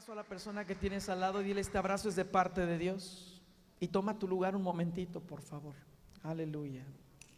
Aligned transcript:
abrazo 0.00 0.12
a 0.12 0.16
la 0.16 0.24
persona 0.24 0.64
que 0.64 0.74
tienes 0.74 1.10
al 1.10 1.20
lado 1.20 1.42
y 1.42 1.44
dile, 1.44 1.60
este 1.60 1.76
abrazo 1.76 2.08
es 2.08 2.16
de 2.16 2.24
parte 2.24 2.64
de 2.64 2.78
Dios. 2.78 3.42
Y 3.80 3.88
toma 3.88 4.18
tu 4.18 4.26
lugar 4.26 4.56
un 4.56 4.62
momentito, 4.62 5.20
por 5.20 5.42
favor. 5.42 5.74
Aleluya. 6.22 6.82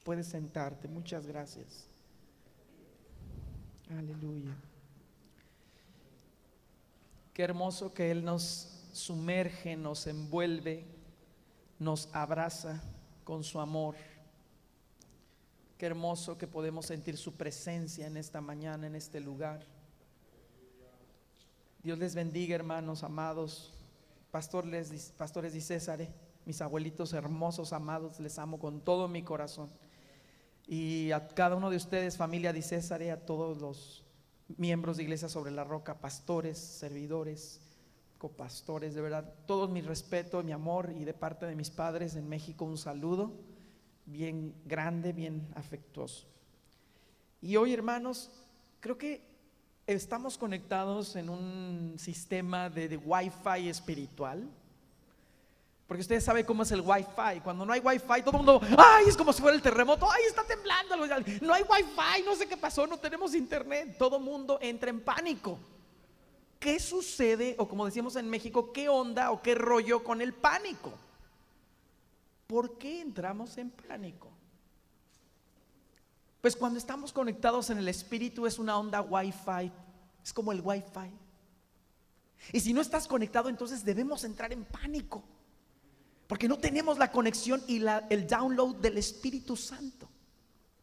Puedes 0.04 0.28
sentarte. 0.28 0.86
Muchas 0.86 1.26
gracias. 1.26 1.88
Aleluya. 3.90 4.54
Qué 7.34 7.42
hermoso 7.42 7.92
que 7.92 8.12
Él 8.12 8.24
nos 8.24 8.86
sumerge, 8.92 9.76
nos 9.76 10.06
envuelve, 10.06 10.86
nos 11.80 12.08
abraza 12.12 12.80
con 13.24 13.42
su 13.42 13.58
amor. 13.58 13.96
Qué 15.78 15.86
hermoso 15.86 16.38
que 16.38 16.46
podemos 16.46 16.86
sentir 16.86 17.16
su 17.16 17.34
presencia 17.34 18.06
en 18.06 18.16
esta 18.16 18.40
mañana, 18.40 18.86
en 18.86 18.94
este 18.94 19.18
lugar. 19.18 19.66
Dios 21.82 21.98
les 21.98 22.14
bendiga, 22.14 22.54
hermanos 22.54 23.02
amados, 23.02 23.72
pastores, 24.30 25.12
pastores 25.16 25.52
y 25.56 25.60
César, 25.60 25.98
mis 26.46 26.62
abuelitos 26.62 27.12
hermosos, 27.12 27.72
amados, 27.72 28.20
les 28.20 28.38
amo 28.38 28.60
con 28.60 28.80
todo 28.80 29.08
mi 29.08 29.24
corazón. 29.24 29.68
Y 30.68 31.10
a 31.10 31.26
cada 31.26 31.56
uno 31.56 31.70
de 31.70 31.76
ustedes, 31.76 32.16
familia 32.16 32.52
de 32.52 32.62
César, 32.62 33.02
a 33.02 33.16
todos 33.16 33.58
los 33.58 34.04
miembros 34.56 34.96
de 34.96 35.02
Iglesia 35.02 35.28
sobre 35.28 35.50
la 35.50 35.64
Roca, 35.64 35.98
pastores, 35.98 36.56
servidores, 36.56 37.60
copastores, 38.16 38.94
de 38.94 39.00
verdad, 39.00 39.34
todo 39.46 39.66
mi 39.66 39.80
respeto, 39.80 40.40
mi 40.44 40.52
amor 40.52 40.94
y 40.96 41.04
de 41.04 41.14
parte 41.14 41.46
de 41.46 41.56
mis 41.56 41.70
padres 41.70 42.14
en 42.14 42.28
México 42.28 42.64
un 42.64 42.78
saludo 42.78 43.32
bien 44.06 44.54
grande, 44.66 45.12
bien 45.12 45.48
afectuoso. 45.56 46.28
Y 47.40 47.56
hoy, 47.56 47.74
hermanos, 47.74 48.30
creo 48.78 48.96
que 48.96 49.31
estamos 49.86 50.38
conectados 50.38 51.16
en 51.16 51.28
un 51.28 51.94
sistema 51.98 52.70
de, 52.70 52.96
Wi-Fi 52.96 53.68
espiritual. 53.68 54.48
Porque 55.86 56.00
ustedes 56.00 56.24
saben 56.24 56.46
cómo 56.46 56.62
es 56.62 56.70
el 56.70 56.80
Wi-Fi. 56.80 57.40
Cuando 57.42 57.66
no 57.66 57.72
hay 57.72 57.80
Wi-Fi, 57.80 58.22
todo 58.22 58.30
el 58.30 58.36
mundo, 58.44 58.60
ay, 58.78 59.06
es 59.08 59.16
como 59.16 59.32
si 59.32 59.42
fuera 59.42 59.56
el 59.56 59.62
terremoto, 59.62 60.10
ay, 60.10 60.22
está 60.26 60.44
temblando. 60.44 60.96
No 60.96 61.52
hay 61.52 61.62
Wi-Fi, 61.62 62.22
no 62.24 62.34
sé 62.34 62.46
qué 62.46 62.56
pasó, 62.56 62.86
no 62.86 62.98
tenemos 62.98 63.34
internet. 63.34 63.96
Todo 63.98 64.16
el 64.16 64.22
mundo 64.22 64.58
entra 64.62 64.88
en 64.88 65.00
pánico. 65.00 65.58
¿Qué 66.58 66.78
sucede, 66.78 67.56
o 67.58 67.68
como 67.68 67.84
decíamos 67.84 68.16
en 68.16 68.30
México, 68.30 68.72
qué 68.72 68.88
onda 68.88 69.32
o 69.32 69.42
qué 69.42 69.54
rollo 69.54 70.02
con 70.04 70.20
el 70.20 70.32
pánico? 70.32 70.92
¿Por 72.46 72.78
qué 72.78 73.00
entramos 73.00 73.58
en 73.58 73.70
pánico? 73.70 74.31
Pues 76.42 76.56
cuando 76.56 76.76
estamos 76.76 77.12
conectados 77.12 77.70
en 77.70 77.78
el 77.78 77.86
espíritu 77.88 78.46
es 78.46 78.58
una 78.58 78.76
onda 78.76 79.00
Wi-Fi, 79.00 79.70
es 80.24 80.32
como 80.32 80.50
el 80.50 80.60
Wi-Fi. 80.60 81.12
Y 82.52 82.58
si 82.58 82.72
no 82.72 82.80
estás 82.80 83.06
conectado, 83.06 83.48
entonces 83.48 83.84
debemos 83.84 84.24
entrar 84.24 84.52
en 84.52 84.64
pánico, 84.64 85.22
porque 86.26 86.48
no 86.48 86.58
tenemos 86.58 86.98
la 86.98 87.12
conexión 87.12 87.62
y 87.68 87.80
el 88.10 88.26
download 88.26 88.74
del 88.78 88.98
Espíritu 88.98 89.54
Santo. 89.54 90.08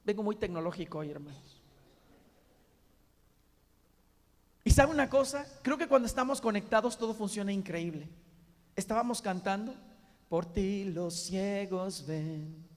Vengo 0.05 0.23
muy 0.23 0.37
tecnológico 0.37 0.99
hoy, 0.99 1.11
hermanos. 1.11 1.61
Y 4.63 4.71
sabe 4.71 4.93
una 4.93 5.09
cosa, 5.09 5.45
creo 5.61 5.77
que 5.77 5.89
cuando 5.89 6.05
estamos 6.05 6.39
conectados 6.39 6.97
todo 6.97 7.13
funciona 7.13 7.52
increíble. 7.52 8.07
Estábamos 8.77 9.21
cantando, 9.21 9.75
por 10.30 10.45
ti 10.45 10.85
los 10.85 11.15
ciegos 11.15 12.07
ven 12.07 12.69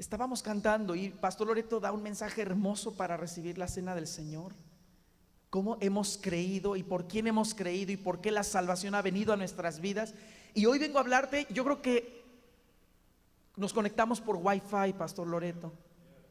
estábamos 0.00 0.42
cantando 0.42 0.94
y 0.94 1.10
Pastor 1.10 1.48
Loreto 1.48 1.78
da 1.78 1.92
un 1.92 2.02
mensaje 2.02 2.40
hermoso 2.40 2.94
para 2.94 3.18
recibir 3.18 3.58
la 3.58 3.68
cena 3.68 3.94
del 3.94 4.06
Señor. 4.06 4.54
Cómo 5.50 5.76
hemos 5.82 6.16
creído 6.16 6.74
y 6.74 6.82
por 6.82 7.06
quién 7.06 7.26
hemos 7.26 7.54
creído 7.54 7.92
y 7.92 7.98
por 7.98 8.22
qué 8.22 8.30
la 8.30 8.42
salvación 8.42 8.94
ha 8.94 9.02
venido 9.02 9.34
a 9.34 9.36
nuestras 9.36 9.80
vidas. 9.80 10.14
Y 10.54 10.64
hoy 10.64 10.78
vengo 10.78 10.96
a 10.96 11.02
hablarte, 11.02 11.46
yo 11.50 11.64
creo 11.64 11.82
que 11.82 12.24
nos 13.56 13.74
conectamos 13.74 14.22
por 14.22 14.36
Wi-Fi, 14.36 14.94
Pastor 14.94 15.26
Loreto, 15.26 15.70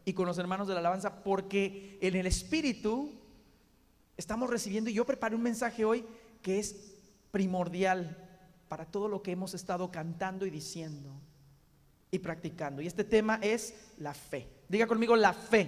y 0.04 0.14
con 0.14 0.26
los 0.26 0.40
hermanos 0.40 0.68
de 0.68 0.74
la 0.74 0.80
alabanza, 0.80 1.24
porque 1.24 2.00
en 2.02 2.16
el 2.16 2.26
Espíritu 2.26 3.12
estamos 4.18 4.50
recibiendo, 4.50 4.90
y 4.90 4.96
yo 4.96 5.06
preparé 5.06 5.36
un 5.36 5.44
mensaje 5.44 5.86
hoy 5.86 6.04
que 6.42 6.58
es 6.58 6.96
primordial 7.30 8.18
para 8.68 8.86
todo 8.86 9.08
lo 9.08 9.22
que 9.22 9.32
hemos 9.32 9.54
estado 9.54 9.92
cantando 9.92 10.48
y 10.48 10.50
diciendo 10.50 11.12
y 12.12 12.20
practicando. 12.20 12.82
Y 12.82 12.88
este 12.88 13.04
tema 13.04 13.40
es 13.42 13.74
la 13.98 14.14
fe. 14.14 14.48
Diga 14.68 14.88
conmigo 14.88 15.16
la 15.16 15.34
fe. 15.34 15.68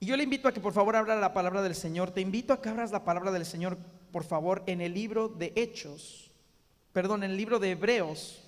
Y 0.00 0.06
yo 0.06 0.16
le 0.16 0.24
invito 0.24 0.48
a 0.48 0.52
que 0.52 0.60
por 0.60 0.72
favor 0.72 0.96
abra 0.96 1.16
la 1.16 1.32
palabra 1.32 1.62
del 1.62 1.74
Señor. 1.74 2.10
Te 2.10 2.20
invito 2.20 2.52
a 2.52 2.60
que 2.60 2.68
abras 2.68 2.90
la 2.90 3.04
palabra 3.04 3.30
del 3.30 3.46
Señor, 3.46 3.78
por 4.10 4.24
favor, 4.24 4.62
en 4.66 4.80
el 4.80 4.94
libro 4.94 5.28
de 5.28 5.52
Hechos. 5.54 6.30
Perdón, 6.92 7.22
en 7.22 7.30
el 7.30 7.36
libro 7.36 7.58
de 7.58 7.70
Hebreos. 7.70 8.42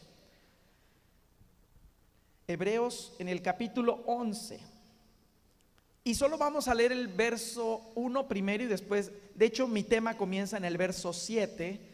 Hebreos 2.46 3.14
en 3.18 3.28
el 3.28 3.40
capítulo 3.40 4.02
11. 4.06 4.60
Y 6.02 6.14
solo 6.14 6.36
vamos 6.36 6.68
a 6.68 6.74
leer 6.74 6.92
el 6.92 7.08
verso 7.08 7.92
1 7.94 8.28
primero 8.28 8.64
y 8.64 8.66
después, 8.66 9.10
de 9.34 9.46
hecho 9.46 9.66
mi 9.66 9.82
tema 9.82 10.18
comienza 10.18 10.58
en 10.58 10.66
el 10.66 10.76
verso 10.76 11.14
7 11.14 11.93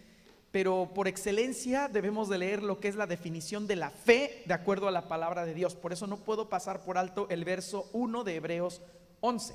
pero 0.51 0.91
por 0.95 1.07
excelencia 1.07 1.89
debemos 1.89 2.29
de 2.29 2.39
leer 2.39 2.63
lo 2.63 2.81
que 2.81 2.89
es 2.89 2.97
la 2.97 3.07
definición 3.07 3.67
de 3.67 3.77
la 3.77 3.91
fe 3.91 4.43
de 4.47 4.55
acuerdo 4.55 4.89
a 4.89 4.93
la 4.93 5.07
palabra 5.07 5.45
de 5.45 5.55
Dios. 5.55 5.77
Por 5.77 5.93
eso 5.93 6.07
no 6.07 6.17
puedo 6.17 6.49
pasar 6.49 6.85
por 6.85 6.99
alto 6.99 7.29
el 7.31 7.45
verso 7.45 7.89
1 7.93 8.25
de 8.25 8.35
Hebreos 8.35 8.83
11. 9.21 9.55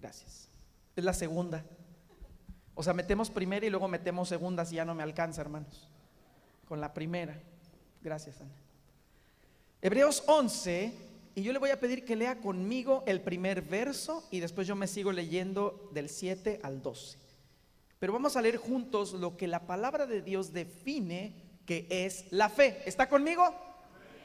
Gracias. 0.00 0.48
Es 0.94 1.04
la 1.04 1.14
segunda. 1.14 1.64
O 2.74 2.82
sea, 2.82 2.92
metemos 2.92 3.30
primera 3.30 3.64
y 3.64 3.70
luego 3.70 3.88
metemos 3.88 4.28
segunda 4.28 4.66
si 4.66 4.76
ya 4.76 4.84
no 4.84 4.94
me 4.94 5.02
alcanza, 5.02 5.40
hermanos. 5.40 5.88
Con 6.68 6.80
la 6.80 6.92
primera. 6.92 7.40
Gracias, 8.02 8.38
Ana. 8.42 8.52
Hebreos 9.80 10.24
11 10.26 11.05
y 11.36 11.42
yo 11.42 11.52
le 11.52 11.58
voy 11.58 11.68
a 11.68 11.78
pedir 11.78 12.06
que 12.06 12.16
lea 12.16 12.40
conmigo 12.40 13.04
el 13.06 13.20
primer 13.20 13.60
verso 13.60 14.26
y 14.30 14.40
después 14.40 14.66
yo 14.66 14.74
me 14.74 14.86
sigo 14.86 15.12
leyendo 15.12 15.90
del 15.92 16.08
7 16.08 16.60
al 16.62 16.80
12. 16.80 17.18
Pero 17.98 18.14
vamos 18.14 18.36
a 18.36 18.40
leer 18.40 18.56
juntos 18.56 19.12
lo 19.12 19.36
que 19.36 19.46
la 19.46 19.66
palabra 19.66 20.06
de 20.06 20.22
Dios 20.22 20.54
define 20.54 21.34
que 21.66 21.86
es 21.90 22.24
la 22.30 22.48
fe. 22.48 22.82
¿Está 22.86 23.10
conmigo? 23.10 23.54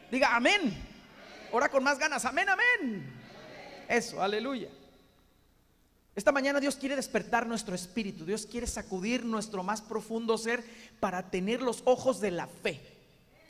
Diga 0.09 0.33
amén. 0.33 0.73
Ora 1.51 1.67
con 1.67 1.83
más 1.83 1.99
ganas. 1.99 2.23
Amén, 2.23 2.47
amén. 2.47 3.13
Eso, 3.89 4.21
aleluya. 4.21 4.69
Esta 6.15 6.31
mañana 6.31 6.61
Dios 6.61 6.77
quiere 6.77 6.95
despertar 6.95 7.45
nuestro 7.45 7.75
espíritu. 7.75 8.25
Dios 8.25 8.45
quiere 8.45 8.67
sacudir 8.67 9.25
nuestro 9.25 9.63
más 9.63 9.81
profundo 9.81 10.37
ser 10.37 10.63
para 11.01 11.29
tener 11.29 11.61
los 11.61 11.81
ojos 11.83 12.21
de 12.21 12.31
la 12.31 12.47
fe. 12.47 12.79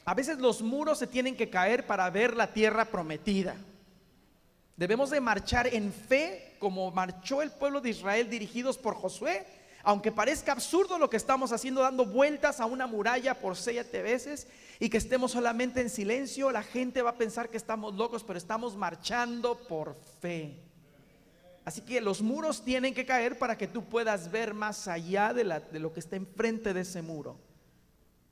A 0.06 0.14
veces 0.14 0.40
los 0.40 0.62
muros 0.62 0.98
se 0.98 1.08
tienen 1.08 1.36
que 1.36 1.50
caer 1.50 1.86
para 1.86 2.10
ver 2.10 2.36
la 2.36 2.54
tierra 2.54 2.86
prometida. 2.86 3.56
Debemos 4.76 5.12
de 5.12 5.22
marchar 5.22 5.68
en 5.68 5.94
fe 5.94 6.56
como 6.60 6.90
marchó 6.92 7.42
el 7.42 7.52
pueblo 7.52 7.82
de 7.82 7.92
Israel 7.92 8.30
dirigidos 8.30 8.78
por 8.78 8.96
Josué. 8.96 9.46
Aunque 9.84 10.12
parezca 10.12 10.52
absurdo 10.52 10.98
lo 10.98 11.10
que 11.10 11.18
estamos 11.18 11.52
haciendo, 11.52 11.82
dando 11.82 12.06
vueltas 12.06 12.60
a 12.60 12.66
una 12.66 12.88
muralla 12.88 13.40
por 13.40 13.56
siete 13.56 14.02
veces 14.02 14.48
y 14.80 14.90
que 14.90 14.98
estemos 14.98 15.32
solamente 15.32 15.82
en 15.82 15.90
silencio, 15.90 16.52
la 16.52 16.62
gente 16.62 17.02
va 17.02 17.12
a 17.12 17.18
pensar 17.18 17.50
que 17.50 17.58
estamos 17.58 17.96
locos, 17.96 18.24
pero 18.24 18.38
estamos 18.38 18.76
marchando 18.76 19.58
por 19.68 19.96
fe. 20.20 20.56
Así 21.66 21.82
que 21.82 22.02
los 22.02 22.22
muros 22.22 22.64
tienen 22.64 22.94
que 22.94 23.06
caer 23.06 23.38
para 23.38 23.58
que 23.58 23.68
tú 23.68 23.84
puedas 23.86 24.32
ver 24.32 24.54
más 24.54 24.88
allá 24.88 25.34
de, 25.34 25.44
de 25.44 25.80
lo 25.80 25.94
que 25.94 26.00
está 26.00 26.16
enfrente 26.16 26.74
de 26.74 26.82
ese 26.82 27.02
muro 27.02 27.51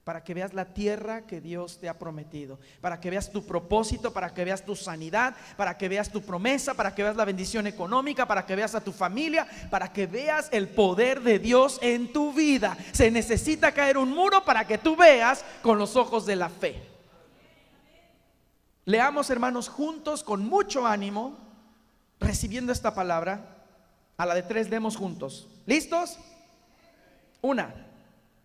para 0.09 0.24
que 0.24 0.34
veas 0.34 0.56
la 0.56 0.66
tierra 0.66 1.28
que 1.28 1.40
Dios 1.40 1.78
te 1.80 1.88
ha 1.88 2.00
prometido, 2.00 2.58
para 2.81 3.00
que 3.00 3.12
veas 3.12 3.31
tu 3.31 3.46
propósito, 3.46 4.12
para 4.12 4.34
que 4.34 4.44
veas 4.44 4.66
tu 4.66 4.75
sanidad, 4.75 5.36
para 5.56 5.78
que 5.78 5.88
veas 5.88 6.12
tu 6.12 6.24
promesa, 6.24 6.74
para 6.74 6.95
que 6.95 7.04
veas 7.04 7.16
la 7.16 7.25
bendición 7.25 7.68
económica, 7.68 8.25
para 8.25 8.44
que 8.44 8.56
veas 8.56 8.74
a 8.74 8.81
tu 8.81 8.92
familia, 8.92 9.48
para 9.69 9.94
que 9.94 10.07
veas 10.07 10.50
el 10.51 10.68
poder 10.68 11.22
de 11.22 11.38
Dios 11.38 11.78
en 11.83 12.12
tu 12.12 12.33
vida. 12.33 12.75
Se 12.92 13.12
necesita 13.12 13.72
caer 13.72 14.00
un 14.00 14.10
muro 14.10 14.44
para 14.44 14.66
que 14.66 14.80
tú 14.80 14.95
veas 14.95 15.45
con 15.62 15.78
los 15.78 15.95
ojos 15.95 16.25
de 16.25 16.38
la 16.38 16.50
fe. 16.50 16.81
Leamos, 18.86 19.30
hermanos, 19.30 19.69
juntos, 19.69 20.24
con 20.24 20.44
mucho 20.44 20.88
ánimo, 20.88 21.38
recibiendo 22.19 22.72
esta 22.72 22.95
palabra. 22.95 23.57
A 24.18 24.25
la 24.25 24.33
de 24.33 24.42
tres 24.42 24.72
demos 24.72 24.98
juntos. 24.98 25.48
¿Listos? 25.68 26.18
Una, 27.44 27.75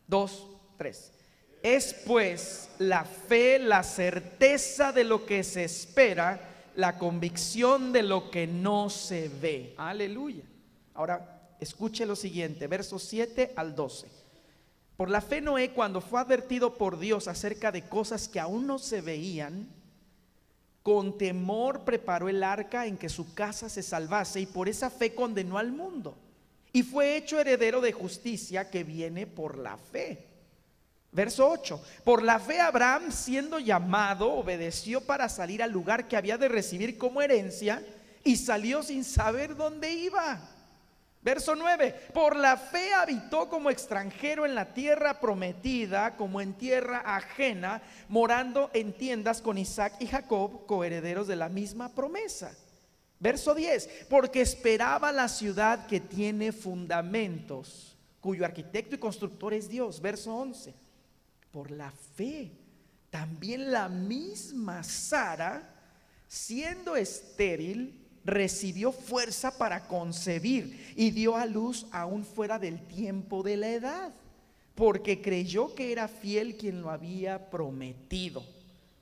dos, 0.07 0.47
tres. 0.77 1.15
Es 1.65 1.95
pues 1.95 2.69
la 2.79 3.07
fe, 3.07 3.59
la 3.59 3.83
certeza 3.83 4.93
de 4.93 5.03
lo 5.03 5.25
que 5.25 5.43
se 5.43 5.65
espera, 5.65 6.39
la 6.77 6.99
convicción 6.99 7.91
de 7.91 8.03
lo 8.03 8.31
que 8.31 8.47
no 8.47 8.91
se 8.91 9.31
ve. 9.31 9.73
Aleluya. 9.79 10.43
Ahora, 10.93 11.57
escuche 11.59 12.05
lo 12.05 12.17
siguiente, 12.17 12.67
versos 12.67 13.05
7 13.05 13.55
al 13.57 13.75
12. 13.75 14.09
Por 14.99 15.09
la 15.09 15.23
fe 15.23 15.41
Noé, 15.41 15.71
cuando 15.71 16.03
fue 16.03 16.21
advertido 16.21 16.75
por 16.75 16.99
Dios 16.99 17.29
acerca 17.29 17.73
de 17.73 17.89
cosas 17.89 18.29
que 18.29 18.41
aún 18.41 18.67
no 18.67 18.79
se 18.79 19.01
veían, 19.01 19.67
con 20.83 21.17
temor 21.17 21.87
preparó 21.87 22.29
el 22.29 22.43
arca 22.43 22.85
en 22.85 22.99
que 22.99 23.09
su 23.09 23.33
casa 23.33 23.71
se 23.71 23.83
salvase 23.83 24.39
y 24.39 24.45
por 24.45 24.69
esa 24.69 24.91
fe 24.91 25.15
condenó 25.15 25.57
al 25.57 25.73
mundo. 25.73 26.15
Y 26.75 26.83
fue 26.83 27.17
hecho 27.17 27.41
heredero 27.41 27.81
de 27.81 27.93
justicia 27.93 28.69
que 28.69 28.85
viene 28.85 29.27
por 29.27 29.57
la 29.57 29.79
fe. 29.79 30.34
Verso 31.15 31.49
8. 31.49 31.81
Por 32.03 32.25
la 32.25 32.41
fe 32.41 32.61
Abraham, 32.61 33.13
siendo 33.13 33.61
llamado, 33.61 34.33
obedeció 34.33 35.01
para 35.01 35.29
salir 35.29 35.63
al 35.63 35.71
lugar 35.71 36.09
que 36.09 36.17
había 36.17 36.37
de 36.37 36.49
recibir 36.49 36.99
como 36.99 37.23
herencia 37.23 37.83
y 38.25 38.37
salió 38.37 38.83
sin 38.83 39.05
saber 39.05 39.55
dónde 39.55 39.93
iba. 39.93 40.41
Verso 41.23 41.55
9, 41.55 42.09
por 42.13 42.37
la 42.37 42.57
fe 42.57 42.93
habitó 42.93 43.49
como 43.49 43.71
extranjero 43.71 44.45
en 44.45 44.55
la 44.55 44.75
tierra 44.75 45.21
prometida, 45.21 46.17
como 46.17 46.41
en 46.41 46.53
tierra 46.53 47.03
ajena, 47.07 47.81
morando 48.09 48.71
en 48.75 48.93
tiendas 48.93 49.41
con 49.41 49.57
Isaac 49.57 49.95
y 50.01 50.07
Jacob, 50.07 50.67
coherederos 50.67 51.27
de 51.27 51.37
la 51.37 51.49
misma 51.49 51.95
promesa. 51.95 52.55
Verso 53.21 53.55
10, 53.55 54.07
porque 54.11 54.43
esperaba 54.43 55.13
la 55.13 55.29
ciudad 55.29 55.87
que 55.87 56.01
tiene 56.01 56.53
fundamentos, 56.53 57.97
cuyo 58.21 58.45
arquitecto 58.45 58.97
y 58.97 58.99
constructor 58.99 59.55
es 59.55 59.69
Dios. 59.71 60.03
Verso 60.03 60.35
11, 60.35 60.75
por 61.55 61.71
la 61.71 61.93
fe, 62.17 62.51
también 63.11 63.71
la 63.71 63.89
misma 63.89 64.83
Sara, 64.83 65.73
siendo 66.27 66.97
estéril, 66.97 67.95
recibió 68.25 68.91
fuerza 68.91 69.57
para 69.57 69.87
concebir 69.87 70.93
y 70.97 71.13
dio 71.13 71.37
a 71.37 71.47
luz 71.47 71.87
aún 71.93 72.25
fuera 72.25 72.59
del 72.59 72.85
tiempo 72.89 73.45
de 73.45 73.57
la 73.57 73.69
edad, 73.69 74.13
porque 74.75 75.23
creyó 75.23 75.77
que 75.77 75.93
era 75.93 76.09
fiel 76.09 76.57
quien 76.57 76.83
lo 76.83 76.91
había 76.91 77.51
prometido. 77.51 78.43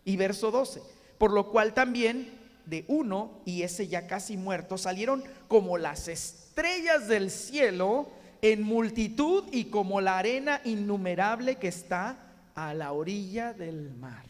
Y 0.04 0.16
verso 0.16 0.50
12, 0.50 0.82
por 1.16 1.32
lo 1.32 1.50
cual 1.50 1.72
también 1.72 2.38
de 2.66 2.84
uno, 2.86 3.40
y 3.46 3.62
ese 3.62 3.88
ya 3.88 4.06
casi 4.06 4.36
muerto, 4.36 4.76
salieron 4.76 5.24
como 5.48 5.78
las 5.78 6.06
estrellas 6.06 7.08
del 7.08 7.30
cielo 7.30 8.10
en 8.42 8.62
multitud 8.62 9.44
y 9.52 9.66
como 9.66 10.02
la 10.02 10.18
arena 10.18 10.60
innumerable 10.64 11.56
que 11.56 11.68
está 11.68 12.28
a 12.54 12.74
la 12.74 12.92
orilla 12.92 13.52
del 13.52 13.90
mar. 13.94 14.24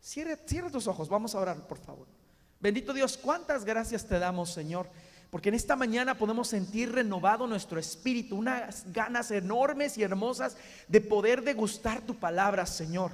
Cierra, 0.00 0.36
cierra 0.46 0.70
tus 0.70 0.86
ojos, 0.86 1.08
vamos 1.08 1.34
a 1.34 1.40
orar, 1.40 1.66
por 1.66 1.78
favor. 1.78 2.06
Bendito 2.60 2.92
Dios, 2.92 3.16
cuántas 3.16 3.64
gracias 3.64 4.06
te 4.06 4.18
damos, 4.18 4.52
Señor. 4.52 4.88
Porque 5.32 5.48
en 5.48 5.54
esta 5.54 5.76
mañana 5.76 6.18
podemos 6.18 6.48
sentir 6.48 6.92
renovado 6.92 7.46
nuestro 7.46 7.80
espíritu, 7.80 8.36
unas 8.36 8.92
ganas 8.92 9.30
enormes 9.30 9.96
y 9.96 10.02
hermosas 10.02 10.58
de 10.88 11.00
poder 11.00 11.42
degustar 11.42 12.02
tu 12.02 12.16
palabra, 12.16 12.66
Señor. 12.66 13.12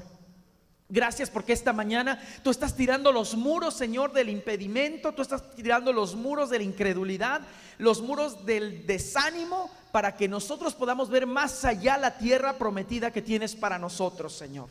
Gracias 0.88 1.30
porque 1.30 1.52
esta 1.52 1.72
mañana 1.72 2.20
tú 2.42 2.50
estás 2.50 2.74
tirando 2.74 3.12
los 3.12 3.36
muros, 3.36 3.74
Señor, 3.74 4.12
del 4.12 4.30
impedimento, 4.30 5.12
tú 5.12 5.22
estás 5.22 5.54
tirando 5.54 5.92
los 5.92 6.16
muros 6.16 6.50
de 6.50 6.58
la 6.58 6.64
incredulidad, 6.64 7.42
los 7.78 8.02
muros 8.02 8.44
del 8.44 8.84
desánimo, 8.84 9.70
para 9.92 10.16
que 10.16 10.28
nosotros 10.28 10.74
podamos 10.74 11.08
ver 11.08 11.26
más 11.26 11.64
allá 11.64 11.96
la 11.96 12.18
tierra 12.18 12.58
prometida 12.58 13.10
que 13.10 13.22
tienes 13.22 13.54
para 13.54 13.78
nosotros, 13.78 14.36
Señor. 14.36 14.68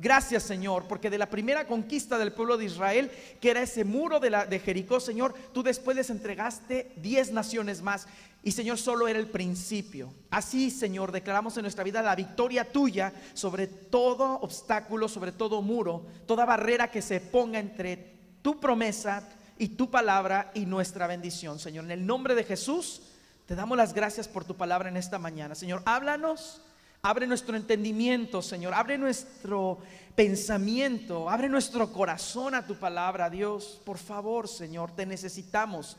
Gracias 0.00 0.44
Señor, 0.44 0.84
porque 0.86 1.10
de 1.10 1.18
la 1.18 1.28
primera 1.28 1.66
conquista 1.66 2.18
del 2.18 2.32
pueblo 2.32 2.56
de 2.56 2.66
Israel, 2.66 3.10
que 3.40 3.50
era 3.50 3.62
ese 3.62 3.84
muro 3.84 4.20
de, 4.20 4.30
la, 4.30 4.46
de 4.46 4.60
Jericó, 4.60 5.00
Señor, 5.00 5.34
tú 5.52 5.64
después 5.64 5.96
les 5.96 6.08
entregaste 6.08 6.92
diez 6.96 7.32
naciones 7.32 7.82
más. 7.82 8.06
Y 8.44 8.52
Señor, 8.52 8.78
solo 8.78 9.08
era 9.08 9.18
el 9.18 9.26
principio. 9.26 10.14
Así, 10.30 10.70
Señor, 10.70 11.10
declaramos 11.10 11.56
en 11.56 11.62
nuestra 11.62 11.82
vida 11.82 12.00
la 12.00 12.14
victoria 12.14 12.70
tuya 12.70 13.12
sobre 13.34 13.66
todo 13.66 14.38
obstáculo, 14.40 15.08
sobre 15.08 15.32
todo 15.32 15.62
muro, 15.62 16.06
toda 16.26 16.44
barrera 16.44 16.92
que 16.92 17.02
se 17.02 17.20
ponga 17.20 17.58
entre 17.58 18.14
tu 18.40 18.60
promesa 18.60 19.28
y 19.58 19.70
tu 19.70 19.90
palabra 19.90 20.52
y 20.54 20.64
nuestra 20.64 21.08
bendición. 21.08 21.58
Señor, 21.58 21.86
en 21.86 21.90
el 21.90 22.06
nombre 22.06 22.36
de 22.36 22.44
Jesús, 22.44 23.02
te 23.48 23.56
damos 23.56 23.76
las 23.76 23.94
gracias 23.94 24.28
por 24.28 24.44
tu 24.44 24.56
palabra 24.56 24.88
en 24.88 24.96
esta 24.96 25.18
mañana. 25.18 25.56
Señor, 25.56 25.82
háblanos 25.86 26.62
Abre 27.02 27.28
nuestro 27.28 27.56
entendimiento, 27.56 28.42
Señor. 28.42 28.74
Abre 28.74 28.98
nuestro 28.98 29.78
pensamiento. 30.16 31.30
Abre 31.30 31.48
nuestro 31.48 31.92
corazón 31.92 32.54
a 32.54 32.66
tu 32.66 32.74
palabra, 32.74 33.30
Dios. 33.30 33.80
Por 33.84 33.98
favor, 33.98 34.48
Señor, 34.48 34.90
te 34.90 35.06
necesitamos. 35.06 35.96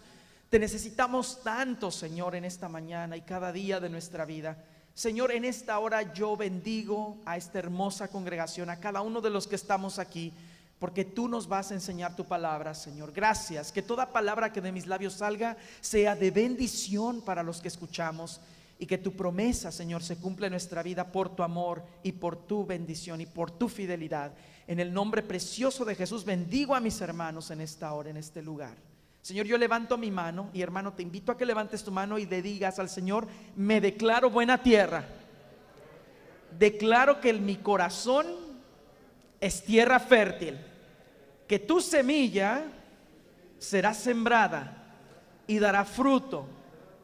Te 0.49 0.59
necesitamos 0.59 1.41
tanto, 1.41 1.89
Señor, 1.89 2.35
en 2.35 2.43
esta 2.43 2.67
mañana 2.67 3.15
y 3.15 3.21
cada 3.21 3.53
día 3.53 3.79
de 3.79 3.89
nuestra 3.89 4.25
vida. 4.25 4.57
Señor, 4.93 5.31
en 5.31 5.45
esta 5.45 5.79
hora 5.79 6.13
yo 6.13 6.35
bendigo 6.35 7.17
a 7.25 7.37
esta 7.37 7.59
hermosa 7.59 8.09
congregación, 8.09 8.69
a 8.69 8.81
cada 8.81 9.01
uno 9.01 9.21
de 9.21 9.29
los 9.29 9.47
que 9.47 9.55
estamos 9.55 9.99
aquí, 9.99 10.33
porque 10.79 11.03
tú 11.03 11.27
nos 11.27 11.47
vas 11.47 11.71
a 11.71 11.73
enseñar 11.73 12.15
tu 12.15 12.25
palabra, 12.25 12.73
Señor. 12.73 13.11
Gracias. 13.11 13.71
Que 13.71 13.81
toda 13.81 14.13
palabra 14.13 14.51
que 14.53 14.61
de 14.61 14.71
mis 14.71 14.87
labios 14.87 15.13
salga 15.13 15.57
sea 15.81 16.15
de 16.15 16.31
bendición 16.31 17.21
para 17.21 17.43
los 17.43 17.61
que 17.61 17.67
escuchamos 17.67 18.39
y 18.79 18.85
que 18.85 18.97
tu 18.97 19.11
promesa, 19.11 19.73
Señor, 19.73 20.01
se 20.01 20.15
cumpla 20.15 20.47
en 20.47 20.53
nuestra 20.53 20.81
vida 20.81 21.11
por 21.11 21.35
tu 21.35 21.43
amor 21.43 21.83
y 22.01 22.13
por 22.13 22.37
tu 22.37 22.65
bendición 22.65 23.19
y 23.19 23.25
por 23.25 23.51
tu 23.51 23.67
fidelidad. 23.67 24.31
En 24.67 24.79
el 24.79 24.93
nombre 24.93 25.21
precioso 25.21 25.83
de 25.83 25.95
Jesús 25.95 26.23
bendigo 26.23 26.73
a 26.73 26.79
mis 26.79 27.01
hermanos 27.01 27.51
en 27.51 27.59
esta 27.59 27.91
hora, 27.93 28.09
en 28.09 28.17
este 28.17 28.41
lugar. 28.41 28.75
Señor, 29.21 29.45
yo 29.47 29.57
levanto 29.57 29.97
mi 29.97 30.11
mano 30.11 30.49
y 30.53 30.61
hermano, 30.61 30.93
te 30.93 31.03
invito 31.03 31.33
a 31.33 31.37
que 31.37 31.45
levantes 31.45 31.83
tu 31.83 31.91
mano 31.91 32.17
y 32.17 32.25
le 32.25 32.41
digas 32.41 32.79
al 32.79 32.89
Señor, 32.89 33.27
me 33.57 33.81
declaro 33.81 34.29
buena 34.29 34.63
tierra. 34.63 35.03
Declaro 36.57 37.19
que 37.19 37.31
en 37.31 37.45
mi 37.45 37.57
corazón 37.57 38.27
es 39.41 39.63
tierra 39.63 39.99
fértil, 39.99 40.57
que 41.49 41.59
tu 41.59 41.81
semilla 41.81 42.63
será 43.57 43.93
sembrada 43.93 44.95
y 45.47 45.59
dará 45.59 45.83
fruto 45.83 46.47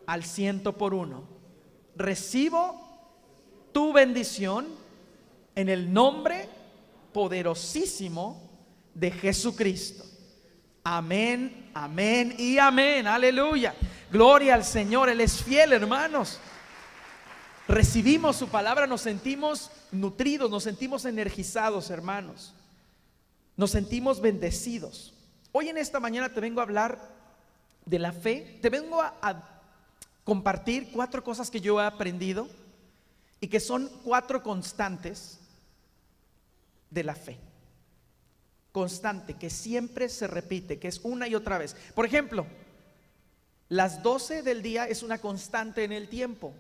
al 0.08 0.24
ciento 0.24 0.78
por 0.78 0.94
uno 0.94 1.36
recibo 1.96 2.82
tu 3.72 3.94
bendición 3.94 4.68
en 5.56 5.70
el 5.70 5.92
nombre 5.92 6.48
poderosísimo 7.14 8.50
de 8.94 9.12
Jesucristo. 9.12 10.04
Amén, 10.84 11.72
amén 11.74 12.36
y 12.38 12.58
amén. 12.58 13.08
Aleluya. 13.08 13.74
Gloria 14.12 14.56
al 14.56 14.64
Señor. 14.64 15.10
Él 15.10 15.22
es 15.22 15.44
fiel, 15.44 15.74
hermanos. 15.74 16.40
Recibimos 17.68 18.36
su 18.36 18.48
palabra, 18.48 18.86
nos 18.86 19.02
sentimos 19.02 19.72
nutridos, 19.92 20.52
nos 20.52 20.64
sentimos 20.64 21.06
energizados, 21.06 21.90
hermanos. 21.90 22.55
Nos 23.58 23.72
sentimos 23.72 24.20
bendecidos. 24.20 25.14
Hoy 25.52 25.70
en 25.70 25.78
esta 25.78 26.00
mañana 26.00 26.34
te 26.34 26.42
vengo 26.42 26.60
a 26.60 26.64
hablar 26.64 27.00
de 27.86 28.00
la 28.00 28.12
fe. 28.12 28.60
Te 28.62 28.70
vengo 28.70 29.02
a, 29.02 29.52
compartir 30.24 30.92
cuatro 30.92 31.24
cosas 31.24 31.52
que 31.52 31.62
yo 31.62 31.80
he 31.80 31.86
aprendido 31.86 32.50
y 33.40 33.48
que 33.48 33.60
son 33.60 33.90
cuatro 34.04 34.42
constantes 34.42 35.38
de 36.90 37.04
la 37.04 37.14
fe. 37.14 37.38
Constante, 38.72 39.36
que 39.36 39.52
siempre 39.52 40.10
se 40.10 40.26
repite, 40.26 40.80
que 40.80 40.88
es 40.88 41.00
una 41.04 41.28
y 41.28 41.36
otra 41.36 41.60
vez. 41.60 41.76
Por 41.94 42.08
ejemplo, 42.08 42.48
las 43.70 44.02
12 44.02 44.42
del 44.42 44.64
día 44.64 44.88
es 44.88 45.04
una 45.04 45.20
constante 45.20 45.84
en 45.84 45.92
el 45.92 46.10
tiempo. 46.10 46.54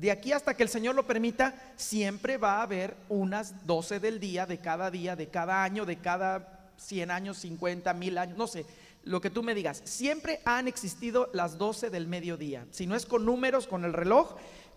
De 0.00 0.10
aquí 0.10 0.32
hasta 0.32 0.54
que 0.54 0.62
el 0.62 0.70
Señor 0.70 0.94
lo 0.94 1.06
permita, 1.06 1.54
siempre 1.76 2.38
va 2.38 2.54
a 2.54 2.62
haber 2.62 2.96
unas 3.10 3.66
12 3.66 4.00
del 4.00 4.18
día, 4.18 4.46
de 4.46 4.56
cada 4.56 4.90
día, 4.90 5.14
de 5.14 5.28
cada 5.28 5.62
año, 5.62 5.84
de 5.84 5.98
cada 5.98 6.70
100 6.78 7.10
años, 7.10 7.36
50, 7.36 7.92
mil 7.92 8.16
años, 8.16 8.38
no 8.38 8.46
sé 8.46 8.64
lo 9.02 9.20
que 9.20 9.28
tú 9.28 9.42
me 9.42 9.54
digas. 9.54 9.82
Siempre 9.84 10.40
han 10.46 10.68
existido 10.68 11.28
las 11.34 11.58
12 11.58 11.90
del 11.90 12.06
mediodía. 12.06 12.66
Si 12.70 12.86
no 12.86 12.96
es 12.96 13.04
con 13.04 13.26
números, 13.26 13.66
con 13.66 13.84
el 13.84 13.92
reloj, 13.92 14.36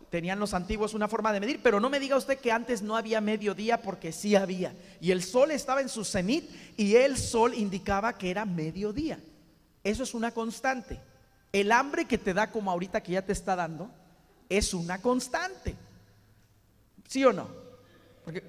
tenían 0.09 0.39
los 0.39 0.53
antiguos 0.53 0.93
una 0.93 1.07
forma 1.07 1.31
de 1.31 1.39
medir, 1.39 1.61
pero 1.63 1.79
no 1.79 1.89
me 1.89 2.01
diga 2.01 2.17
usted 2.17 2.39
que 2.39 2.51
antes 2.51 2.81
no 2.81 2.97
había 2.97 3.21
mediodía 3.21 3.81
porque 3.81 4.11
sí 4.11 4.35
había. 4.35 4.73
Y 4.99 5.11
el 5.11 5.23
sol 5.23 5.51
estaba 5.51 5.79
en 5.79 5.87
su 5.87 6.03
cenit 6.03 6.49
y 6.75 6.95
el 6.95 7.17
sol 7.17 7.53
indicaba 7.53 8.17
que 8.17 8.29
era 8.29 8.43
mediodía. 8.43 9.21
Eso 9.85 10.03
es 10.03 10.13
una 10.13 10.31
constante. 10.31 10.99
El 11.53 11.71
hambre 11.71 12.07
que 12.07 12.17
te 12.17 12.33
da 12.33 12.51
como 12.51 12.71
ahorita 12.71 13.01
que 13.01 13.13
ya 13.13 13.21
te 13.21 13.31
está 13.31 13.55
dando 13.55 13.89
es 14.57 14.73
una 14.73 15.01
constante. 15.01 15.75
¿Sí 17.07 17.25
o 17.25 17.33
no? 17.33 17.47
Porque 18.23 18.43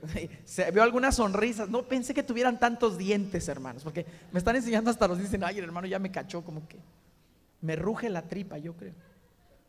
se 0.44 0.70
vio 0.70 0.82
algunas 0.82 1.16
sonrisas. 1.16 1.68
No 1.68 1.82
pensé 1.82 2.14
que 2.14 2.22
tuvieran 2.22 2.60
tantos 2.60 2.96
dientes, 2.96 3.48
hermanos. 3.48 3.82
Porque 3.82 4.06
me 4.30 4.38
están 4.38 4.56
enseñando 4.56 4.90
hasta 4.90 5.08
los 5.08 5.18
dicen, 5.18 5.42
ay, 5.44 5.58
el 5.58 5.64
hermano 5.64 5.86
ya 5.86 5.98
me 5.98 6.12
cachó, 6.12 6.44
como 6.44 6.66
que 6.68 6.78
me 7.60 7.76
ruge 7.76 8.08
la 8.10 8.22
tripa, 8.22 8.58
yo 8.58 8.76
creo. 8.76 8.94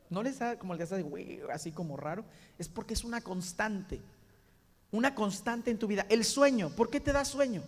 No 0.10 0.22
les 0.22 0.38
da 0.38 0.60
como 0.60 0.74
el 0.74 0.80
de 0.80 1.01
güey, 1.01 1.42
así 1.51 1.72
como 1.72 1.98
raro. 1.98 2.25
Es 2.60 2.70
porque 2.70 2.94
es 2.94 3.04
una 3.04 3.22
constante. 3.22 4.01
Una 4.92 5.15
constante 5.15 5.72
en 5.72 5.80
tu 5.80 5.88
vida. 5.88 6.06
El 6.10 6.24
sueño, 6.24 6.70
¿por 6.70 6.89
qué 6.89 7.00
te 7.00 7.12
da 7.12 7.25
sueño? 7.25 7.63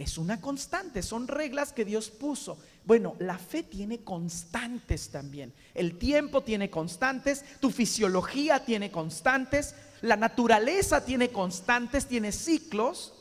Es 0.00 0.16
una 0.16 0.40
constante, 0.40 1.02
son 1.02 1.28
reglas 1.28 1.74
que 1.74 1.84
Dios 1.84 2.08
puso. 2.08 2.56
Bueno, 2.86 3.16
la 3.18 3.36
fe 3.36 3.62
tiene 3.62 3.98
constantes 4.02 5.10
también. 5.10 5.52
El 5.74 5.98
tiempo 5.98 6.40
tiene 6.40 6.70
constantes, 6.70 7.44
tu 7.60 7.70
fisiología 7.70 8.64
tiene 8.64 8.90
constantes, 8.90 9.74
la 10.00 10.16
naturaleza 10.16 11.04
tiene 11.04 11.28
constantes, 11.28 12.06
tiene 12.06 12.32
ciclos. 12.32 13.12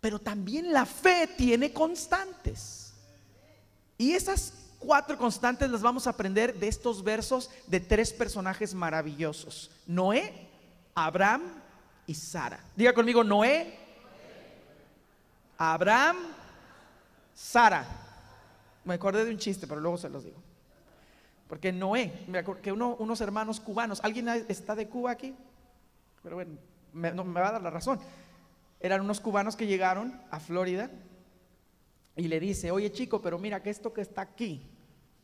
Pero 0.00 0.18
también 0.18 0.72
la 0.72 0.86
fe 0.86 1.28
tiene 1.36 1.74
constantes. 1.74 2.94
Y 3.98 4.12
esas 4.12 4.54
cuatro 4.78 5.18
constantes 5.18 5.68
las 5.68 5.82
vamos 5.82 6.06
a 6.06 6.10
aprender 6.10 6.58
de 6.58 6.68
estos 6.68 7.04
versos 7.04 7.50
de 7.66 7.80
tres 7.80 8.14
personajes 8.14 8.72
maravillosos. 8.72 9.70
Noé, 9.86 10.48
Abraham 10.94 11.42
y 12.06 12.14
Sara. 12.14 12.64
Diga 12.74 12.94
conmigo, 12.94 13.22
Noé, 13.22 13.81
Abraham, 15.58 16.16
Sara. 17.34 17.86
Me 18.84 18.94
acordé 18.94 19.24
de 19.24 19.30
un 19.30 19.38
chiste, 19.38 19.66
pero 19.66 19.80
luego 19.80 19.98
se 19.98 20.08
los 20.08 20.24
digo. 20.24 20.40
Porque 21.48 21.72
Noé, 21.72 22.24
me 22.28 22.38
acuerdo 22.38 22.62
que 22.62 22.72
unos 22.72 23.20
hermanos 23.20 23.60
cubanos, 23.60 24.00
¿alguien 24.02 24.28
está 24.48 24.74
de 24.74 24.88
Cuba 24.88 25.10
aquí? 25.10 25.34
Pero 26.22 26.36
bueno, 26.36 26.56
me, 26.92 27.12
me 27.12 27.40
va 27.40 27.48
a 27.48 27.52
dar 27.52 27.62
la 27.62 27.70
razón. 27.70 28.00
Eran 28.80 29.02
unos 29.02 29.20
cubanos 29.20 29.54
que 29.54 29.66
llegaron 29.66 30.20
a 30.30 30.40
Florida 30.40 30.90
y 32.16 32.28
le 32.28 32.40
dice, 32.40 32.70
oye 32.70 32.90
chico, 32.90 33.22
pero 33.22 33.38
mira 33.38 33.62
que 33.62 33.70
esto 33.70 33.92
que 33.92 34.00
está 34.00 34.22
aquí, 34.22 34.66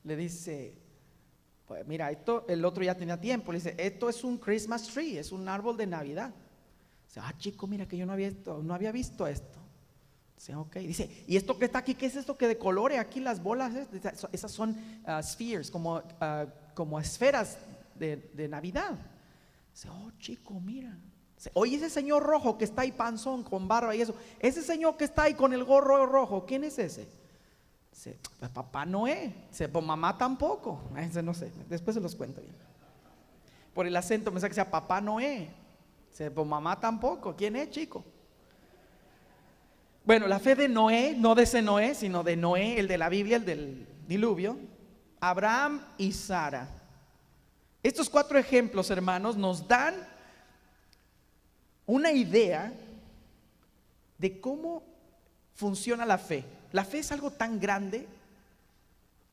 le 0.05 0.17
dice, 0.17 0.75
pues 1.67 1.87
mira, 1.87 2.11
esto, 2.11 2.47
el 2.49 2.65
otro 2.65 2.83
ya 2.83 2.95
tenía 2.95 3.21
tiempo, 3.21 3.53
le 3.53 3.59
dice, 3.59 3.75
esto 3.79 4.09
es 4.09 4.25
un 4.25 4.39
Christmas 4.39 4.89
tree, 4.89 5.19
es 5.19 5.33
un 5.33 5.49
árbol 5.49 5.77
de 5.77 5.87
Navidad. 5.87 6.33
Dice, 7.07 7.21
ah 7.21 7.35
chico, 7.37 7.67
mira 7.67 7.87
que 7.87 7.97
yo 7.97 8.07
no 8.07 8.13
había, 8.13 8.29
visto, 8.29 8.63
no 8.63 8.75
había 8.75 8.93
visto 8.93 9.27
esto. 9.27 9.59
Dice, 10.39 10.55
ok. 10.55 10.77
Dice, 10.77 11.25
¿y 11.27 11.37
esto 11.37 11.59
que 11.59 11.65
está 11.65 11.81
aquí? 11.81 11.97
¿Qué 11.97 12.07
es 12.07 12.15
esto 12.15 12.39
que 12.39 12.47
de 12.47 12.57
colores 12.57 13.01
aquí 13.01 13.19
las 13.19 13.43
bolas? 13.43 13.75
Esas 14.31 14.53
son 14.53 14.71
uh, 14.71 15.21
spheres, 15.21 15.69
como, 15.69 15.97
uh, 15.97 16.49
como 16.75 17.01
esferas 17.01 17.59
de, 17.97 18.47
Navidad. 18.49 18.97
Dice, 19.73 19.89
oh 19.91 20.13
chico, 20.21 20.61
mira. 20.61 20.97
Oye, 21.55 21.77
ese 21.77 21.91
señor 21.91 22.23
rojo 22.23 22.57
que 22.57 22.65
está 22.65 22.83
ahí 22.83 22.93
panzón 22.93 23.43
con 23.43 23.67
barba 23.67 23.95
y 23.97 24.01
eso, 24.01 24.15
ese 24.39 24.63
señor 24.63 24.97
que 24.97 25.05
está 25.05 25.25
ahí 25.25 25.35
con 25.35 25.53
el 25.53 25.65
gorro 25.65 26.07
rojo, 26.07 26.47
¿quién 26.47 26.63
es 26.63 26.79
ese? 26.79 27.09
Dice, 27.91 28.17
pues 28.39 28.51
papá 28.53 28.87
Noé. 28.87 29.35
Dice, 29.51 29.69
pues 29.69 29.85
mamá 29.85 30.17
tampoco. 30.17 30.81
Ese 30.97 31.21
no 31.21 31.35
sé, 31.35 31.51
después 31.69 31.95
se 31.95 32.01
los 32.01 32.15
cuento 32.15 32.41
bien. 32.41 32.55
Por 33.75 33.89
el 33.89 33.97
acento 33.97 34.31
me 34.31 34.41
que 34.41 34.55
sea 34.55 34.71
papá 34.71 35.01
Noé. 35.01 35.51
Dice, 36.11 36.31
pues 36.31 36.47
mamá 36.47 36.79
tampoco. 36.79 37.35
¿Quién 37.35 37.57
es, 37.57 37.71
chico? 37.71 38.05
Bueno, 40.09 40.27
la 40.27 40.39
fe 40.39 40.55
de 40.55 40.71
Noé, 40.71 41.15
no 41.19 41.35
de 41.35 41.43
ese 41.43 41.61
Noé, 41.61 41.95
sino 41.95 42.25
de 42.25 42.35
Noé, 42.35 42.81
el 42.81 42.89
de 42.89 42.97
la 42.97 43.11
Biblia, 43.11 43.37
el 43.37 43.45
del 43.45 43.87
diluvio, 44.07 44.57
Abraham 45.21 45.85
y 45.99 46.13
Sara. 46.15 46.67
Estos 47.83 48.09
cuatro 48.09 48.39
ejemplos, 48.39 48.89
hermanos, 48.89 49.37
nos 49.37 49.69
dan 49.69 49.95
una 51.85 52.11
idea 52.11 52.73
de 54.17 54.41
cómo 54.41 54.83
funciona 55.55 56.07
la 56.07 56.17
fe. 56.17 56.43
La 56.73 56.87
fe 56.87 57.01
es 57.01 57.13
algo 57.13 57.31
tan 57.31 57.61
grande 57.61 58.09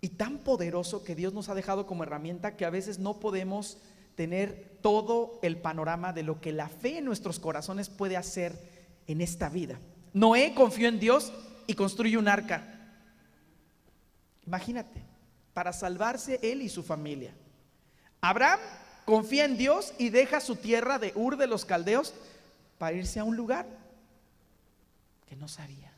y 0.01 0.09
tan 0.09 0.39
poderoso 0.39 1.05
que 1.05 1.15
Dios 1.15 1.31
nos 1.33 1.47
ha 1.47 1.55
dejado 1.55 1.87
como 1.87 2.03
herramienta 2.03 2.57
que 2.57 2.65
a 2.65 2.69
veces 2.69 2.99
no 2.99 3.21
podemos 3.21 3.77
tener 4.15 4.77
todo 4.81 5.39
el 5.41 5.55
panorama 5.55 6.11
de 6.11 6.23
lo 6.23 6.41
que 6.41 6.51
la 6.51 6.67
fe 6.67 6.97
en 6.97 7.05
nuestros 7.05 7.39
corazones 7.39 7.87
puede 7.87 8.17
hacer 8.17 8.59
en 9.07 9.21
esta 9.21 9.47
vida. 9.47 9.79
Noé 10.15 10.53
confió 10.53 10.87
en 10.87 10.97
Dios 10.97 11.33
y 11.67 11.73
construyó 11.73 12.19
un 12.19 12.29
arca. 12.29 12.63
Imagínate, 14.47 15.03
para 15.53 15.73
salvarse 15.73 16.39
él 16.41 16.61
y 16.61 16.69
su 16.69 16.83
familia. 16.83 17.33
Abraham 18.21 18.61
confía 19.03 19.43
en 19.43 19.57
Dios 19.57 19.93
y 19.97 20.11
deja 20.11 20.39
su 20.39 20.55
tierra 20.55 20.99
de 20.99 21.11
Ur 21.15 21.35
de 21.35 21.47
los 21.47 21.65
Caldeos 21.65 22.13
para 22.77 22.95
irse 22.95 23.19
a 23.19 23.25
un 23.25 23.35
lugar 23.35 23.67
que 25.27 25.35
no 25.35 25.49
sabía. 25.49 25.91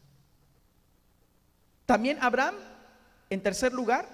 También 1.86 2.18
Abraham, 2.20 2.56
en 3.30 3.44
tercer 3.44 3.72
lugar, 3.72 4.10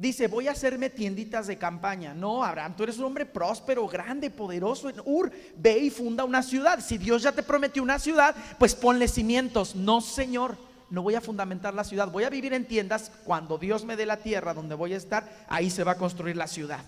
Dice, 0.00 0.28
voy 0.28 0.48
a 0.48 0.52
hacerme 0.52 0.88
tienditas 0.88 1.46
de 1.46 1.58
campaña. 1.58 2.14
No, 2.14 2.42
Abraham, 2.42 2.74
tú 2.74 2.84
eres 2.84 2.96
un 2.96 3.04
hombre 3.04 3.26
próspero, 3.26 3.86
grande, 3.86 4.30
poderoso 4.30 4.88
en 4.88 4.98
Ur. 5.04 5.30
Ve 5.58 5.78
y 5.78 5.90
funda 5.90 6.24
una 6.24 6.42
ciudad. 6.42 6.80
Si 6.80 6.96
Dios 6.96 7.20
ya 7.22 7.32
te 7.32 7.42
prometió 7.42 7.82
una 7.82 7.98
ciudad, 7.98 8.34
pues 8.58 8.74
ponle 8.74 9.08
cimientos. 9.08 9.76
No, 9.76 10.00
Señor, 10.00 10.56
no 10.88 11.02
voy 11.02 11.16
a 11.16 11.20
fundamentar 11.20 11.74
la 11.74 11.84
ciudad. 11.84 12.10
Voy 12.10 12.24
a 12.24 12.30
vivir 12.30 12.54
en 12.54 12.66
tiendas. 12.66 13.12
Cuando 13.24 13.58
Dios 13.58 13.84
me 13.84 13.94
dé 13.94 14.06
la 14.06 14.16
tierra 14.16 14.54
donde 14.54 14.74
voy 14.74 14.94
a 14.94 14.96
estar, 14.96 15.44
ahí 15.50 15.68
se 15.68 15.84
va 15.84 15.92
a 15.92 15.98
construir 15.98 16.34
la 16.34 16.46
ciudad. 16.46 16.82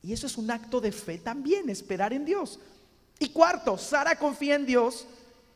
Y 0.00 0.14
eso 0.14 0.26
es 0.26 0.38
un 0.38 0.50
acto 0.50 0.80
de 0.80 0.92
fe 0.92 1.18
también, 1.18 1.68
esperar 1.68 2.14
en 2.14 2.24
Dios. 2.24 2.58
Y 3.18 3.28
cuarto, 3.28 3.76
Sara 3.76 4.16
confía 4.16 4.54
en 4.54 4.64
Dios 4.64 5.06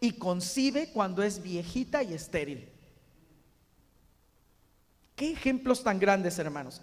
y 0.00 0.12
concibe 0.12 0.90
cuando 0.92 1.22
es 1.22 1.42
viejita 1.42 2.02
y 2.02 2.12
estéril. 2.12 2.68
Qué 5.18 5.32
ejemplos 5.32 5.82
tan 5.82 5.98
grandes, 5.98 6.38
hermanos. 6.38 6.80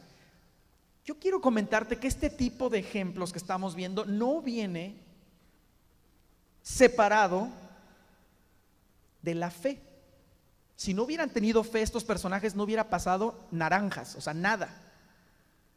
Yo 1.05 1.17
quiero 1.17 1.39
comentarte 1.39 1.97
que 1.97 2.07
este 2.07 2.29
tipo 2.29 2.69
de 2.69 2.79
ejemplos 2.79 3.31
que 3.31 3.37
estamos 3.37 3.75
viendo 3.75 4.03
no 4.03 4.41
viene 4.41 5.01
separado 6.61 7.47
de 9.21 9.35
la 9.35 9.49
fe. 9.49 9.81
Si 10.75 10.93
no 10.93 11.03
hubieran 11.03 11.29
tenido 11.29 11.63
fe 11.63 11.81
estos 11.81 12.03
personajes, 12.03 12.55
no 12.55 12.63
hubiera 12.63 12.89
pasado 12.89 13.47
naranjas, 13.51 14.15
o 14.15 14.21
sea, 14.21 14.33
nada. 14.33 14.81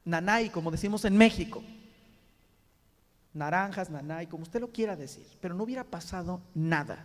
Nanay, 0.04 0.50
como 0.50 0.72
decimos 0.72 1.04
en 1.04 1.16
México. 1.16 1.62
Naranjas, 3.34 3.88
nanay, 3.88 4.26
como 4.26 4.42
usted 4.42 4.60
lo 4.60 4.72
quiera 4.72 4.96
decir, 4.96 5.28
pero 5.40 5.54
no 5.54 5.62
hubiera 5.62 5.84
pasado 5.84 6.40
nada. 6.56 7.04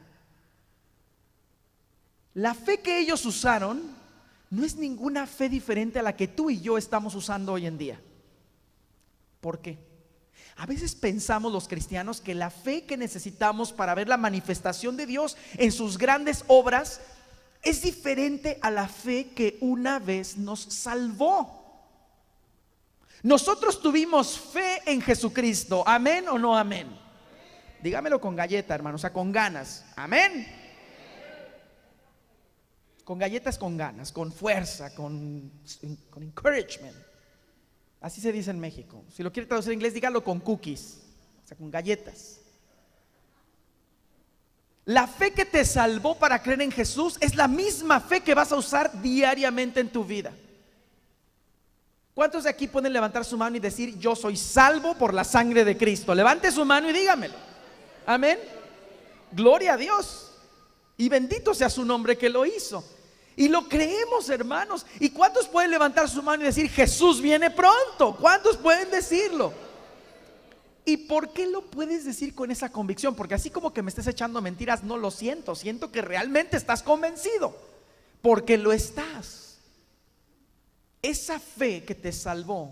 La 2.34 2.56
fe 2.56 2.80
que 2.80 2.98
ellos 2.98 3.24
usaron 3.28 4.02
no 4.54 4.64
es 4.64 4.76
ninguna 4.76 5.26
fe 5.26 5.50
diferente 5.50 5.98
a 5.98 6.04
la 6.04 6.16
que 6.16 6.28
tú 6.28 6.52
y 6.52 6.62
yo 6.62 6.78
estamos 6.78 7.16
usando 7.16 7.54
hoy 7.54 7.66
en 7.66 7.80
día. 7.80 8.00
¿Por 9.42 9.60
qué? 9.62 9.80
A 10.58 10.68
veces 10.68 10.94
pensamos 10.94 11.52
los 11.52 11.68
cristianos 11.68 12.22
que 12.22 12.36
la 12.36 12.52
fe 12.52 12.86
que 12.86 12.96
necesitamos 12.96 13.74
para 13.74 13.96
ver 13.96 14.08
la 14.08 14.18
manifestación 14.18 14.96
de 14.96 15.08
Dios 15.08 15.38
en 15.58 15.72
sus 15.72 15.98
grandes 15.98 16.46
obras 16.48 17.02
es 17.64 17.82
diferente 17.82 18.60
a 18.62 18.70
la 18.70 18.88
fe 18.88 19.32
que 19.32 19.58
una 19.60 19.98
vez 19.98 20.38
nos 20.38 20.60
salvó. 20.60 21.64
Nosotros 23.24 23.82
tuvimos 23.82 24.38
fe 24.38 24.84
en 24.86 25.02
Jesucristo, 25.02 25.84
amén 25.88 26.28
o 26.30 26.38
no 26.38 26.56
amén. 26.56 26.96
Dígamelo 27.82 28.22
con 28.22 28.36
galleta, 28.36 28.76
hermano, 28.76 28.98
o 28.98 29.00
sea, 29.00 29.12
con 29.12 29.32
ganas, 29.32 29.84
amén. 29.96 30.63
Con 33.04 33.20
galletas 33.20 33.58
con 33.58 33.76
ganas, 33.76 34.12
con 34.12 34.32
fuerza, 34.32 34.94
con, 34.96 35.52
encouragement. 36.16 36.96
Así 38.00 38.22
se 38.22 38.32
dice 38.32 38.52
en 38.52 38.60
México. 38.60 39.04
Si 39.14 39.24
lo 39.24 39.32
quiere 39.32 39.48
traducir 39.48 39.74
en 39.74 39.80
inglés, 39.80 39.94
dígalo 39.94 40.24
con 40.24 40.40
cookies, 40.40 41.00
o 41.44 41.48
sea, 41.48 41.58
con 41.58 41.70
galletas. 41.70 42.40
La 44.86 45.08
fe 45.08 45.32
que 45.32 45.46
te 45.46 45.64
salvó 45.64 46.16
para 46.16 46.42
creer 46.42 46.62
en 46.62 46.72
Jesús 46.72 47.18
es 47.22 47.36
la 47.36 47.48
misma 47.48 48.02
fe 48.02 48.22
que 48.22 48.34
vas 48.34 48.52
a 48.52 48.58
usar 48.58 49.02
diariamente 49.02 49.80
en 49.80 49.90
tu 49.90 50.04
vida. 50.04 50.34
¿Cuántos 52.14 52.44
de 52.44 52.50
aquí 52.50 52.68
pueden 52.68 52.94
levantar 52.94 53.26
su 53.26 53.38
mano 53.38 53.56
y 53.56 53.60
decir, 53.60 53.98
yo 53.98 54.16
soy 54.16 54.38
salvo 54.38 54.94
por 54.96 55.14
la 55.14 55.24
sangre 55.24 55.66
de 55.66 55.78
Cristo? 55.78 56.14
Levante 56.14 56.52
su 56.52 56.64
mano 56.64 56.90
y 56.90 56.94
dígamelo. 56.94 57.34
Amén. 58.06 58.38
Gloria 59.32 59.74
a 59.74 59.78
Dios. 59.78 60.33
Y 60.98 61.10
bendito 61.10 61.54
sea 61.54 61.70
su 61.70 61.86
nombre 61.86 62.18
que 62.18 62.30
lo 62.30 62.46
hizo. 62.46 62.84
Y 63.36 63.48
lo 63.48 63.68
creemos, 63.68 64.30
hermanos. 64.30 64.86
¿Y 65.00 65.10
cuántos 65.10 65.48
pueden 65.48 65.72
levantar 65.72 66.08
su 66.08 66.22
mano 66.22 66.44
y 66.44 66.48
decir, 66.48 66.70
Jesús 66.70 67.22
viene 67.22 67.50
pronto? 67.50 68.16
¿Cuántos 68.20 68.58
pueden 68.58 68.92
decirlo? 68.92 69.54
¿Y 70.86 70.98
por 70.98 71.32
qué 71.34 71.48
lo 71.48 71.62
puedes 71.62 72.06
decir 72.06 72.36
con 72.36 72.52
esa 72.52 72.70
convicción? 72.70 73.16
Porque 73.16 73.34
así 73.34 73.50
como 73.50 73.74
que 73.74 73.82
me 73.82 73.90
estés 73.90 74.08
echando 74.08 74.42
mentiras, 74.42 74.84
no 74.84 74.98
lo 74.98 75.10
siento. 75.10 75.56
Siento 75.56 75.92
que 75.92 76.02
realmente 76.02 76.58
estás 76.58 76.84
convencido. 76.84 77.56
Porque 78.22 78.58
lo 78.58 78.72
estás. 78.72 79.58
Esa 81.02 81.40
fe 81.40 81.84
que 81.84 81.96
te 81.96 82.12
salvó 82.12 82.72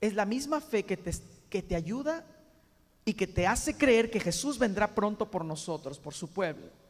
es 0.00 0.14
la 0.14 0.26
misma 0.26 0.60
fe 0.60 0.84
que 0.84 0.96
te, 0.96 1.12
que 1.48 1.62
te 1.62 1.76
ayuda 1.76 2.24
y 3.04 3.14
que 3.14 3.26
te 3.26 3.46
hace 3.46 3.76
creer 3.76 4.10
que 4.10 4.20
Jesús 4.20 4.58
vendrá 4.58 4.94
pronto 4.94 5.30
por 5.30 5.44
nosotros, 5.44 5.98
por 5.98 6.14
su 6.14 6.28
pueblo. 6.28 6.81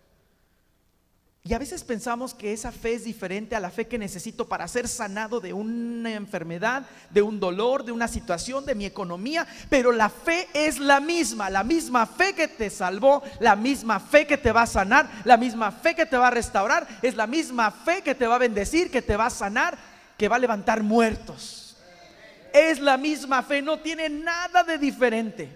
Y 1.44 1.54
a 1.54 1.58
veces 1.58 1.82
pensamos 1.82 2.34
que 2.34 2.52
esa 2.52 2.70
fe 2.70 2.94
es 2.94 3.02
diferente 3.02 3.56
a 3.56 3.60
la 3.60 3.70
fe 3.70 3.88
que 3.88 3.98
necesito 3.98 4.46
para 4.46 4.68
ser 4.68 4.86
sanado 4.86 5.40
de 5.40 5.52
una 5.52 6.12
enfermedad, 6.12 6.86
de 7.10 7.20
un 7.20 7.40
dolor, 7.40 7.84
de 7.84 7.90
una 7.90 8.06
situación, 8.06 8.64
de 8.64 8.76
mi 8.76 8.86
economía, 8.86 9.44
pero 9.68 9.90
la 9.90 10.08
fe 10.08 10.46
es 10.54 10.78
la 10.78 11.00
misma, 11.00 11.50
la 11.50 11.64
misma 11.64 12.06
fe 12.06 12.32
que 12.32 12.46
te 12.46 12.70
salvó, 12.70 13.24
la 13.40 13.56
misma 13.56 13.98
fe 13.98 14.24
que 14.24 14.38
te 14.38 14.52
va 14.52 14.62
a 14.62 14.66
sanar, 14.68 15.10
la 15.24 15.36
misma 15.36 15.72
fe 15.72 15.96
que 15.96 16.06
te 16.06 16.16
va 16.16 16.28
a 16.28 16.30
restaurar, 16.30 16.86
es 17.02 17.16
la 17.16 17.26
misma 17.26 17.72
fe 17.72 18.02
que 18.02 18.14
te 18.14 18.28
va 18.28 18.36
a 18.36 18.38
bendecir, 18.38 18.88
que 18.88 19.02
te 19.02 19.16
va 19.16 19.26
a 19.26 19.30
sanar, 19.30 19.76
que 20.16 20.28
va 20.28 20.36
a 20.36 20.38
levantar 20.38 20.84
muertos. 20.84 21.76
Es 22.52 22.78
la 22.78 22.96
misma 22.96 23.42
fe, 23.42 23.62
no 23.62 23.80
tiene 23.80 24.08
nada 24.08 24.62
de 24.62 24.78
diferente. 24.78 25.48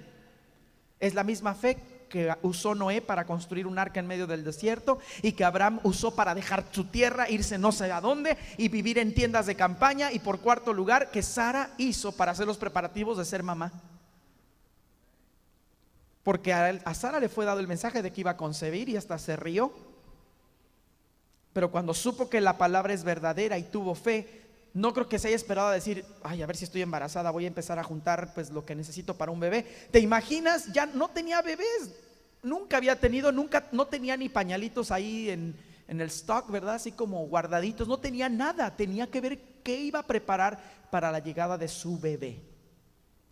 Es 0.99 1.15
la 1.15 1.23
misma 1.23 1.55
fe 1.55 1.79
que 2.17 2.35
usó 2.41 2.75
Noé 2.75 3.03
para 3.03 3.27
construir 3.27 3.67
un 3.67 3.79
arca 3.79 4.01
en 4.01 4.07
medio 4.07 4.27
del 4.27 4.43
desierto 4.43 4.99
y 5.21 5.33
que 5.33 5.45
Abraham 5.45 5.81
usó 5.83 6.15
para 6.15 6.35
dejar 6.35 6.65
su 6.71 6.85
tierra, 6.85 7.29
irse 7.29 7.59
no 7.59 7.73
sé 7.73 7.93
a 7.93 8.01
dónde 8.01 8.39
y 8.57 8.69
vivir 8.69 8.97
en 8.97 9.13
tiendas 9.13 9.45
de 9.45 9.55
campaña 9.55 10.11
y 10.13 10.19
por 10.19 10.41
cuarto 10.41 10.73
lugar 10.73 11.11
que 11.11 11.23
Sara 11.23 11.75
hizo 11.77 12.13
para 12.13 12.33
hacer 12.33 12.47
los 12.47 12.57
preparativos 12.57 13.19
de 13.19 13.27
ser 13.27 13.43
mamá. 13.43 13.71
Porque 16.23 16.55
a, 16.55 16.95
Sara 16.95 17.21
le 17.21 17.29
fue 17.29 17.45
dado 17.45 17.61
el 17.61 17.69
mensaje 17.69 18.01
de 18.01 18.11
que 18.11 18.23
iba 18.23 18.31
a 18.31 18.37
concebir 18.39 18.89
y 18.89 18.97
hasta 18.97 19.19
se 19.19 19.37
rió. 19.37 19.73
Pero 21.53 21.71
cuando 21.71 21.93
supo 21.93 22.31
que 22.31 22.41
la 22.41 22.57
palabra 22.57 22.95
es 22.95 23.05
verdadera 23.05 23.59
y 23.59 23.65
tuvo 23.65 23.95
fe, 23.95 24.47
no 24.73 24.93
creo 24.93 25.09
que 25.09 25.19
se 25.19 25.29
haya 25.29 25.37
esperado 25.37 25.69
a 25.69 25.73
decir, 25.73 26.05
ay, 26.23 26.43
a 26.43 26.47
ver 26.47 26.57
si 26.57 26.65
estoy 26.65 26.83
embarazada, 26.83 27.31
voy 27.31 27.45
a 27.45 27.49
empezar 27.49 27.79
a 27.79 27.85
juntar 27.85 28.35
pues 28.35 28.51
lo 28.51 28.65
que 28.65 28.75
necesito 28.75 29.17
para 29.17 29.33
un 29.33 29.41
bebé. 29.41 29.63
¿Te 29.91 30.01
imaginas? 30.01 30.73
Ya 30.73 30.85
no 30.85 31.09
tenía 31.09 31.41
bebés, 31.41 31.91
nunca 32.47 32.77
había 32.77 32.99
tenido, 32.99 33.33
nunca, 33.33 33.69
no 33.73 33.87
tenía 33.87 34.17
ni 34.17 34.29
pañalitos 34.29 34.91
ahí 34.91 35.29
en, 35.29 35.57
en 35.89 36.01
el 36.01 36.09
stock, 36.09 36.51
¿verdad? 36.51 36.77
Así 36.77 36.93
como 36.93 37.27
guardaditos, 37.27 37.89
no 37.89 37.99
tenía 37.99 38.29
nada, 38.29 38.75
tenía 38.75 39.09
que 39.09 39.21
ver 39.21 39.39
qué 39.63 39.79
iba 39.81 39.99
a 39.99 40.07
preparar 40.07 40.59
para 40.91 41.11
la 41.11 41.19
llegada 41.19 41.59
de 41.59 41.69
su 41.69 41.99
bebé. 41.99 42.41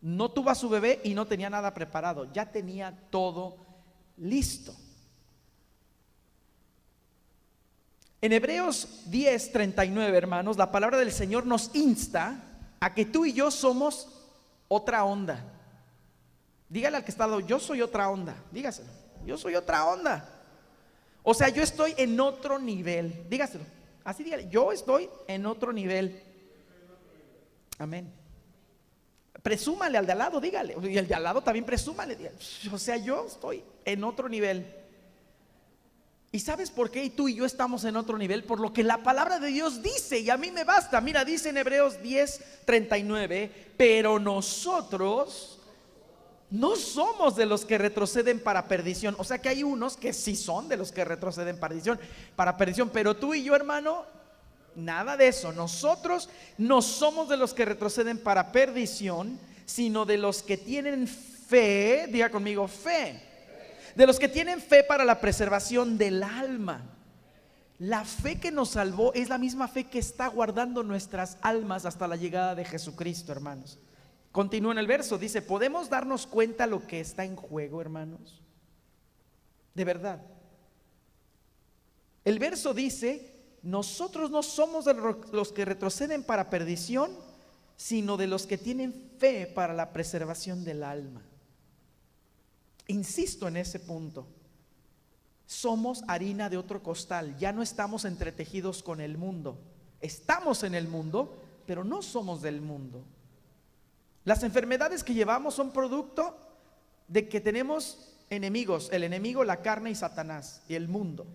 No 0.01 0.31
tuvo 0.31 0.51
a 0.51 0.55
su 0.55 0.69
bebé 0.69 1.01
y 1.05 1.15
no 1.15 1.27
tenía 1.27 1.49
nada 1.49 1.73
preparado, 1.73 2.31
ya 2.33 2.51
tenía 2.51 2.93
todo 3.11 3.57
listo. 4.19 4.75
En 8.21 8.33
Hebreos 8.33 9.03
10, 9.07 9.53
39, 9.53 10.17
hermanos, 10.17 10.57
la 10.57 10.73
palabra 10.73 10.99
del 10.99 11.13
Señor 11.13 11.47
nos 11.47 11.75
insta 11.75 12.43
a 12.81 12.95
que 12.95 13.05
tú 13.05 13.25
y 13.27 13.33
yo 13.33 13.51
somos 13.51 14.09
otra 14.69 15.05
onda. 15.05 15.45
Dígale 16.69 16.97
al 16.97 17.05
que 17.05 17.11
está 17.11 17.29
yo 17.41 17.61
soy 17.61 17.83
otra 17.83 18.09
onda. 18.09 18.35
Dígaselo, 18.51 18.89
yo 19.27 19.39
soy 19.39 19.55
otra 19.55 19.87
onda. 19.87 20.29
O 21.23 21.35
sea, 21.35 21.49
yo 21.49 21.63
estoy 21.63 21.95
en 21.97 22.19
otro 22.21 22.59
nivel. 22.59 23.27
Dígaselo. 23.29 23.65
Así 24.05 24.23
dígale, 24.23 24.49
yo 24.51 24.71
estoy 24.71 25.09
en 25.27 25.47
otro 25.47 25.73
nivel. 25.73 26.23
Amén. 27.79 28.13
Presúmale 29.43 29.99
al 29.99 30.07
de 30.07 30.13
al 30.13 30.19
lado, 30.19 30.41
dígale. 30.41 30.77
Y 30.83 30.99
el 30.99 31.09
de 31.09 31.15
al 31.15 31.23
lado 31.23 31.43
también 31.43 31.65
presúmale. 31.65 32.33
O 32.73 32.79
sea, 32.79 32.97
yo 32.97 33.27
estoy 33.27 33.65
en 33.85 34.05
otro 34.05 34.29
nivel. 34.29 34.67
¿Y 36.33 36.41
sabes 36.41 36.71
por 36.71 36.91
qué 36.91 37.09
tú 37.11 37.29
y 37.29 37.37
yo 37.37 37.45
estamos 37.45 37.85
en 37.85 37.97
otro 37.97 38.19
nivel? 38.19 38.45
Por 38.45 38.59
lo 38.59 38.73
que 38.73 38.83
la 38.83 39.03
palabra 39.03 39.39
de 39.39 39.49
Dios 39.49 39.83
dice, 39.83 40.19
y 40.19 40.31
a 40.31 40.37
mí 40.37 40.51
me 40.51 40.65
basta. 40.65 41.01
Mira, 41.01 41.25
dice 41.25 41.51
en 41.51 41.59
Hebreos 41.59 42.03
10, 42.03 42.65
39, 42.65 43.73
pero 43.77 44.19
nosotros 44.19 45.61
no 46.55 46.77
somos 46.77 47.35
de 47.37 47.47
los 47.47 47.65
que 47.65 47.79
retroceden 47.79 48.39
para 48.39 48.69
perdición. 48.69 49.17
O 49.19 49.25
sea 49.25 49.39
que 49.39 49.49
hay 49.49 49.63
unos 49.63 49.97
que 49.97 50.13
sí 50.13 50.37
son 50.37 50.69
de 50.69 50.77
los 50.77 50.93
que 50.93 51.05
retroceden 51.05 51.59
para 51.59 51.71
perdición, 51.71 51.99
para 52.37 52.57
perdición, 52.57 52.91
pero 52.91 53.17
tú 53.17 53.35
y 53.35 53.43
yo, 53.43 53.57
hermano, 53.57 54.05
nada 54.77 55.17
de 55.17 55.29
eso. 55.29 55.53
Nosotros 55.53 56.29
no 56.57 56.81
somos 56.81 57.29
de 57.29 57.37
los 57.37 57.55
que 57.55 57.65
retroceden 57.65 58.19
para 58.19 58.53
perdición, 58.53 59.39
sino 59.67 60.05
de 60.05 60.19
los 60.19 60.43
que 60.43 60.57
tienen 60.57 61.09
fe, 61.09 62.07
diga 62.09 62.31
conmigo, 62.31 62.69
fe 62.69 63.35
de 63.95 64.07
los 64.07 64.19
que 64.19 64.29
tienen 64.29 64.61
fe 64.61 64.83
para 64.85 65.05
la 65.05 65.21
preservación 65.21 65.97
del 65.99 66.23
alma. 66.23 66.83
La 67.79 68.05
fe 68.05 68.39
que 68.39 68.51
nos 68.51 68.71
salvó 68.71 69.13
es 69.15 69.29
la 69.29 69.39
misma 69.39 69.69
fe 69.69 69.85
que 69.85 69.99
está 69.99 70.29
guardando 70.29 70.83
nuestras 70.83 71.39
almas 71.43 71.85
hasta 71.85 72.07
la 72.07 72.17
llegada 72.17 72.55
de 72.55 72.65
Jesucristo, 72.65 73.33
hermanos. 73.33 73.79
Continúa 74.35 74.73
en 74.73 74.79
el 74.79 74.89
verso, 74.89 75.17
dice, 75.17 75.43
¿podemos 75.43 75.89
darnos 75.89 76.27
cuenta 76.27 76.67
lo 76.67 76.85
que 76.89 76.99
está 76.99 77.25
en 77.25 77.37
juego, 77.37 77.81
hermanos? 77.81 78.43
De 79.77 79.85
verdad. 79.85 80.21
El 82.25 82.41
verso 82.41 82.75
dice, 82.75 83.33
nosotros 83.63 84.33
no 84.33 84.43
somos 84.43 84.87
de 84.87 84.95
los 84.95 85.53
que 85.53 85.65
retroceden 85.65 86.25
para 86.25 86.51
perdición, 86.51 87.13
sino 87.77 88.17
de 88.17 88.27
los 88.27 88.45
que 88.49 88.59
tienen 88.59 89.13
fe 89.19 89.47
para 89.47 89.73
la 89.73 89.93
preservación 89.93 90.65
del 90.65 90.83
alma. 90.83 91.23
Insisto 92.89 93.47
en 93.47 93.57
ese 93.57 93.79
punto. 93.79 94.27
Somos 95.47 96.03
harina 96.09 96.51
de 96.51 96.57
otro 96.57 96.83
costal, 96.83 97.39
ya 97.39 97.53
no 97.53 97.63
estamos 97.63 98.05
entretejidos 98.05 98.83
con 98.83 99.01
el 99.01 99.17
mundo. 99.17 99.61
Estamos 100.01 100.65
en 100.65 100.75
el 100.75 100.89
mundo, 100.89 101.41
pero 101.67 101.85
no 101.85 102.03
somos 102.03 102.43
del 102.43 102.61
mundo. 102.61 103.05
Las 104.25 104.43
enfermedades 104.43 105.05
que 105.05 105.15
llevamos 105.15 105.55
son 105.55 105.73
producto 105.73 106.37
de 107.09 107.29
que 107.29 107.41
tenemos 107.41 108.15
enemigos, 108.31 108.89
el 108.93 109.05
enemigo, 109.05 109.45
la 109.45 109.61
carne 109.61 109.91
y 109.91 109.95
Satanás 109.95 110.63
y 110.69 110.75
el 110.75 110.89
mundo. 110.89 111.27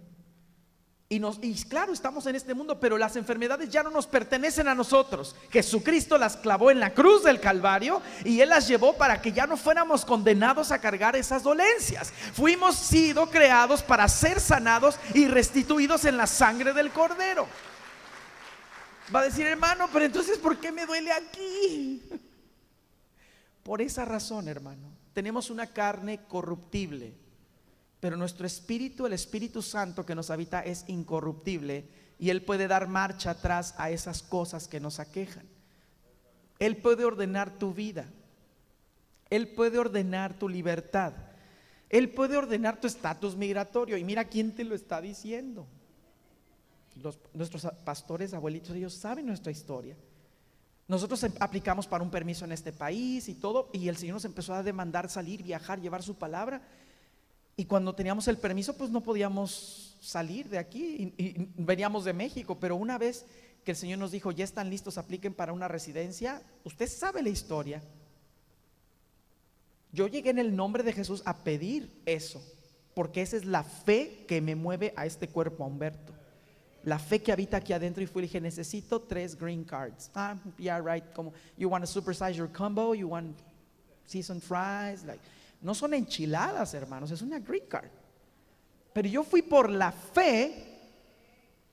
Y, 1.11 1.19
nos, 1.19 1.39
y 1.41 1.55
claro, 1.65 1.91
estamos 1.91 2.27
en 2.27 2.35
este 2.35 2.53
mundo, 2.53 2.79
pero 2.79 2.95
las 2.95 3.15
enfermedades 3.15 3.69
ya 3.69 3.81
no 3.81 3.89
nos 3.89 4.05
pertenecen 4.05 4.67
a 4.67 4.75
nosotros. 4.75 5.35
Jesucristo 5.49 6.19
las 6.19 6.37
clavó 6.37 6.69
en 6.69 6.79
la 6.79 6.93
cruz 6.93 7.23
del 7.23 7.39
Calvario 7.39 7.99
y 8.23 8.41
Él 8.41 8.49
las 8.49 8.67
llevó 8.67 8.93
para 8.93 9.19
que 9.19 9.31
ya 9.31 9.47
no 9.47 9.57
fuéramos 9.57 10.05
condenados 10.05 10.71
a 10.71 10.79
cargar 10.79 11.15
esas 11.15 11.41
dolencias. 11.41 12.11
Fuimos 12.33 12.75
sido 12.75 13.27
creados 13.27 13.81
para 13.81 14.07
ser 14.07 14.39
sanados 14.39 14.99
y 15.15 15.27
restituidos 15.27 16.05
en 16.05 16.15
la 16.15 16.27
sangre 16.27 16.73
del 16.73 16.91
Cordero. 16.91 17.47
Va 19.13 19.21
a 19.21 19.23
decir, 19.23 19.47
hermano, 19.47 19.89
pero 19.91 20.05
entonces, 20.05 20.37
¿por 20.37 20.57
qué 20.57 20.71
me 20.71 20.85
duele 20.85 21.11
aquí? 21.11 22.03
Por 23.63 23.81
esa 23.81 24.05
razón, 24.05 24.47
hermano, 24.47 24.91
tenemos 25.13 25.49
una 25.49 25.67
carne 25.67 26.21
corruptible 26.27 27.15
pero 27.99 28.15
nuestro 28.15 28.47
espíritu, 28.47 29.05
el 29.05 29.13
Espíritu 29.13 29.61
Santo 29.61 30.05
que 30.05 30.15
nos 30.15 30.29
habita, 30.29 30.61
es 30.61 30.85
incorruptible 30.87 31.85
y 32.17 32.29
Él 32.29 32.43
puede 32.43 32.67
dar 32.67 32.87
marcha 32.87 33.31
atrás 33.31 33.75
a 33.77 33.89
esas 33.91 34.23
cosas 34.23 34.67
que 34.67 34.79
nos 34.79 34.99
aquejan. 34.99 35.45
Él 36.59 36.77
puede 36.77 37.05
ordenar 37.05 37.57
tu 37.57 37.73
vida. 37.73 38.05
Él 39.29 39.49
puede 39.49 39.77
ordenar 39.77 40.37
tu 40.37 40.49
libertad. 40.49 41.13
Él 41.89 42.09
puede 42.09 42.37
ordenar 42.37 42.79
tu 42.79 42.87
estatus 42.87 43.35
migratorio. 43.35 43.97
Y 43.97 44.03
mira 44.03 44.25
quién 44.25 44.55
te 44.55 44.63
lo 44.63 44.75
está 44.75 45.01
diciendo. 45.01 45.67
nuestros 47.33 47.67
pastores, 47.83 48.33
abuelitos, 48.33 48.75
ellos 48.75 48.93
saben 48.93 49.25
nuestra 49.25 49.51
historia. 49.51 49.95
Nosotros 50.89 51.23
em, 51.23 51.31
aplicamos 51.39 51.85
para 51.87 52.03
un 52.03 52.09
permiso 52.09 52.43
en 52.43 52.51
este 52.51 52.73
país 52.73 53.29
y 53.29 53.35
todo, 53.35 53.69
y 53.71 53.87
el 53.87 53.95
Señor 53.95 54.15
nos 54.15 54.25
empezó 54.25 54.55
a 54.55 54.63
demandar 54.63 55.07
salir, 55.07 55.43
viajar, 55.43 55.79
llevar 55.79 56.01
su 56.01 56.15
palabra. 56.15 56.63
Y 57.55 57.65
cuando 57.65 57.93
teníamos 57.93 58.27
el 58.27 58.37
permiso, 58.37 58.75
pues 58.75 58.89
no 58.89 59.01
podíamos 59.01 59.95
salir 60.01 60.49
de 60.49 60.57
aquí 60.57 61.13
y, 61.15 61.49
veníamos 61.57 62.05
de 62.05 62.13
México. 62.13 62.59
Pero 62.59 62.75
una 62.75 62.97
vez 62.97 63.27
que 63.63 63.71
el 63.71 63.77
Señor 63.77 63.99
nos 63.99 64.11
dijo, 64.11 64.31
ya 64.31 64.43
están 64.43 64.71
listos, 64.71 64.97
apliquen 64.97 65.35
para 65.35 65.53
una 65.53 65.67
residencia, 65.67 66.41
usted 66.63 66.89
sabe 66.89 67.21
la 67.21 67.29
historia. 67.29 67.83
Yo 69.91 70.07
llegué 70.07 70.31
en 70.31 70.39
el 70.39 70.55
nombre 70.55 70.81
de 70.81 70.93
Jesús 70.93 71.21
a 71.25 71.43
pedir 71.43 72.01
eso, 72.07 72.41
porque 72.95 73.21
esa 73.21 73.37
es 73.37 73.45
la 73.45 73.63
fe 73.63 74.25
que 74.27 74.41
me 74.41 74.55
mueve 74.55 74.93
a 74.95 75.05
este 75.05 75.27
cuerpo, 75.27 75.65
Humberto. 75.65 76.18
La 76.83 76.97
fe 76.97 77.21
que 77.21 77.31
habita 77.31 77.57
aquí 77.57 77.73
adentro 77.73 78.01
y 78.01 78.07
fui 78.07 78.21
y 78.21 78.27
dije, 78.27 78.39
necesito 78.39 79.01
tres 79.01 79.37
green 79.37 79.63
cards. 79.63 80.09
Ah, 80.15 80.37
yeah, 80.57 80.79
right. 80.79 81.03
Como, 81.13 81.33
you 81.57 81.69
want 81.69 81.83
to 81.83 81.91
supersize 81.91 82.35
your 82.35 82.49
combo, 82.51 82.93
you 82.93 83.07
want 83.07 83.35
seasoned 84.05 84.41
fries, 84.41 85.03
like. 85.05 85.19
No 85.61 85.73
son 85.73 85.93
enchiladas, 85.93 86.73
hermanos, 86.73 87.11
es 87.11 87.21
una 87.21 87.39
green 87.39 87.65
card. 87.67 87.89
Pero 88.93 89.07
yo 89.07 89.23
fui 89.23 89.41
por 89.41 89.69
la 89.69 89.91
fe 89.91 90.65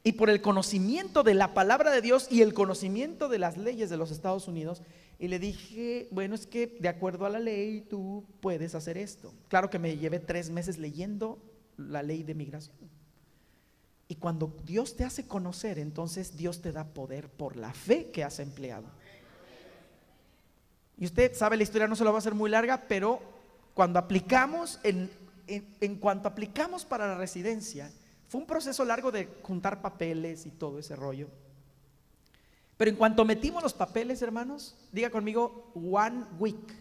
y 0.02 0.12
por 0.12 0.30
el 0.30 0.40
conocimiento 0.40 1.22
de 1.22 1.34
la 1.34 1.54
palabra 1.54 1.90
de 1.90 2.00
Dios 2.00 2.28
y 2.30 2.42
el 2.42 2.54
conocimiento 2.54 3.28
de 3.28 3.38
las 3.38 3.56
leyes 3.56 3.90
de 3.90 3.96
los 3.96 4.10
Estados 4.10 4.48
Unidos. 4.48 4.82
Y 5.18 5.28
le 5.28 5.38
dije, 5.38 6.08
bueno, 6.10 6.34
es 6.34 6.46
que 6.46 6.76
de 6.78 6.88
acuerdo 6.88 7.26
a 7.26 7.30
la 7.30 7.40
ley 7.40 7.80
tú 7.80 8.24
puedes 8.40 8.74
hacer 8.74 8.98
esto. 8.98 9.32
Claro 9.48 9.70
que 9.70 9.78
me 9.78 9.96
llevé 9.96 10.20
tres 10.20 10.50
meses 10.50 10.78
leyendo 10.78 11.38
la 11.76 12.02
ley 12.02 12.22
de 12.22 12.34
migración. 12.34 12.76
Y 14.08 14.16
cuando 14.16 14.54
Dios 14.64 14.96
te 14.96 15.04
hace 15.04 15.26
conocer, 15.26 15.78
entonces 15.78 16.36
Dios 16.36 16.62
te 16.62 16.72
da 16.72 16.84
poder 16.84 17.28
por 17.28 17.56
la 17.56 17.72
fe 17.72 18.10
que 18.10 18.22
has 18.22 18.38
empleado. 18.38 18.86
Y 20.98 21.04
usted 21.04 21.34
sabe 21.34 21.56
la 21.56 21.64
historia, 21.64 21.88
no 21.88 21.96
se 21.96 22.04
la 22.04 22.10
va 22.10 22.18
a 22.18 22.20
hacer 22.20 22.34
muy 22.34 22.48
larga, 22.48 22.84
pero 22.88 23.20
cuando 23.74 23.98
aplicamos, 23.98 24.80
en, 24.82 25.10
cuanto 26.00 26.28
aplicamos 26.28 26.84
para 26.84 27.08
la 27.08 27.16
residencia, 27.16 27.90
fue 28.28 28.40
un 28.40 28.46
proceso 28.46 28.84
largo 28.84 29.10
de 29.10 29.28
juntar 29.42 29.82
papeles 29.82 30.46
y 30.46 30.50
todo 30.50 30.78
ese 30.78 30.96
rollo. 30.96 31.28
Pero 32.76 32.90
en 32.90 32.96
cuanto 32.96 33.24
metimos 33.24 33.62
los 33.62 33.74
papeles, 33.74 34.22
hermanos, 34.22 34.76
diga 34.92 35.10
conmigo, 35.10 35.72
one 35.74 36.24
week. 36.38 36.74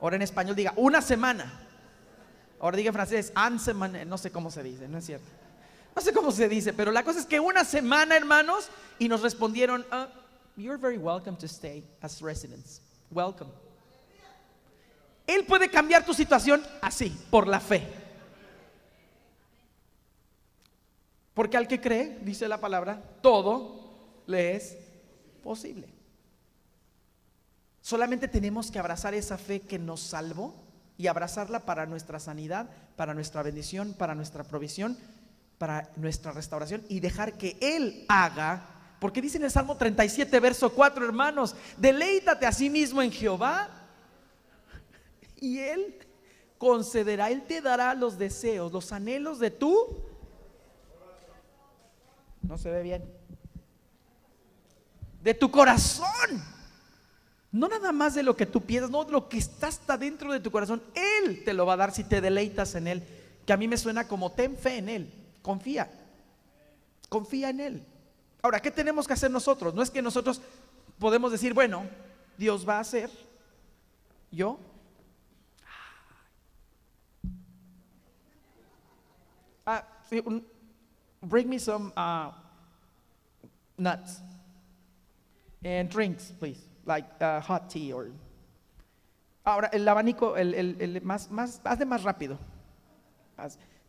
Ahora 0.00 0.16
en 0.16 0.22
español 0.22 0.54
diga, 0.54 0.72
una 0.76 1.02
semana. 1.02 1.60
Ahora 2.60 2.76
diga 2.76 2.88
en 2.88 2.94
francés, 2.94 3.32
un 3.36 3.58
semaine, 3.58 4.04
no 4.04 4.16
sé 4.16 4.30
cómo 4.30 4.50
se 4.50 4.62
dice, 4.62 4.88
no 4.88 4.98
es 4.98 5.04
cierto. 5.04 5.43
No 5.94 6.02
sé 6.02 6.12
cómo 6.12 6.32
se 6.32 6.48
dice, 6.48 6.72
pero 6.72 6.90
la 6.90 7.04
cosa 7.04 7.20
es 7.20 7.26
que 7.26 7.38
una 7.38 7.64
semana, 7.64 8.16
hermanos, 8.16 8.68
y 8.98 9.08
nos 9.08 9.22
respondieron, 9.22 9.82
uh, 9.92 10.06
you're 10.56 10.80
very 10.80 10.98
welcome 10.98 11.36
to 11.36 11.46
stay 11.46 11.84
as 12.00 12.20
residents. 12.20 12.80
Welcome. 13.10 13.50
Él 15.26 15.44
puede 15.46 15.70
cambiar 15.70 16.04
tu 16.04 16.12
situación 16.12 16.62
así, 16.82 17.16
por 17.30 17.46
la 17.46 17.60
fe. 17.60 17.86
Porque 21.32 21.56
al 21.56 21.66
que 21.66 21.80
cree, 21.80 22.18
dice 22.22 22.48
la 22.48 22.60
palabra, 22.60 23.02
todo 23.22 24.22
le 24.26 24.56
es 24.56 24.76
posible. 25.42 25.88
Solamente 27.80 28.28
tenemos 28.28 28.70
que 28.70 28.78
abrazar 28.78 29.14
esa 29.14 29.36
fe 29.36 29.60
que 29.60 29.78
nos 29.78 30.00
salvó 30.00 30.54
y 30.96 31.06
abrazarla 31.06 31.60
para 31.60 31.86
nuestra 31.86 32.20
sanidad, 32.20 32.68
para 32.96 33.14
nuestra 33.14 33.42
bendición, 33.42 33.94
para 33.94 34.14
nuestra 34.14 34.44
provisión, 34.44 34.96
para 35.58 35.90
nuestra 35.96 36.32
restauración 36.32 36.84
y 36.88 37.00
dejar 37.00 37.38
que 37.38 37.56
Él 37.60 38.04
haga. 38.08 38.70
Porque 38.98 39.20
dice 39.20 39.36
en 39.36 39.44
el 39.44 39.50
Salmo 39.50 39.76
37, 39.76 40.40
verso 40.40 40.72
4, 40.72 41.04
hermanos, 41.04 41.54
deleítate 41.76 42.46
a 42.46 42.52
sí 42.52 42.70
mismo 42.70 43.02
en 43.02 43.12
Jehová 43.12 43.68
y 45.40 45.58
Él 45.58 45.98
concederá, 46.58 47.30
Él 47.30 47.42
te 47.42 47.60
dará 47.60 47.94
los 47.94 48.18
deseos, 48.18 48.72
los 48.72 48.92
anhelos 48.92 49.38
de 49.38 49.50
tú. 49.50 50.02
No 52.42 52.58
se 52.58 52.70
ve 52.70 52.82
bien. 52.82 53.04
De 55.22 55.34
tu 55.34 55.50
corazón. 55.50 56.42
No 57.52 57.68
nada 57.68 57.92
más 57.92 58.14
de 58.14 58.22
lo 58.22 58.36
que 58.36 58.46
tú 58.46 58.62
piensas, 58.62 58.90
no 58.90 59.04
lo 59.04 59.28
que 59.28 59.38
está 59.38 59.68
hasta 59.68 59.96
dentro 59.96 60.32
de 60.32 60.40
tu 60.40 60.50
corazón. 60.50 60.82
Él 60.94 61.44
te 61.44 61.54
lo 61.54 61.64
va 61.66 61.74
a 61.74 61.76
dar 61.78 61.92
si 61.92 62.04
te 62.04 62.20
deleitas 62.20 62.74
en 62.74 62.88
Él. 62.88 63.02
Que 63.46 63.52
a 63.52 63.56
mí 63.56 63.68
me 63.68 63.76
suena 63.76 64.08
como 64.08 64.32
ten 64.32 64.56
fe 64.56 64.78
en 64.78 64.88
Él. 64.88 65.23
Confía. 65.44 65.90
Confía 67.10 67.50
en 67.50 67.60
Él. 67.60 67.86
Ahora, 68.40 68.60
¿qué 68.60 68.70
tenemos 68.70 69.06
que 69.06 69.12
hacer 69.12 69.30
nosotros? 69.30 69.74
No 69.74 69.82
es 69.82 69.90
que 69.90 70.00
nosotros 70.00 70.40
podemos 70.98 71.30
decir, 71.30 71.52
bueno, 71.52 71.84
Dios 72.38 72.66
va 72.66 72.78
a 72.78 72.80
hacer. 72.80 73.10
Yo. 74.30 74.58
Ah, 79.66 79.86
bring 81.20 81.48
me 81.48 81.58
some 81.58 81.92
uh, 81.94 82.32
nuts 83.76 84.22
and 85.62 85.90
drinks, 85.90 86.32
please 86.38 86.60
like 86.86 87.06
uh, 87.20 87.40
hot 87.40 87.68
tea 87.68 87.92
or... 87.92 88.10
Ahora, 89.44 89.68
el 89.74 89.86
abanico, 89.86 90.38
el, 90.38 90.54
el, 90.54 91.02
más, 91.02 91.30
más, 91.30 91.60
hazle 91.64 91.84
más 91.84 92.02
rápido. 92.02 92.38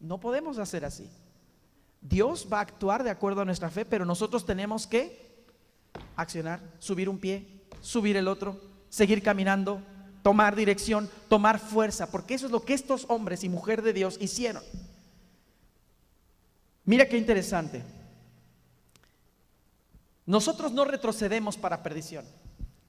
No 0.01 0.19
podemos 0.19 0.57
hacer 0.59 0.83
así. 0.83 1.09
Dios 2.07 2.47
va 2.51 2.59
a 2.59 2.61
actuar 2.61 3.03
de 3.03 3.09
acuerdo 3.09 3.41
a 3.41 3.45
nuestra 3.45 3.71
fe, 3.71 3.83
pero 3.83 4.05
nosotros 4.05 4.45
tenemos 4.45 4.85
que 4.85 5.43
accionar, 6.15 6.61
subir 6.77 7.09
un 7.09 7.17
pie, 7.17 7.63
subir 7.81 8.15
el 8.15 8.27
otro, 8.27 8.61
seguir 8.89 9.23
caminando, 9.23 9.81
tomar 10.21 10.55
dirección, 10.55 11.09
tomar 11.29 11.59
fuerza, 11.59 12.11
porque 12.11 12.35
eso 12.35 12.45
es 12.45 12.51
lo 12.51 12.63
que 12.63 12.75
estos 12.75 13.05
hombres 13.09 13.43
y 13.43 13.49
mujer 13.49 13.81
de 13.81 13.93
Dios 13.93 14.17
hicieron. 14.19 14.63
Mira 16.83 17.09
qué 17.09 17.17
interesante. 17.17 17.81
Nosotros 20.27 20.71
no 20.73 20.85
retrocedemos 20.85 21.57
para 21.57 21.81
perdición. 21.81 22.25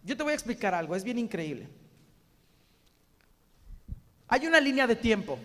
Yo 0.03 0.17
te 0.17 0.23
voy 0.23 0.33
a 0.33 0.37
explicar 0.37 0.75
algo, 0.75 0.95
es 0.95 1.05
bien 1.05 1.19
increíble. 1.19 1.69
Hay 4.29 4.47
una 4.47 4.61
línea 4.61 4.87
de 4.87 4.97
tiempo 4.97 5.39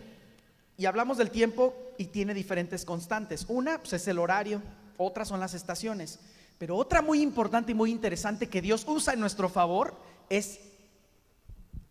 y 0.81 0.87
hablamos 0.87 1.19
del 1.19 1.29
tiempo 1.29 1.75
y 1.99 2.05
tiene 2.05 2.33
diferentes 2.33 2.85
constantes. 2.85 3.45
Una 3.47 3.77
pues, 3.77 3.93
es 3.93 4.07
el 4.07 4.17
horario, 4.17 4.63
otras 4.97 5.27
son 5.27 5.39
las 5.39 5.53
estaciones, 5.53 6.19
pero 6.57 6.75
otra 6.75 7.03
muy 7.03 7.21
importante 7.21 7.71
y 7.71 7.75
muy 7.75 7.91
interesante 7.91 8.49
que 8.49 8.63
Dios 8.63 8.83
usa 8.87 9.13
en 9.13 9.19
nuestro 9.19 9.47
favor 9.47 9.95
es 10.27 10.59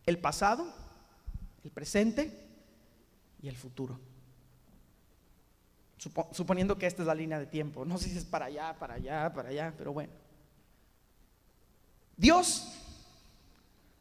el 0.06 0.18
pasado, 0.18 0.66
el 1.62 1.70
presente 1.70 2.36
y 3.40 3.46
el 3.46 3.54
futuro. 3.56 3.96
Suponiendo 6.32 6.76
que 6.76 6.88
esta 6.88 7.02
es 7.02 7.06
la 7.06 7.14
línea 7.14 7.38
de 7.38 7.46
tiempo. 7.46 7.84
No 7.84 7.96
sé 7.96 8.08
si 8.08 8.18
es 8.18 8.24
para 8.24 8.46
allá, 8.46 8.76
para 8.76 8.94
allá, 8.94 9.32
para 9.32 9.50
allá, 9.50 9.72
pero 9.78 9.92
bueno. 9.92 10.12
Dios 12.16 12.72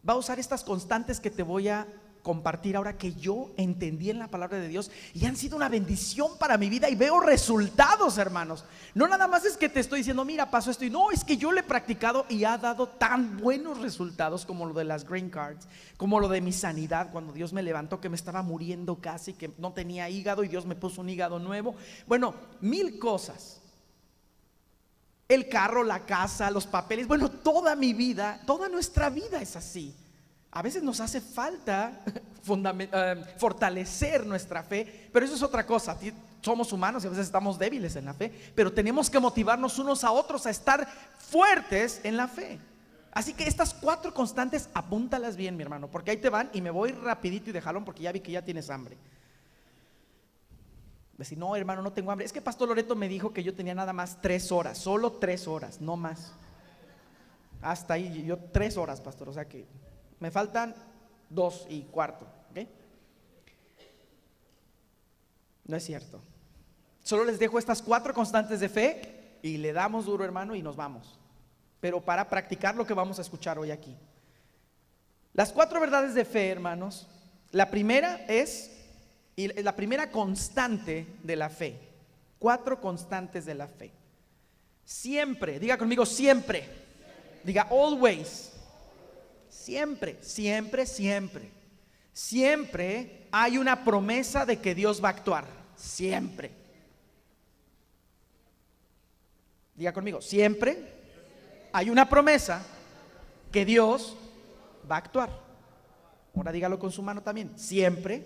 va 0.07 0.13
a 0.13 0.17
usar 0.17 0.39
estas 0.39 0.63
constantes 0.63 1.19
que 1.19 1.29
te 1.29 1.43
voy 1.43 1.67
a 1.67 1.85
compartir 2.23 2.75
ahora 2.75 2.97
que 2.97 3.13
yo 3.13 3.51
entendí 3.57 4.09
en 4.09 4.19
la 4.19 4.27
palabra 4.27 4.59
de 4.59 4.67
Dios 4.67 4.91
y 5.13 5.25
han 5.25 5.35
sido 5.35 5.55
una 5.55 5.69
bendición 5.69 6.37
para 6.37 6.57
mi 6.57 6.69
vida 6.69 6.89
y 6.89 6.95
veo 6.95 7.19
resultados, 7.19 8.17
hermanos. 8.17 8.65
No 8.93 9.07
nada 9.07 9.27
más 9.27 9.45
es 9.45 9.57
que 9.57 9.69
te 9.69 9.79
estoy 9.79 9.99
diciendo, 9.99 10.25
mira, 10.25 10.49
pasó 10.49 10.71
esto 10.71 10.85
y 10.85 10.89
no, 10.89 11.11
es 11.11 11.23
que 11.23 11.37
yo 11.37 11.51
lo 11.51 11.59
he 11.59 11.63
practicado 11.63 12.25
y 12.29 12.43
ha 12.43 12.57
dado 12.57 12.87
tan 12.87 13.37
buenos 13.37 13.79
resultados 13.79 14.45
como 14.45 14.65
lo 14.65 14.73
de 14.73 14.83
las 14.83 15.07
green 15.07 15.29
cards, 15.29 15.67
como 15.97 16.19
lo 16.19 16.27
de 16.27 16.41
mi 16.41 16.51
sanidad 16.51 17.11
cuando 17.11 17.33
Dios 17.33 17.53
me 17.53 17.63
levantó 17.63 17.99
que 17.99 18.09
me 18.09 18.15
estaba 18.15 18.41
muriendo 18.41 18.95
casi, 18.95 19.33
que 19.33 19.51
no 19.57 19.73
tenía 19.73 20.09
hígado 20.09 20.43
y 20.43 20.47
Dios 20.47 20.65
me 20.65 20.75
puso 20.75 21.01
un 21.01 21.09
hígado 21.09 21.39
nuevo. 21.39 21.75
Bueno, 22.07 22.33
mil 22.61 22.99
cosas 22.99 23.61
el 25.29 25.47
carro, 25.47 25.83
la 25.83 26.07
casa, 26.07 26.49
los 26.49 26.65
papeles. 26.65 27.07
Bueno, 27.07 27.29
toda 27.29 27.75
mi 27.75 27.93
vida, 27.93 28.41
toda 28.47 28.67
nuestra 28.67 29.11
vida 29.11 29.39
es 29.39 29.55
así. 29.55 29.95
A 30.51 30.61
veces 30.61 30.81
nos 30.81 30.99
hace 30.99 31.21
falta 31.21 32.01
eh, 32.47 33.23
fortalecer 33.37 34.25
nuestra 34.25 34.63
fe, 34.63 35.09
pero 35.13 35.25
eso 35.25 35.35
es 35.35 35.43
otra 35.43 35.65
cosa. 35.65 35.97
Somos 36.41 36.73
humanos 36.73 37.03
y 37.03 37.07
a 37.07 37.09
veces 37.11 37.25
estamos 37.25 37.59
débiles 37.59 37.95
en 37.95 38.05
la 38.05 38.13
fe, 38.13 38.31
pero 38.55 38.71
tenemos 38.73 39.09
que 39.09 39.19
motivarnos 39.19 39.77
unos 39.77 40.03
a 40.03 40.11
otros 40.11 40.45
a 40.45 40.49
estar 40.49 40.87
fuertes 41.17 42.01
en 42.03 42.17
la 42.17 42.27
fe. 42.27 42.59
Así 43.11 43.33
que 43.33 43.43
estas 43.43 43.73
cuatro 43.73 44.13
constantes, 44.13 44.69
apúntalas 44.73 45.35
bien, 45.35 45.57
mi 45.57 45.63
hermano, 45.63 45.87
porque 45.89 46.11
ahí 46.11 46.17
te 46.17 46.29
van 46.29 46.49
y 46.53 46.61
me 46.61 46.69
voy 46.69 46.91
rapidito 46.91 47.49
y 47.49 47.53
de 47.53 47.61
porque 47.61 48.03
ya 48.03 48.11
vi 48.11 48.19
que 48.19 48.31
ya 48.31 48.43
tienes 48.43 48.69
hambre. 48.69 48.97
Decir, 51.17 51.37
no, 51.37 51.53
hermano, 51.55 51.81
no 51.81 51.91
tengo 51.91 52.11
hambre. 52.11 52.25
Es 52.25 52.31
que 52.31 52.41
Pastor 52.41 52.69
Loreto 52.69 52.95
me 52.95 53.09
dijo 53.09 53.33
que 53.33 53.43
yo 53.43 53.53
tenía 53.53 53.75
nada 53.75 53.91
más 53.91 54.21
tres 54.21 54.53
horas, 54.53 54.77
solo 54.77 55.11
tres 55.11 55.47
horas, 55.49 55.81
no 55.81 55.97
más. 55.97 56.31
Hasta 57.61 57.95
ahí, 57.95 58.23
yo 58.23 58.37
tres 58.37 58.77
horas, 58.77 59.01
Pastor. 59.01 59.27
O 59.27 59.33
sea 59.33 59.43
que 59.43 59.65
me 60.19 60.31
faltan 60.31 60.75
dos 61.29 61.65
y 61.69 61.83
cuarto. 61.83 62.27
No 65.69 65.77
es 65.77 65.83
cierto. 65.85 66.19
Solo 67.03 67.25
les 67.25 67.37
dejo 67.37 67.59
estas 67.59 67.83
cuatro 67.83 68.11
constantes 68.11 68.59
de 68.59 68.69
fe 68.69 69.37
y 69.43 69.57
le 69.57 69.71
damos 69.71 70.05
duro, 70.05 70.25
hermano, 70.25 70.55
y 70.55 70.63
nos 70.63 70.75
vamos. 70.75 71.19
Pero 71.79 72.01
para 72.01 72.27
practicar 72.27 72.75
lo 72.75 72.87
que 72.87 72.95
vamos 72.95 73.19
a 73.19 73.21
escuchar 73.21 73.59
hoy 73.59 73.69
aquí. 73.69 73.95
Las 75.33 75.51
cuatro 75.51 75.79
verdades 75.79 76.15
de 76.15 76.25
fe, 76.25 76.49
hermanos. 76.49 77.07
La 77.51 77.69
primera 77.69 78.25
es 78.27 78.71
y 79.35 79.47
la 79.61 79.75
primera 79.75 80.11
constante 80.11 81.05
de 81.21 81.35
la 81.35 81.49
fe. 81.49 81.79
Cuatro 82.39 82.81
constantes 82.81 83.45
de 83.45 83.53
la 83.53 83.67
fe. 83.67 83.91
Siempre, 84.83 85.59
diga 85.59 85.77
conmigo 85.77 86.03
siempre. 86.03 86.67
Diga 87.43 87.67
always. 87.69 88.53
Siempre, 89.49 90.17
siempre, 90.21 90.85
siempre. 90.85 91.51
Siempre 92.13 93.27
hay 93.31 93.57
una 93.57 93.83
promesa 93.83 94.45
de 94.45 94.59
que 94.59 94.75
Dios 94.75 95.03
va 95.03 95.09
a 95.09 95.11
actuar. 95.11 95.45
Siempre. 95.75 96.51
Diga 99.75 99.93
conmigo, 99.93 100.21
siempre 100.21 100.99
hay 101.71 101.89
una 101.89 102.09
promesa 102.09 102.61
que 103.51 103.63
Dios 103.65 104.17
va 104.89 104.95
a 104.95 104.99
actuar. 104.99 105.29
Ahora 106.35 106.51
dígalo 106.51 106.77
con 106.77 106.91
su 106.91 107.01
mano 107.01 107.21
también. 107.21 107.57
Siempre 107.57 108.25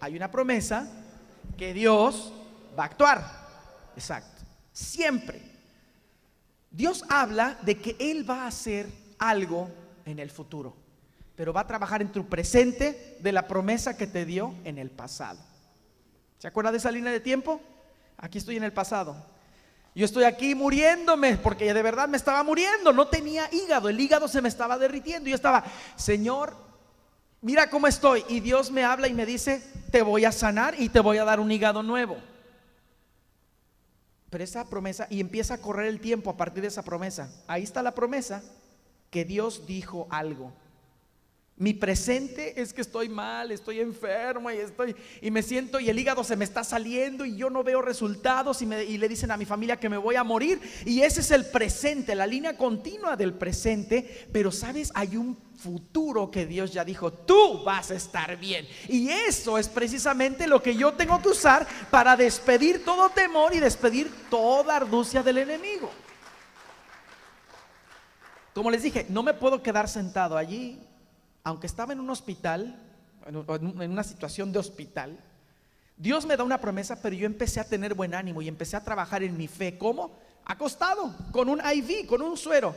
hay 0.00 0.16
una 0.16 0.30
promesa 0.30 0.88
que 1.56 1.74
Dios 1.74 2.32
va 2.78 2.84
a 2.84 2.86
actuar. 2.86 3.48
Exacto. 3.96 4.42
Siempre. 4.72 5.42
Dios 6.70 7.04
habla 7.08 7.58
de 7.62 7.78
que 7.78 7.96
Él 7.98 8.28
va 8.28 8.44
a 8.44 8.48
hacer 8.48 8.88
algo 9.18 9.68
en 10.08 10.18
el 10.18 10.30
futuro, 10.30 10.74
pero 11.36 11.52
va 11.52 11.60
a 11.60 11.66
trabajar 11.66 12.02
en 12.02 12.10
tu 12.10 12.26
presente 12.28 13.18
de 13.20 13.32
la 13.32 13.46
promesa 13.46 13.96
que 13.96 14.06
te 14.06 14.24
dio 14.24 14.54
en 14.64 14.78
el 14.78 14.90
pasado. 14.90 15.38
¿Se 16.38 16.48
acuerda 16.48 16.72
de 16.72 16.78
esa 16.78 16.90
línea 16.90 17.12
de 17.12 17.20
tiempo? 17.20 17.60
Aquí 18.16 18.38
estoy 18.38 18.56
en 18.56 18.64
el 18.64 18.72
pasado. 18.72 19.16
Yo 19.94 20.04
estoy 20.04 20.24
aquí 20.24 20.54
muriéndome 20.54 21.36
porque 21.36 21.72
de 21.74 21.82
verdad 21.82 22.08
me 22.08 22.16
estaba 22.16 22.42
muriendo, 22.42 22.92
no 22.92 23.08
tenía 23.08 23.48
hígado, 23.52 23.88
el 23.88 24.00
hígado 24.00 24.28
se 24.28 24.40
me 24.40 24.48
estaba 24.48 24.78
derritiendo. 24.78 25.28
Yo 25.28 25.34
estaba, 25.34 25.64
Señor, 25.96 26.56
mira 27.40 27.68
cómo 27.68 27.86
estoy. 27.86 28.24
Y 28.28 28.40
Dios 28.40 28.70
me 28.70 28.84
habla 28.84 29.08
y 29.08 29.14
me 29.14 29.26
dice, 29.26 29.62
te 29.90 30.02
voy 30.02 30.24
a 30.24 30.32
sanar 30.32 30.80
y 30.80 30.88
te 30.88 31.00
voy 31.00 31.18
a 31.18 31.24
dar 31.24 31.40
un 31.40 31.50
hígado 31.50 31.82
nuevo. 31.82 32.16
Pero 34.30 34.44
esa 34.44 34.68
promesa, 34.68 35.06
y 35.10 35.20
empieza 35.20 35.54
a 35.54 35.58
correr 35.58 35.86
el 35.86 36.00
tiempo 36.00 36.30
a 36.30 36.36
partir 36.36 36.62
de 36.62 36.68
esa 36.68 36.82
promesa. 36.82 37.32
Ahí 37.46 37.62
está 37.62 37.82
la 37.82 37.94
promesa 37.94 38.42
que 39.10 39.24
Dios 39.24 39.66
dijo 39.66 40.06
algo. 40.10 40.52
Mi 41.58 41.74
presente 41.74 42.60
es 42.62 42.72
que 42.72 42.82
estoy 42.82 43.08
mal, 43.08 43.50
estoy 43.50 43.80
enfermo 43.80 44.48
y 44.48 44.58
estoy 44.58 44.94
y 45.20 45.32
me 45.32 45.42
siento 45.42 45.80
y 45.80 45.90
el 45.90 45.98
hígado 45.98 46.22
se 46.22 46.36
me 46.36 46.44
está 46.44 46.62
saliendo 46.62 47.24
y 47.24 47.34
yo 47.34 47.50
no 47.50 47.64
veo 47.64 47.82
resultados 47.82 48.62
y, 48.62 48.66
me, 48.66 48.84
y 48.84 48.96
le 48.96 49.08
dicen 49.08 49.32
a 49.32 49.36
mi 49.36 49.44
familia 49.44 49.80
que 49.80 49.88
me 49.88 49.96
voy 49.96 50.14
a 50.14 50.22
morir 50.22 50.60
y 50.86 51.00
ese 51.00 51.20
es 51.20 51.32
el 51.32 51.46
presente, 51.46 52.14
la 52.14 52.28
línea 52.28 52.56
continua 52.56 53.16
del 53.16 53.34
presente, 53.34 54.28
pero 54.32 54.52
sabes, 54.52 54.92
hay 54.94 55.16
un 55.16 55.36
futuro 55.58 56.30
que 56.30 56.46
Dios 56.46 56.72
ya 56.72 56.84
dijo, 56.84 57.12
tú 57.12 57.64
vas 57.64 57.90
a 57.90 57.96
estar 57.96 58.36
bien. 58.38 58.64
Y 58.88 59.08
eso 59.08 59.58
es 59.58 59.68
precisamente 59.68 60.46
lo 60.46 60.62
que 60.62 60.76
yo 60.76 60.92
tengo 60.92 61.20
que 61.20 61.30
usar 61.30 61.66
para 61.90 62.16
despedir 62.16 62.84
todo 62.84 63.10
temor 63.10 63.52
y 63.52 63.58
despedir 63.58 64.08
toda 64.30 64.76
arducia 64.76 65.24
del 65.24 65.38
enemigo. 65.38 65.90
Como 68.58 68.72
les 68.72 68.82
dije, 68.82 69.06
no 69.08 69.22
me 69.22 69.34
puedo 69.34 69.62
quedar 69.62 69.88
sentado 69.88 70.36
allí 70.36 70.80
aunque 71.44 71.68
estaba 71.68 71.92
en 71.92 72.00
un 72.00 72.10
hospital, 72.10 72.76
en 73.24 73.92
una 73.92 74.02
situación 74.02 74.50
de 74.50 74.58
hospital, 74.58 75.16
Dios 75.96 76.26
me 76.26 76.36
da 76.36 76.42
una 76.42 76.60
promesa, 76.60 77.00
pero 77.00 77.14
yo 77.14 77.24
empecé 77.24 77.60
a 77.60 77.68
tener 77.68 77.94
buen 77.94 78.16
ánimo 78.16 78.42
y 78.42 78.48
empecé 78.48 78.76
a 78.76 78.82
trabajar 78.82 79.22
en 79.22 79.36
mi 79.36 79.46
fe. 79.46 79.78
¿Cómo? 79.78 80.10
Acostado, 80.44 81.14
con 81.30 81.48
un 81.48 81.60
IV, 81.60 82.08
con 82.08 82.20
un 82.20 82.36
suero. 82.36 82.74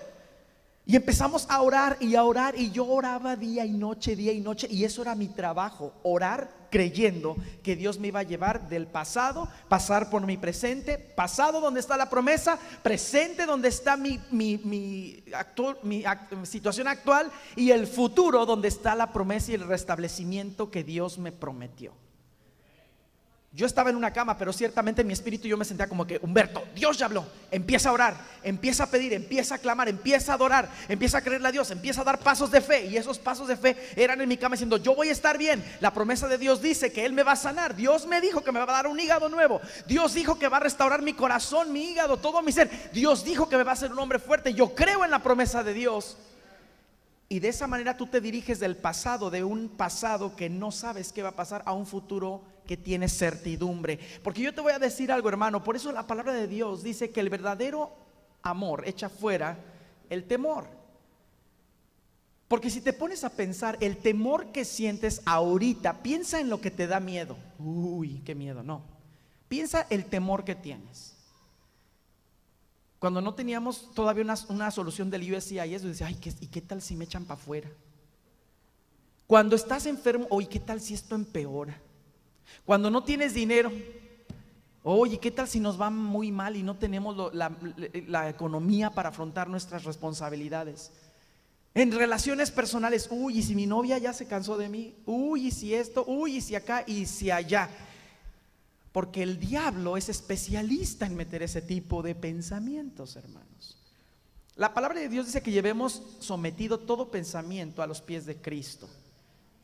Y 0.86 0.96
empezamos 0.96 1.46
a 1.50 1.62
orar 1.62 1.98
y 2.00 2.16
a 2.16 2.24
orar 2.24 2.58
y 2.58 2.72
yo 2.72 2.88
oraba 2.88 3.36
día 3.36 3.66
y 3.66 3.72
noche, 3.72 4.16
día 4.16 4.34
y 4.34 4.42
noche 4.42 4.68
y 4.70 4.84
eso 4.84 5.04
era 5.04 5.14
mi 5.16 5.28
trabajo, 5.28 5.94
orar 6.02 6.62
creyendo 6.72 7.36
que 7.62 7.76
Dios 7.76 8.00
me 8.00 8.08
iba 8.08 8.22
a 8.22 8.24
llevar 8.24 8.68
del 8.68 8.88
pasado, 8.88 9.48
pasar 9.68 10.10
por 10.10 10.26
mi 10.26 10.38
presente, 10.38 10.98
pasado 10.98 11.62
donde 11.62 11.82
está 11.82 11.98
la 11.98 12.10
promesa, 12.10 12.58
presente 12.82 13.46
donde 13.46 13.68
está 13.68 13.96
mi, 13.96 14.20
mi, 14.32 14.58
mi 14.64 16.04
situación 16.44 16.88
actual 16.88 17.32
y 17.56 17.70
el 17.72 17.86
futuro 17.86 18.46
donde 18.48 18.70
está 18.70 18.96
la 18.96 19.14
promesa 19.14 19.52
y 19.52 19.56
el 19.56 19.68
restablecimiento 19.68 20.72
que 20.72 20.84
Dios 20.84 21.20
me 21.20 21.32
prometió. 21.32 21.94
Yo 23.54 23.66
estaba 23.66 23.90
en 23.90 23.98
una 23.98 24.14
cama, 24.14 24.38
pero 24.38 24.54
ciertamente 24.54 25.02
en 25.02 25.08
mi 25.08 25.14
espíritu 25.14 25.46
yo 25.46 25.58
me 25.58 25.66
sentía 25.66 25.90
como 25.90 26.08
que, 26.08 26.18
Humberto, 26.22 26.64
Dios 26.74 26.98
ya 26.98 27.08
habló, 27.08 27.26
empieza 27.52 27.90
a 27.90 27.92
orar, 27.92 28.16
empieza 28.44 28.84
a 28.84 28.88
pedir, 28.88 29.12
empieza 29.12 29.56
a 29.56 29.58
clamar, 29.58 29.90
empieza 29.90 30.32
a 30.32 30.36
adorar, 30.36 30.70
empieza 30.88 31.18
a 31.18 31.22
creerle 31.22 31.50
a 31.50 31.52
Dios, 31.52 31.70
empieza 31.70 32.00
a 32.00 32.06
dar 32.06 32.20
pasos 32.20 32.50
de 32.50 32.62
fe. 32.62 32.86
Y 32.86 32.96
esos 32.96 33.20
pasos 33.20 33.50
de 33.50 33.58
fe 33.58 33.76
eran 33.98 34.22
en 34.22 34.30
mi 34.30 34.38
cama 34.38 34.54
diciendo, 34.54 34.78
yo 34.78 34.96
voy 34.96 35.10
a 35.10 35.12
estar 35.12 35.38
bien. 35.38 35.62
La 35.82 35.94
promesa 35.94 36.30
de 36.30 36.38
Dios 36.38 36.62
dice 36.62 36.94
que 36.94 37.04
Él 37.04 37.12
me 37.12 37.24
va 37.24 37.34
a 37.34 37.36
sanar. 37.36 37.76
Dios 37.76 38.08
me 38.08 38.22
dijo 38.22 38.42
que 38.42 38.54
me 38.54 38.60
va 38.60 38.72
a 38.72 38.78
dar 38.78 38.88
un 38.88 38.98
hígado 38.98 39.28
nuevo. 39.28 39.60
Dios 39.86 40.14
dijo 40.14 40.40
que 40.40 40.48
va 40.48 40.56
a 40.56 40.62
restaurar 40.62 41.02
mi 41.02 41.12
corazón, 41.12 41.74
mi 41.74 41.92
hígado, 41.92 42.16
todo 42.16 42.42
mi 42.42 42.54
ser. 42.54 42.70
Dios 42.94 43.26
dijo 43.26 43.50
que 43.50 43.58
me 43.58 43.64
va 43.64 43.72
a 43.72 43.74
hacer 43.74 43.92
un 43.92 44.00
hombre 44.00 44.20
fuerte. 44.20 44.54
Yo 44.54 44.74
creo 44.74 45.04
en 45.04 45.12
la 45.12 45.20
promesa 45.20 45.62
de 45.62 45.74
Dios. 45.74 46.16
Y 47.28 47.42
de 47.42 47.50
esa 47.50 47.68
manera 47.68 47.98
tú 47.98 48.08
te 48.08 48.22
diriges 48.22 48.62
del 48.62 48.78
pasado, 48.78 49.30
de 49.30 49.44
un 49.44 49.68
pasado 49.68 50.38
que 50.38 50.50
no 50.50 50.72
sabes 50.72 51.12
qué 51.12 51.22
va 51.22 51.30
a 51.30 51.36
pasar, 51.36 51.64
a 51.66 51.74
un 51.74 51.86
futuro 51.86 52.51
que 52.66 52.78
tiene 52.78 53.08
certidumbre. 53.08 54.00
Porque 54.24 54.42
yo 54.42 54.54
te 54.54 54.62
voy 54.62 54.74
a 54.74 54.80
decir 54.80 55.12
algo, 55.12 55.30
hermano, 55.30 55.64
por 55.64 55.76
eso 55.76 55.92
la 55.92 56.08
palabra 56.08 56.34
de 56.34 56.48
Dios 56.48 56.84
dice 56.84 57.12
que 57.12 57.20
el 57.20 57.30
verdadero 57.30 57.96
amor 58.42 58.84
echa 58.88 59.10
fuera 59.10 59.58
el 60.10 60.26
temor. 60.26 60.68
Porque 62.48 62.70
si 62.70 62.82
te 62.82 62.92
pones 62.92 63.24
a 63.24 63.30
pensar, 63.30 63.78
el 63.80 63.98
temor 63.98 64.52
que 64.52 64.66
sientes 64.66 65.22
ahorita, 65.26 66.04
piensa 66.04 66.40
en 66.40 66.50
lo 66.50 66.60
que 66.60 66.70
te 66.70 66.86
da 66.86 67.00
miedo. 67.00 67.38
Uy, 67.58 68.22
qué 68.26 68.36
miedo, 68.36 68.62
no. 68.62 68.82
Piensa 69.48 69.88
el 69.90 70.06
temor 70.06 70.44
que 70.44 70.56
tienes. 70.56 71.16
Cuando 73.00 73.22
no 73.22 73.34
teníamos 73.34 73.94
todavía 73.94 74.26
una, 74.50 74.70
solución 74.70 75.10
del 75.10 75.34
USCIS, 75.34 75.98
yo 75.98 76.06
ay, 76.06 76.20
¿y 76.42 76.48
qué 76.48 76.62
tal 76.62 76.82
si 76.82 76.96
me 76.96 77.06
echan 77.06 77.26
para 77.26 77.40
afuera? 77.40 77.70
Cuando 79.26 79.56
estás 79.56 79.86
enfermo, 79.86 80.28
oye, 80.30 80.50
¿qué 80.50 80.60
tal 80.60 80.82
si 80.82 80.94
esto 80.94 81.16
empeora? 81.16 81.82
Cuando 82.66 82.90
no 82.90 83.04
tienes 83.04 83.34
dinero, 83.34 83.72
oye, 84.84 85.20
¿qué 85.20 85.32
tal 85.32 85.48
si 85.48 85.60
nos 85.60 85.80
va 85.80 85.90
muy 85.90 86.32
mal 86.32 86.56
y 86.56 86.64
no 86.64 86.78
tenemos 86.78 87.34
la, 87.34 87.52
la 88.08 88.30
economía 88.30 88.92
para 88.92 89.10
afrontar 89.10 89.50
nuestras 89.50 89.84
responsabilidades? 89.84 90.92
En 91.74 91.92
relaciones 91.92 92.52
personales, 92.52 93.08
uy, 93.12 93.40
y 93.40 93.44
si 93.44 93.56
mi 93.56 93.66
novia 93.66 93.98
ya 93.98 94.12
se 94.12 94.28
cansó 94.28 94.58
de 94.58 94.68
mí, 94.68 94.94
uy, 95.06 95.48
y 95.48 95.52
si 95.52 95.74
esto, 95.74 96.04
uy, 96.06 96.38
y 96.38 96.42
si 96.42 96.56
acá, 96.56 96.84
y 96.86 97.06
si 97.06 97.32
allá. 97.32 97.70
Porque 98.92 99.24
el 99.24 99.40
diablo 99.40 99.96
es 99.96 100.10
especialista 100.10 101.06
en 101.06 101.16
meter 101.16 101.44
ese 101.44 101.62
tipo 101.62 102.04
de 102.04 102.14
pensamientos, 102.14 103.16
hermanos. 103.16 103.78
La 104.58 104.74
palabra 104.74 105.00
de 105.00 105.08
Dios 105.08 105.28
dice 105.28 105.42
que 105.42 105.52
llevemos 105.52 106.04
sometido 106.20 106.78
todo 106.78 107.10
pensamiento 107.10 107.82
a 107.82 107.88
los 107.88 108.02
pies 108.02 108.26
de 108.26 108.36
Cristo. 108.36 108.90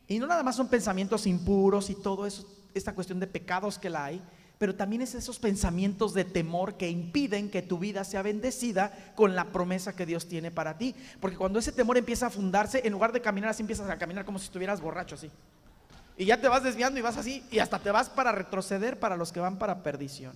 Y 0.07 0.17
no 0.17 0.27
nada 0.27 0.43
más 0.43 0.55
son 0.55 0.69
pensamientos 0.69 1.27
impuros 1.27 1.89
y 1.89 1.95
todo 1.95 2.25
eso, 2.25 2.47
esta 2.77 2.93
cuestión 2.93 3.19
de 3.19 3.27
pecados 3.27 3.77
que 3.77 3.89
la 3.89 4.05
hay, 4.05 4.21
pero 4.57 4.75
también 4.75 5.01
es 5.01 5.13
esos 5.13 5.39
pensamientos 5.39 6.13
de 6.13 6.25
temor 6.25 6.77
que 6.77 6.89
impiden 6.89 7.49
que 7.49 7.61
tu 7.61 7.77
vida 7.77 8.03
sea 8.03 8.21
bendecida 8.21 9.13
con 9.15 9.35
la 9.35 9.45
promesa 9.51 9.95
que 9.95 10.05
Dios 10.05 10.27
tiene 10.27 10.49
para 10.49 10.77
ti. 10.77 10.95
Porque 11.19 11.37
cuando 11.37 11.59
ese 11.59 11.71
temor 11.71 11.97
empieza 11.97 12.27
a 12.27 12.29
fundarse, 12.29 12.81
en 12.83 12.93
lugar 12.93 13.11
de 13.11 13.21
caminar 13.21 13.51
así, 13.51 13.61
empiezas 13.61 13.89
a 13.89 13.97
caminar 13.97 14.25
como 14.25 14.39
si 14.39 14.45
estuvieras 14.45 14.81
borracho 14.81 15.15
así. 15.15 15.29
Y 16.17 16.25
ya 16.25 16.41
te 16.41 16.47
vas 16.47 16.63
desviando 16.63 16.99
y 16.99 17.03
vas 17.03 17.17
así 17.17 17.43
y 17.51 17.59
hasta 17.59 17.77
te 17.77 17.91
vas 17.91 18.09
para 18.09 18.31
retroceder 18.31 18.99
para 18.99 19.15
los 19.15 19.31
que 19.31 19.39
van 19.39 19.59
para 19.59 19.83
perdición. 19.83 20.33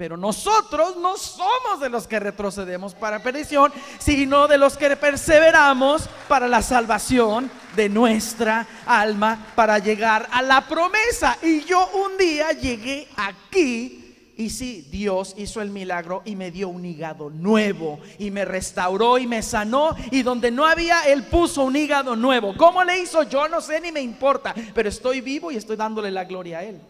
Pero 0.00 0.16
nosotros 0.16 0.96
no 0.96 1.18
somos 1.18 1.78
de 1.78 1.90
los 1.90 2.06
que 2.06 2.18
retrocedemos 2.18 2.94
para 2.94 3.22
perdición, 3.22 3.70
sino 3.98 4.48
de 4.48 4.56
los 4.56 4.78
que 4.78 4.96
perseveramos 4.96 6.08
para 6.26 6.48
la 6.48 6.62
salvación 6.62 7.50
de 7.76 7.90
nuestra 7.90 8.66
alma, 8.86 9.48
para 9.54 9.78
llegar 9.78 10.26
a 10.32 10.40
la 10.40 10.66
promesa. 10.66 11.36
Y 11.42 11.64
yo 11.64 11.86
un 11.92 12.16
día 12.16 12.52
llegué 12.52 13.08
aquí 13.14 14.32
y 14.38 14.48
sí, 14.48 14.88
Dios 14.90 15.34
hizo 15.36 15.60
el 15.60 15.68
milagro 15.68 16.22
y 16.24 16.34
me 16.34 16.50
dio 16.50 16.70
un 16.70 16.86
hígado 16.86 17.28
nuevo 17.28 18.00
y 18.18 18.30
me 18.30 18.46
restauró 18.46 19.18
y 19.18 19.26
me 19.26 19.42
sanó 19.42 19.94
y 20.10 20.22
donde 20.22 20.50
no 20.50 20.64
había, 20.64 21.02
Él 21.02 21.24
puso 21.24 21.62
un 21.62 21.76
hígado 21.76 22.16
nuevo. 22.16 22.56
¿Cómo 22.56 22.82
le 22.84 23.00
hizo? 23.00 23.24
Yo 23.24 23.50
no 23.50 23.60
sé 23.60 23.82
ni 23.82 23.92
me 23.92 24.00
importa, 24.00 24.54
pero 24.72 24.88
estoy 24.88 25.20
vivo 25.20 25.50
y 25.50 25.56
estoy 25.56 25.76
dándole 25.76 26.10
la 26.10 26.24
gloria 26.24 26.60
a 26.60 26.64
Él. 26.64 26.80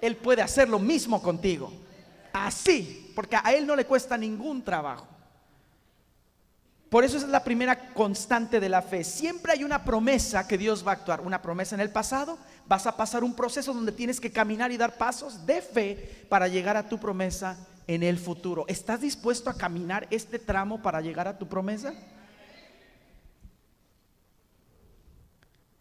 Él 0.00 0.14
puede 0.14 0.42
hacer 0.42 0.68
lo 0.68 0.78
mismo 0.78 1.20
contigo. 1.20 1.72
Así, 2.32 3.12
porque 3.14 3.36
a 3.36 3.52
Él 3.52 3.66
no 3.66 3.76
le 3.76 3.86
cuesta 3.86 4.16
ningún 4.16 4.62
trabajo. 4.62 5.06
Por 6.88 7.04
eso 7.04 7.18
es 7.18 7.28
la 7.28 7.44
primera 7.44 7.92
constante 7.92 8.60
de 8.60 8.68
la 8.68 8.80
fe. 8.80 9.04
Siempre 9.04 9.52
hay 9.52 9.62
una 9.62 9.84
promesa 9.84 10.48
que 10.48 10.56
Dios 10.56 10.86
va 10.86 10.92
a 10.92 10.94
actuar. 10.94 11.20
Una 11.20 11.42
promesa 11.42 11.74
en 11.74 11.82
el 11.82 11.90
pasado 11.90 12.38
vas 12.66 12.86
a 12.86 12.96
pasar 12.96 13.24
un 13.24 13.34
proceso 13.34 13.74
donde 13.74 13.92
tienes 13.92 14.20
que 14.20 14.32
caminar 14.32 14.72
y 14.72 14.78
dar 14.78 14.96
pasos 14.96 15.44
de 15.44 15.60
fe 15.60 16.26
para 16.30 16.48
llegar 16.48 16.78
a 16.78 16.88
tu 16.88 16.98
promesa 16.98 17.58
en 17.86 18.02
el 18.02 18.18
futuro. 18.18 18.64
¿Estás 18.68 19.02
dispuesto 19.02 19.50
a 19.50 19.56
caminar 19.56 20.06
este 20.10 20.38
tramo 20.38 20.80
para 20.80 21.02
llegar 21.02 21.28
a 21.28 21.36
tu 21.38 21.46
promesa? 21.46 21.92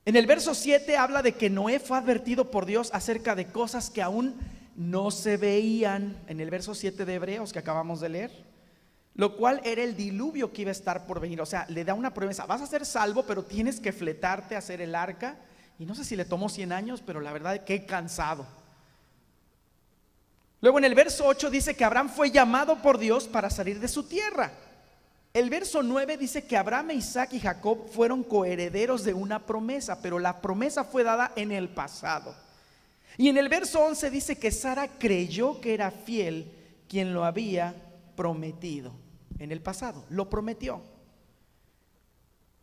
En 0.03 0.15
el 0.15 0.25
verso 0.25 0.55
7 0.55 0.97
habla 0.97 1.21
de 1.21 1.33
que 1.33 1.49
Noé 1.49 1.79
fue 1.79 1.97
advertido 1.97 2.51
por 2.51 2.65
Dios 2.65 2.89
acerca 2.93 3.35
de 3.35 3.47
cosas 3.47 3.89
que 3.89 4.01
aún 4.01 4.35
no 4.77 5.11
se 5.11 5.35
veían. 5.35 6.15
En 6.27 6.39
el 6.39 6.49
verso 6.49 6.73
7 6.73 7.03
de 7.03 7.13
Hebreos 7.15 7.51
que 7.51 7.59
acabamos 7.59 7.99
de 7.99 8.09
leer. 8.09 8.45
Lo 9.15 9.35
cual 9.35 9.59
era 9.65 9.83
el 9.83 9.97
diluvio 9.97 10.53
que 10.53 10.61
iba 10.61 10.69
a 10.69 10.71
estar 10.71 11.05
por 11.07 11.19
venir. 11.19 11.41
O 11.41 11.45
sea, 11.45 11.65
le 11.67 11.83
da 11.83 11.95
una 11.95 12.13
promesa. 12.13 12.45
Vas 12.45 12.61
a 12.61 12.67
ser 12.67 12.85
salvo, 12.85 13.23
pero 13.23 13.43
tienes 13.43 13.79
que 13.79 13.91
fletarte 13.91 14.55
a 14.55 14.59
hacer 14.59 14.79
el 14.79 14.95
arca 14.95 15.35
y 15.79 15.85
no 15.85 15.95
sé 15.95 16.05
si 16.05 16.15
le 16.15 16.25
tomó 16.25 16.47
100 16.49 16.71
años, 16.71 17.03
pero 17.05 17.19
la 17.19 17.33
verdad 17.33 17.63
que 17.63 17.85
cansado. 17.85 18.45
Luego 20.61 20.77
en 20.77 20.85
el 20.85 20.95
verso 20.95 21.25
8 21.25 21.49
dice 21.49 21.75
que 21.75 21.83
Abraham 21.83 22.09
fue 22.09 22.31
llamado 22.31 22.81
por 22.81 22.97
Dios 22.97 23.27
para 23.27 23.49
salir 23.49 23.79
de 23.79 23.87
su 23.87 24.03
tierra. 24.03 24.51
El 25.33 25.49
verso 25.51 25.83
9 25.83 26.17
dice 26.17 26.45
que 26.45 26.57
Abraham, 26.57 26.91
Isaac 26.91 27.33
y 27.33 27.39
Jacob 27.39 27.89
fueron 27.91 28.23
coherederos 28.23 29.03
de 29.03 29.13
una 29.13 29.45
promesa, 29.45 30.01
pero 30.01 30.17
la 30.17 30.41
promesa 30.41 30.83
fue 30.83 31.03
dada 31.03 31.31
en 31.35 31.51
el 31.51 31.69
pasado. 31.69 32.33
Y 33.17 33.29
en 33.29 33.37
el 33.37 33.49
verso 33.49 33.83
11 33.83 34.11
dice 34.11 34.37
que 34.37 34.51
Sara 34.51 34.99
creyó 34.99 35.59
que 35.59 35.73
era 35.73 35.89
fiel 35.89 36.51
quien 36.87 37.13
lo 37.13 37.25
había 37.25 37.75
prometido 38.15 38.93
en 39.39 39.51
el 39.51 39.61
pasado, 39.61 40.05
lo 40.09 40.29
prometió. 40.29 40.81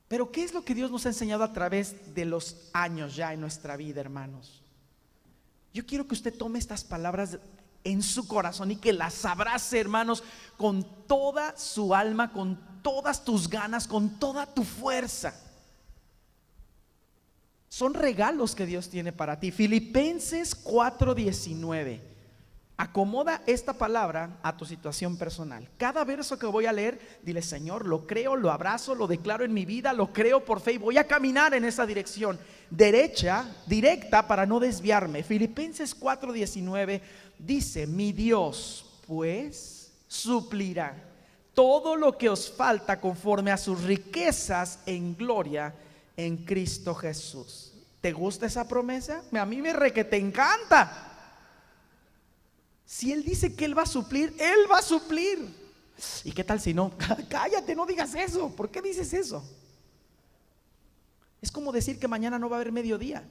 Pero 0.08 0.30
¿qué 0.30 0.44
es 0.44 0.54
lo 0.54 0.64
que 0.64 0.74
Dios 0.74 0.90
nos 0.90 1.06
ha 1.06 1.08
enseñado 1.08 1.42
a 1.42 1.52
través 1.52 2.14
de 2.14 2.24
los 2.24 2.68
años 2.72 3.16
ya 3.16 3.32
en 3.32 3.40
nuestra 3.40 3.76
vida, 3.76 4.00
hermanos? 4.00 4.62
Yo 5.72 5.84
quiero 5.84 6.06
que 6.06 6.14
usted 6.14 6.32
tome 6.32 6.60
estas 6.60 6.84
palabras 6.84 7.38
en 7.82 8.02
su 8.02 8.28
corazón 8.28 8.70
y 8.70 8.76
que 8.76 8.92
las 8.92 9.24
abrace, 9.24 9.80
hermanos, 9.80 10.22
con 10.56 10.86
toda 11.06 11.56
su 11.56 11.94
alma, 11.94 12.32
con 12.32 12.60
todas 12.82 13.24
tus 13.24 13.48
ganas, 13.48 13.88
con 13.88 14.18
toda 14.20 14.46
tu 14.46 14.62
fuerza. 14.62 15.34
Son 17.74 17.92
regalos 17.92 18.54
que 18.54 18.66
Dios 18.66 18.88
tiene 18.88 19.12
para 19.12 19.40
ti. 19.40 19.50
Filipenses 19.50 20.54
4:19. 20.54 22.00
Acomoda 22.76 23.42
esta 23.48 23.72
palabra 23.72 24.38
a 24.44 24.56
tu 24.56 24.64
situación 24.64 25.16
personal. 25.16 25.68
Cada 25.76 26.04
verso 26.04 26.38
que 26.38 26.46
voy 26.46 26.66
a 26.66 26.72
leer, 26.72 27.18
dile, 27.24 27.42
Señor, 27.42 27.84
lo 27.84 28.06
creo, 28.06 28.36
lo 28.36 28.52
abrazo, 28.52 28.94
lo 28.94 29.08
declaro 29.08 29.44
en 29.44 29.52
mi 29.52 29.64
vida, 29.64 29.92
lo 29.92 30.12
creo 30.12 30.44
por 30.44 30.60
fe 30.60 30.74
y 30.74 30.78
voy 30.78 30.98
a 30.98 31.08
caminar 31.08 31.52
en 31.52 31.64
esa 31.64 31.84
dirección 31.84 32.38
derecha, 32.70 33.44
directa, 33.66 34.28
para 34.28 34.46
no 34.46 34.60
desviarme. 34.60 35.24
Filipenses 35.24 35.98
4:19 35.98 37.00
dice, 37.40 37.88
mi 37.88 38.12
Dios, 38.12 39.00
pues, 39.04 39.90
suplirá 40.06 40.94
todo 41.54 41.96
lo 41.96 42.16
que 42.16 42.28
os 42.28 42.52
falta 42.52 43.00
conforme 43.00 43.50
a 43.50 43.56
sus 43.56 43.82
riquezas 43.82 44.78
en 44.86 45.16
gloria 45.16 45.74
en 46.16 46.44
Cristo 46.44 46.94
Jesús. 46.94 47.72
¿Te 48.00 48.12
gusta 48.12 48.46
esa 48.46 48.68
promesa? 48.68 49.22
A 49.32 49.46
mí 49.46 49.62
me 49.62 49.72
re 49.72 49.92
que 49.92 50.04
te 50.04 50.16
encanta. 50.16 51.10
Si 52.84 53.12
Él 53.12 53.24
dice 53.24 53.54
que 53.54 53.64
Él 53.64 53.76
va 53.76 53.82
a 53.82 53.86
suplir, 53.86 54.34
Él 54.38 54.70
va 54.70 54.78
a 54.78 54.82
suplir. 54.82 55.38
¿Y 56.24 56.32
qué 56.32 56.44
tal 56.44 56.60
si 56.60 56.74
no? 56.74 56.92
Cállate, 57.28 57.74
no 57.74 57.86
digas 57.86 58.14
eso. 58.14 58.54
¿Por 58.54 58.70
qué 58.70 58.82
dices 58.82 59.12
eso? 59.14 59.42
Es 61.40 61.50
como 61.50 61.72
decir 61.72 61.98
que 61.98 62.08
mañana 62.08 62.38
no 62.38 62.48
va 62.48 62.56
a 62.56 62.60
haber 62.60 62.72
mediodía. 62.72 63.26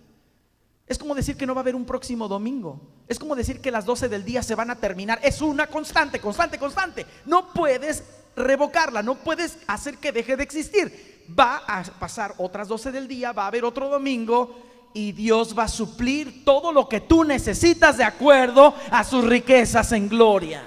Es 0.85 0.97
como 0.97 1.15
decir 1.15 1.37
que 1.37 1.45
no 1.45 1.55
va 1.55 1.61
a 1.61 1.63
haber 1.63 1.75
un 1.75 1.85
próximo 1.85 2.27
domingo. 2.27 2.81
Es 3.07 3.17
como 3.17 3.35
decir 3.35 3.61
que 3.61 3.71
las 3.71 3.85
12 3.85 4.09
del 4.09 4.25
día 4.25 4.43
se 4.43 4.55
van 4.55 4.69
a 4.69 4.75
terminar. 4.75 5.19
Es 5.23 5.41
una 5.41 5.67
constante, 5.67 6.19
constante, 6.19 6.57
constante. 6.57 7.05
No 7.25 7.53
puedes 7.53 8.03
revocarla, 8.35 9.03
no 9.03 9.15
puedes 9.15 9.59
hacer 9.67 9.97
que 9.97 10.11
deje 10.11 10.35
de 10.35 10.43
existir. 10.43 11.12
Va 11.27 11.63
a 11.67 11.83
pasar 11.83 12.35
otras 12.37 12.67
12 12.67 12.91
del 12.91 13.07
día, 13.07 13.31
va 13.31 13.43
a 13.43 13.47
haber 13.47 13.65
otro 13.65 13.89
domingo 13.89 14.55
y 14.93 15.11
Dios 15.11 15.57
va 15.57 15.63
a 15.63 15.67
suplir 15.67 16.45
todo 16.45 16.71
lo 16.71 16.87
que 16.87 17.01
tú 17.01 17.23
necesitas 17.23 17.97
de 17.97 18.03
acuerdo 18.03 18.75
a 18.91 19.03
sus 19.03 19.25
riquezas 19.25 19.91
en 19.91 20.07
gloria. 20.07 20.63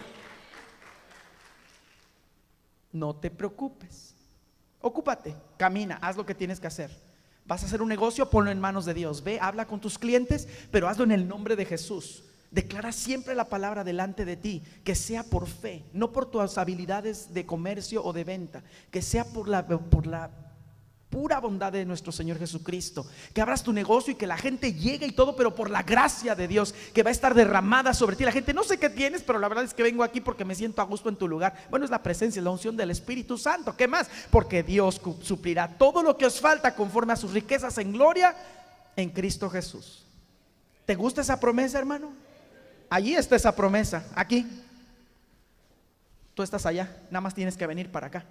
No 2.93 3.15
te 3.15 3.31
preocupes. 3.31 4.15
Ocúpate, 4.81 5.37
camina, 5.57 5.99
haz 6.01 6.17
lo 6.17 6.27
que 6.27 6.35
tienes 6.35 6.61
que 6.61 6.67
hacer. 6.67 6.91
Vas 7.45 7.63
a 7.63 7.67
hacer 7.67 7.81
un 7.81 7.89
negocio, 7.89 8.29
ponlo 8.29 8.51
en 8.51 8.61
manos 8.61 8.85
de 8.85 8.95
Dios. 8.95 9.23
Ve, 9.23 9.39
habla 9.41 9.67
con 9.67 9.81
tus 9.81 9.99
clientes, 9.99 10.49
pero 10.71 10.89
hazlo 10.89 11.05
en 11.05 11.13
el 11.13 11.29
nombre 11.29 11.55
de 11.55 11.65
Jesús. 11.65 12.25
Declara 12.51 12.93
siempre 12.93 13.35
la 13.35 13.49
palabra 13.49 13.85
delante 13.85 14.25
de 14.25 14.37
ti, 14.37 14.63
que 14.85 14.95
sea 14.95 15.23
por 15.25 15.47
fe, 15.47 15.85
no 15.93 16.13
por 16.13 16.31
tus 16.31 16.59
habilidades 16.59 17.35
de 17.35 17.45
comercio 17.45 18.05
o 18.05 18.13
de 18.13 18.25
venta, 18.25 18.63
que 18.91 19.03
sea 19.03 19.25
por 19.25 19.49
la, 19.49 19.67
por 19.67 20.07
la 20.07 20.31
pura 21.11 21.41
bondad 21.41 21.73
de 21.73 21.85
nuestro 21.85 22.13
Señor 22.13 22.39
Jesucristo. 22.39 23.07
Que 23.33 23.41
abras 23.41 23.63
tu 23.63 23.73
negocio 23.73 24.13
y 24.13 24.17
que 24.17 24.27
la 24.27 24.37
gente 24.37 24.73
llegue 24.73 25.07
y 25.07 25.13
todo, 25.13 25.37
pero 25.37 25.55
por 25.55 25.71
la 25.71 25.83
gracia 25.83 26.35
de 26.35 26.49
Dios 26.49 26.75
que 26.93 27.03
va 27.03 27.11
a 27.11 27.13
estar 27.13 27.35
derramada 27.35 27.95
sobre 27.95 28.17
ti. 28.17 28.25
La 28.25 28.33
gente 28.33 28.53
no 28.53 28.65
sé 28.65 28.79
qué 28.79 28.91
tienes, 28.91 29.23
pero 29.23 29.39
la 29.39 29.49
verdad 29.49 29.65
es 29.65 29.75
que 29.75 29.83
vengo 29.83 30.03
aquí 30.03 30.21
porque 30.21 30.45
me 30.45 30.55
siento 30.55 30.83
a 30.83 30.85
gusto 30.85 31.09
en 31.09 31.17
tu 31.17 31.29
lugar. 31.29 31.55
Bueno, 31.71 31.85
es 31.85 31.91
la 31.91 32.03
presencia, 32.03 32.43
la 32.43 32.51
unción 32.51 32.77
del 32.77 32.91
Espíritu 32.91 33.39
Santo. 33.39 33.77
¿Qué 33.77 33.89
más? 33.89 34.09
Porque 34.31 34.63
Dios 34.63 35.01
suplirá 35.23 35.69
todo 35.79 36.03
lo 36.03 36.17
que 36.17 36.27
os 36.27 36.41
falta 36.41 36.75
conforme 36.75 37.13
a 37.13 37.17
sus 37.17 37.33
riquezas 37.33 37.79
en 37.79 37.93
gloria 37.93 38.37
en 38.97 39.11
Cristo 39.11 39.49
Jesús. 39.49 40.05
¿Te 40.85 40.95
gusta 40.95 41.21
esa 41.21 41.39
promesa, 41.41 41.79
hermano? 41.79 42.13
Allí 42.89 43.15
está 43.15 43.37
esa 43.37 43.55
promesa, 43.55 44.07
aquí. 44.15 44.47
Tú 46.35 46.43
estás 46.43 46.67
allá, 46.67 46.97
nada 47.11 47.23
más 47.23 47.35
tienes 47.35 47.57
que 47.57 47.67
venir 47.67 47.91
para 47.91 48.07
acá. 48.09 48.25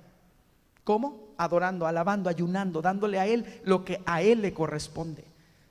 ¿Cómo? 0.85 1.33
Adorando, 1.37 1.87
alabando, 1.87 2.29
ayunando, 2.29 2.81
dándole 2.81 3.19
a 3.19 3.25
Él 3.25 3.59
lo 3.63 3.83
que 3.83 4.01
a 4.05 4.21
Él 4.21 4.41
le 4.41 4.53
corresponde, 4.53 5.25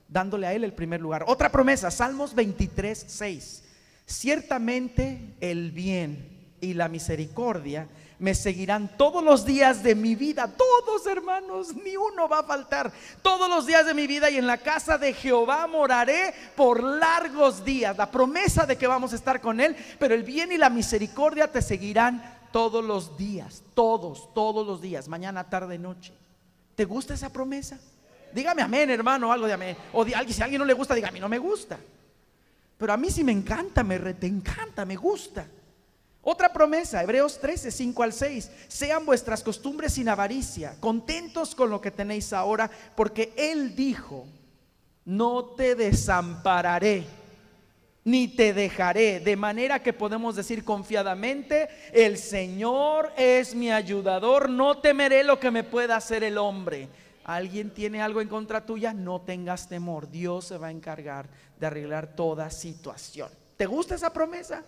dándole 0.09 0.45
a 0.45 0.53
Él 0.53 0.63
el 0.65 0.73
primer 0.73 1.01
lugar. 1.01 1.23
Otra 1.25 1.49
promesa, 1.51 1.89
Salmos 1.89 2.35
23, 2.35 3.05
6. 3.07 3.63
Ciertamente 4.05 5.33
el 5.39 5.71
bien 5.71 6.35
y 6.59 6.73
la 6.73 6.89
misericordia 6.89 7.87
me 8.19 8.35
seguirán 8.35 8.97
todos 8.97 9.23
los 9.23 9.45
días 9.45 9.83
de 9.83 9.95
mi 9.95 10.15
vida, 10.15 10.47
todos 10.47 11.05
hermanos, 11.07 11.73
ni 11.75 11.97
uno 11.97 12.27
va 12.27 12.39
a 12.39 12.43
faltar, 12.43 12.91
todos 13.21 13.49
los 13.49 13.65
días 13.65 13.85
de 13.85 13.93
mi 13.93 14.07
vida 14.07 14.29
y 14.29 14.37
en 14.37 14.47
la 14.47 14.57
casa 14.57 14.97
de 14.97 15.13
Jehová 15.13 15.67
moraré 15.67 16.33
por 16.55 16.83
largos 16.83 17.63
días, 17.63 17.97
la 17.97 18.11
promesa 18.11 18.65
de 18.65 18.77
que 18.77 18.87
vamos 18.87 19.13
a 19.13 19.15
estar 19.15 19.41
con 19.41 19.59
Él, 19.59 19.75
pero 19.97 20.13
el 20.13 20.23
bien 20.23 20.51
y 20.51 20.57
la 20.57 20.69
misericordia 20.69 21.51
te 21.51 21.61
seguirán 21.61 22.34
todos 22.55 22.85
los 22.85 23.17
días, 23.17 23.63
todos, 23.73 24.33
todos 24.33 24.65
los 24.65 24.81
días, 24.81 25.09
mañana, 25.09 25.49
tarde, 25.49 25.77
noche. 25.77 26.13
¿Te 26.73 26.85
gusta 26.85 27.13
esa 27.13 27.27
promesa? 27.27 27.77
Dígame 28.33 28.61
amén, 28.61 28.89
hermano, 28.89 29.29
algo 29.29 29.45
de 29.45 29.51
amén. 29.51 29.77
O 29.91 30.05
de, 30.05 30.13
si 30.29 30.41
a 30.41 30.45
alguien 30.45 30.59
no 30.59 30.65
le 30.65 30.71
gusta, 30.71 30.95
diga 30.95 31.09
a 31.09 31.11
mí 31.11 31.19
no 31.19 31.27
me 31.27 31.37
gusta. 31.37 31.77
Pero 32.77 32.93
a 32.93 32.95
mí 32.95 33.11
sí 33.11 33.25
me 33.25 33.33
encanta, 33.33 33.83
me 33.83 33.99
te 33.99 34.27
encanta, 34.27 34.85
me 34.85 34.95
gusta. 34.95 35.45
Otra 36.21 36.53
promesa, 36.53 37.03
Hebreos 37.03 37.41
13, 37.41 37.71
5 37.71 38.03
al 38.03 38.13
6. 38.13 38.49
Sean 38.69 39.05
vuestras 39.05 39.43
costumbres 39.43 39.91
sin 39.91 40.07
avaricia, 40.07 40.77
contentos 40.79 41.55
con 41.55 41.69
lo 41.69 41.81
que 41.81 41.91
tenéis 41.91 42.31
ahora, 42.31 42.71
porque 42.95 43.33
Él 43.35 43.75
dijo, 43.75 44.27
no 45.03 45.43
te 45.43 45.75
desampararé 45.75 47.05
ni 48.05 48.27
te 48.27 48.53
dejaré. 48.53 49.19
De 49.19 49.35
manera 49.35 49.81
que 49.81 49.91
podemos 49.91 50.35
decir 50.35 50.63
confiadamente, 50.63 51.67
el 51.91 52.17
Señor 52.17 53.11
es 53.17 53.53
mi 53.53 53.71
ayudador, 53.71 54.49
no 54.49 54.77
temeré 54.77 55.23
lo 55.23 55.39
que 55.39 55.51
me 55.51 55.63
pueda 55.63 55.97
hacer 55.97 56.23
el 56.23 56.37
hombre. 56.37 56.87
¿Alguien 57.25 57.71
tiene 57.71 58.01
algo 58.01 58.21
en 58.21 58.29
contra 58.29 58.65
tuya? 58.65 58.93
No 58.93 59.21
tengas 59.21 59.67
temor, 59.67 60.09
Dios 60.09 60.45
se 60.45 60.57
va 60.57 60.67
a 60.67 60.71
encargar 60.71 61.27
de 61.59 61.65
arreglar 61.65 62.15
toda 62.15 62.49
situación. 62.51 63.29
¿Te 63.57 63.65
gusta 63.65 63.95
esa 63.95 64.13
promesa? 64.13 64.63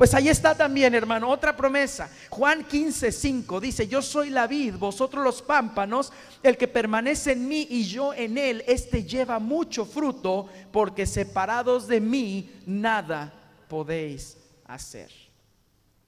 Pues 0.00 0.14
ahí 0.14 0.30
está 0.30 0.54
también, 0.54 0.94
hermano, 0.94 1.28
otra 1.28 1.54
promesa. 1.54 2.10
Juan 2.30 2.64
15, 2.64 3.12
5 3.12 3.60
dice, 3.60 3.86
yo 3.86 4.00
soy 4.00 4.30
la 4.30 4.46
vid, 4.46 4.76
vosotros 4.76 5.22
los 5.22 5.42
pámpanos, 5.42 6.10
el 6.42 6.56
que 6.56 6.66
permanece 6.66 7.32
en 7.32 7.46
mí 7.46 7.66
y 7.68 7.84
yo 7.84 8.14
en 8.14 8.38
él, 8.38 8.64
este 8.66 9.04
lleva 9.04 9.38
mucho 9.38 9.84
fruto, 9.84 10.48
porque 10.72 11.04
separados 11.04 11.86
de 11.86 12.00
mí 12.00 12.50
nada 12.64 13.30
podéis 13.68 14.38
hacer. 14.64 15.10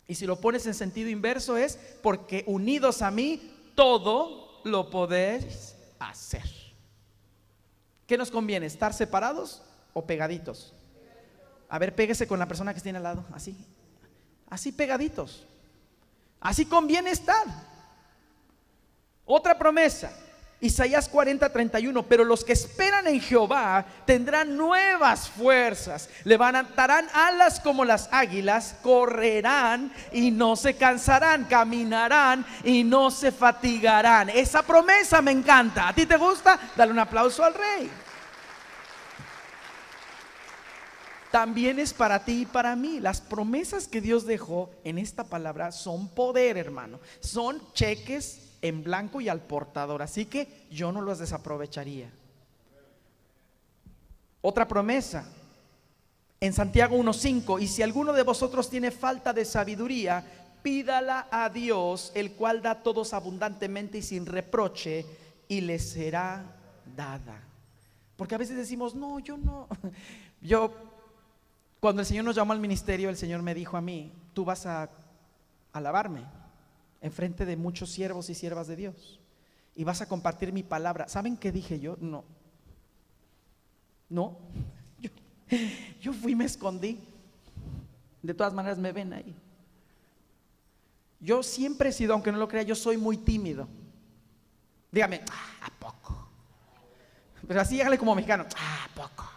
Y 0.09 0.15
si 0.15 0.25
lo 0.25 0.41
pones 0.41 0.67
en 0.67 0.73
sentido 0.73 1.11
inverso 1.11 1.59
es, 1.59 1.79
porque 2.03 2.45
unidos 2.47 3.03
a 3.03 3.11
mí 3.11 3.43
todo 3.75 4.63
lo 4.65 4.89
podéis 4.89 5.77
hacer. 5.99 6.51
¿Qué 8.07 8.17
nos 8.17 8.31
conviene? 8.31 8.65
¿Estar 8.65 8.95
separados 8.95 9.61
o 9.93 10.07
pegaditos? 10.07 10.73
A 11.69 11.79
ver, 11.79 11.95
péguese 11.95 12.27
con 12.27 12.39
la 12.39 12.49
persona 12.49 12.73
que 12.73 12.81
tiene 12.81 12.97
al 12.97 13.05
lado, 13.05 13.27
así 13.35 13.55
así 14.53 14.71
pegaditos. 14.71 15.47
Así 16.39 16.67
conviene 16.67 17.11
estar. 17.11 17.47
Otra 19.25 19.57
promesa, 19.57 20.13
Isaías 20.61 21.09
40, 21.09 21.51
31, 21.51 22.03
pero 22.03 22.23
los 22.23 22.45
que 22.45 22.53
esperan 22.53 23.07
en 23.07 23.19
Jehová 23.19 23.87
tendrán 24.05 24.55
nuevas 24.55 25.31
fuerzas, 25.31 26.11
levantarán 26.25 27.07
alas 27.15 27.61
como 27.61 27.87
las 27.87 28.11
águilas, 28.13 28.75
correrán 28.83 29.91
y 30.13 30.31
no 30.31 30.55
se 30.55 30.77
cansarán, 30.77 31.47
caminarán 31.47 32.45
y 32.63 32.85
no 32.85 33.11
se 33.11 33.33
fatigarán. 33.33 34.29
Esa 34.29 34.63
promesa 34.63 35.23
me 35.23 35.31
encanta. 35.31 35.89
¿A 35.89 35.95
ti 35.95 36.05
te 36.05 36.19
gusta? 36.19 36.61
Dale 36.77 36.93
un 36.93 36.99
aplauso 36.99 37.43
al 37.43 37.55
rey. 37.55 37.91
También 41.33 41.79
es 41.79 41.95
para 41.95 42.25
ti 42.25 42.43
y 42.43 42.47
para 42.47 42.77
mí. 42.77 43.01
Las 43.01 43.23
promesas 43.23 43.89
que 43.89 44.03
Dios 44.03 44.27
dejó 44.27 44.71
en 44.85 44.99
esta 44.99 45.25
palabra 45.25 45.73
son 45.73 46.09
poder, 46.09 46.59
hermano. 46.59 47.01
Son 47.21 47.61
cheques 47.73 48.51
en 48.61 48.85
blanco 48.85 49.21
y 49.21 49.31
al 49.31 49.41
portador. 49.41 50.03
Así 50.03 50.27
que 50.27 50.67
yo 50.71 50.93
no 50.93 51.01
los 51.01 51.19
desaprovecharía. 51.19 52.11
Otra 54.43 54.69
promesa. 54.69 55.27
En 56.39 56.53
Santiago 56.53 56.99
1.5, 56.99 57.63
y 57.63 57.69
si 57.69 57.83
alguno 57.83 58.13
de 58.13 58.25
vosotros 58.25 58.69
tiene 58.69 58.91
falta 58.91 59.33
de 59.33 59.45
sabiduría, 59.45 60.25
pídala 60.63 61.29
a 61.31 61.49
Dios, 61.49 62.13
el 62.15 62.33
cual 62.33 62.61
da 62.61 62.73
a 62.73 62.83
todos 62.83 63.15
abundantemente 63.15 63.99
y 63.99 64.03
sin 64.03 64.27
reproche, 64.27 65.07
y 65.49 65.63
le 65.63 65.79
será 65.79 66.45
dada. 66.95 67.41
Porque 68.17 68.35
a 68.35 68.39
veces 68.39 68.57
decimos, 68.57 68.95
no, 68.95 69.21
yo 69.21 69.39
no, 69.39 69.69
yo 70.43 70.92
cuando 71.83 72.01
el 72.01 72.07
Señor 72.07 72.25
nos 72.25 72.37
llamó 72.37 72.53
al 72.53 72.61
ministerio, 72.61 73.09
el 73.09 73.17
Señor 73.17 73.43
me 73.43 73.57
dijo 73.57 73.77
a 73.77 73.81
mí, 73.81 74.13
tú 74.35 74.45
vas 74.45 74.67
a 74.67 74.89
alabarme 75.73 76.25
en 77.01 77.11
frente 77.11 77.45
de 77.45 77.57
muchos 77.57 77.91
siervos 77.91 78.31
y 78.31 78.37
siervas 78.37 78.69
de 78.69 78.77
Dios 78.77 79.19
y 79.75 79.83
vas 79.83 80.01
a 80.01 80.07
compartir 80.07 80.53
mi 80.53 80.63
palabra. 80.63 81.09
¿Saben 81.09 81.37
qué 81.37 81.51
dije 81.51 81.81
yo? 81.81 81.97
No. 82.01 82.23
No. 84.09 84.39
Yo, 85.01 85.11
yo 86.01 86.13
fui 86.13 86.33
y 86.33 86.37
me 86.37 86.45
escondí. 86.45 87.01
De 88.23 88.33
todas 88.33 88.55
maneras 88.55 88.79
me 88.79 88.93
ven 88.93 89.13
ahí. 89.13 89.35
Yo 91.19 91.43
siempre 91.43 91.89
he 91.89 91.93
sido, 91.93 92.13
aunque 92.15 92.31
no 92.31 92.39
lo 92.39 92.47
crea, 92.47 92.63
yo 92.63 92.77
soy 92.77 92.97
muy 92.97 93.17
tímido. 93.17 93.67
Dígame, 94.93 95.23
ah, 95.33 95.67
¿a 95.67 95.71
poco? 95.81 96.29
Pero 97.49 97.61
así 97.61 97.81
hágale 97.81 97.99
como 97.99 98.15
mexicano, 98.15 98.47
ah, 98.57 98.87
¿a 98.89 98.95
poco? 98.95 99.29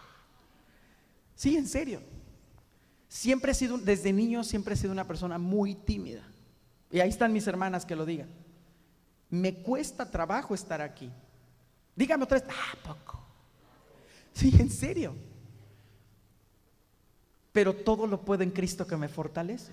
Sí, 1.34 1.56
en 1.56 1.66
serio. 1.66 2.15
Siempre 3.16 3.52
he 3.52 3.54
sido, 3.54 3.78
desde 3.78 4.12
niño 4.12 4.44
siempre 4.44 4.74
he 4.74 4.76
sido 4.76 4.92
una 4.92 5.06
persona 5.06 5.38
muy 5.38 5.74
tímida. 5.74 6.22
Y 6.90 7.00
ahí 7.00 7.08
están 7.08 7.32
mis 7.32 7.46
hermanas 7.46 7.86
que 7.86 7.96
lo 7.96 8.04
digan. 8.04 8.28
Me 9.30 9.54
cuesta 9.54 10.10
trabajo 10.10 10.54
estar 10.54 10.82
aquí. 10.82 11.10
Dígame 11.94 12.24
otra 12.24 12.38
vez, 12.38 12.48
ah, 12.50 12.76
poco. 12.84 13.18
Sí, 14.34 14.54
en 14.58 14.70
serio. 14.70 15.14
Pero 17.52 17.74
todo 17.74 18.06
lo 18.06 18.20
puedo 18.20 18.42
en 18.42 18.50
Cristo 18.50 18.86
que 18.86 18.98
me 18.98 19.08
fortalece. 19.08 19.72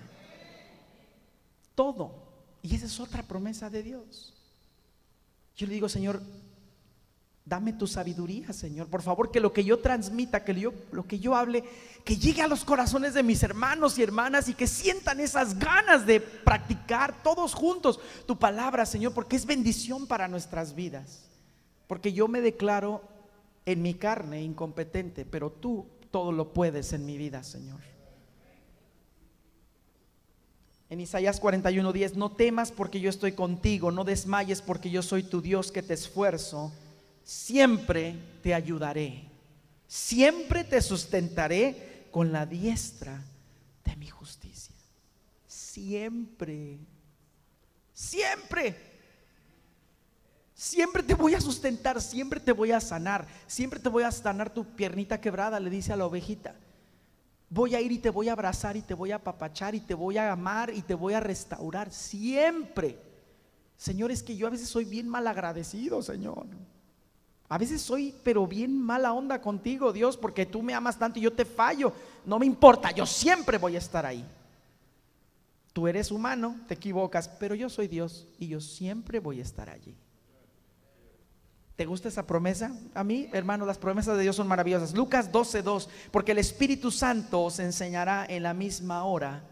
Todo. 1.74 2.24
Y 2.62 2.74
esa 2.74 2.86
es 2.86 2.98
otra 2.98 3.22
promesa 3.22 3.68
de 3.68 3.82
Dios. 3.82 4.32
Yo 5.54 5.66
le 5.66 5.74
digo, 5.74 5.88
Señor, 5.88 6.22
dame 7.44 7.74
tu 7.74 7.86
sabiduría, 7.86 8.52
Señor. 8.52 8.88
Por 8.88 9.02
favor, 9.02 9.30
que 9.30 9.40
lo 9.40 9.52
que 9.52 9.64
yo 9.64 9.78
transmita, 9.78 10.44
que 10.44 10.54
lo 10.92 11.06
que 11.06 11.18
yo 11.18 11.34
hable, 11.34 11.62
que 12.04 12.16
llegue 12.16 12.40
a 12.40 12.48
los 12.48 12.64
corazones 12.64 13.12
de 13.14 13.22
mis 13.22 13.42
hermanos 13.42 13.98
y 13.98 14.02
hermanas 14.02 14.48
y 14.48 14.54
que 14.54 14.66
sientan 14.66 15.20
esas 15.20 15.58
ganas 15.58 16.06
de 16.06 16.20
practicar 16.20 17.22
todos 17.22 17.54
juntos 17.54 18.00
tu 18.26 18.38
palabra, 18.38 18.86
Señor, 18.86 19.12
porque 19.12 19.36
es 19.36 19.44
bendición 19.44 20.06
para 20.06 20.26
nuestras 20.26 20.74
vidas. 20.74 21.24
Porque 21.86 22.14
yo 22.14 22.28
me 22.28 22.40
declaro 22.40 23.02
en 23.66 23.82
mi 23.82 23.94
carne 23.94 24.42
incompetente, 24.42 25.26
pero 25.26 25.50
tú 25.50 25.86
todo 26.10 26.32
lo 26.32 26.54
puedes 26.54 26.92
en 26.94 27.04
mi 27.04 27.18
vida, 27.18 27.42
Señor. 27.42 27.80
En 30.88 31.00
Isaías 31.00 31.42
41:10, 31.42 32.14
no 32.14 32.32
temas 32.32 32.70
porque 32.70 33.00
yo 33.00 33.10
estoy 33.10 33.32
contigo, 33.32 33.90
no 33.90 34.04
desmayes 34.04 34.62
porque 34.62 34.90
yo 34.90 35.02
soy 35.02 35.24
tu 35.24 35.42
Dios 35.42 35.72
que 35.72 35.82
te 35.82 35.92
esfuerzo, 35.92 36.72
siempre 37.24 38.14
te 38.42 38.54
ayudaré, 38.54 39.24
siempre 39.88 40.62
te 40.62 40.80
sustentaré 40.80 42.06
con 42.10 42.30
la 42.30 42.46
diestra 42.46 43.20
de 43.84 43.96
mi 43.96 44.08
justicia. 44.08 44.74
Siempre, 45.46 46.78
siempre. 47.92 48.92
Siempre 50.54 51.02
te 51.02 51.14
voy 51.14 51.34
a 51.34 51.40
sustentar, 51.40 52.00
siempre 52.00 52.38
te 52.38 52.52
voy 52.52 52.70
a 52.70 52.80
sanar, 52.80 53.26
siempre 53.46 53.80
te 53.80 53.88
voy 53.88 54.04
a 54.04 54.12
sanar 54.12 54.54
tu 54.54 54.64
piernita 54.64 55.20
quebrada, 55.20 55.58
le 55.58 55.68
dice 55.68 55.92
a 55.92 55.96
la 55.96 56.06
ovejita. 56.06 56.54
Voy 57.50 57.74
a 57.74 57.80
ir 57.80 57.90
y 57.90 57.98
te 57.98 58.10
voy 58.10 58.28
a 58.28 58.32
abrazar 58.32 58.76
y 58.76 58.82
te 58.82 58.94
voy 58.94 59.10
a 59.10 59.16
apapachar 59.16 59.74
y 59.74 59.80
te 59.80 59.94
voy 59.94 60.16
a 60.16 60.30
amar 60.30 60.70
y 60.72 60.82
te 60.82 60.94
voy 60.94 61.14
a 61.14 61.20
restaurar 61.20 61.92
siempre. 61.92 62.98
Señor, 63.76 64.12
es 64.12 64.22
que 64.22 64.36
yo 64.36 64.46
a 64.46 64.50
veces 64.50 64.68
soy 64.68 64.84
bien 64.84 65.08
mal 65.08 65.26
agradecido, 65.26 66.02
Señor. 66.02 66.46
A 67.48 67.58
veces 67.58 67.82
soy, 67.82 68.14
pero 68.22 68.46
bien 68.46 68.80
mala 68.80 69.12
onda 69.12 69.40
contigo, 69.40 69.92
Dios, 69.92 70.16
porque 70.16 70.46
tú 70.46 70.62
me 70.62 70.74
amas 70.74 70.98
tanto 70.98 71.18
y 71.18 71.22
yo 71.22 71.32
te 71.32 71.44
fallo. 71.44 71.92
No 72.24 72.38
me 72.38 72.46
importa, 72.46 72.90
yo 72.90 73.06
siempre 73.06 73.58
voy 73.58 73.76
a 73.76 73.78
estar 73.78 74.06
ahí. 74.06 74.24
Tú 75.72 75.88
eres 75.88 76.10
humano, 76.10 76.56
te 76.68 76.74
equivocas, 76.74 77.28
pero 77.28 77.54
yo 77.54 77.68
soy 77.68 77.88
Dios 77.88 78.26
y 78.38 78.48
yo 78.48 78.60
siempre 78.60 79.18
voy 79.18 79.40
a 79.40 79.42
estar 79.42 79.68
allí. 79.68 79.94
¿Te 81.76 81.86
gusta 81.86 82.08
esa 82.08 82.26
promesa? 82.26 82.72
A 82.94 83.02
mí, 83.02 83.28
hermano, 83.32 83.66
las 83.66 83.78
promesas 83.78 84.16
de 84.16 84.22
Dios 84.22 84.36
son 84.36 84.46
maravillosas. 84.46 84.94
Lucas 84.94 85.32
12:2, 85.32 85.88
porque 86.12 86.32
el 86.32 86.38
Espíritu 86.38 86.92
Santo 86.92 87.42
os 87.42 87.58
enseñará 87.58 88.24
en 88.28 88.44
la 88.44 88.54
misma 88.54 89.04
hora 89.04 89.42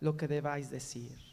lo 0.00 0.16
que 0.16 0.26
debáis 0.26 0.70
decir. 0.70 1.27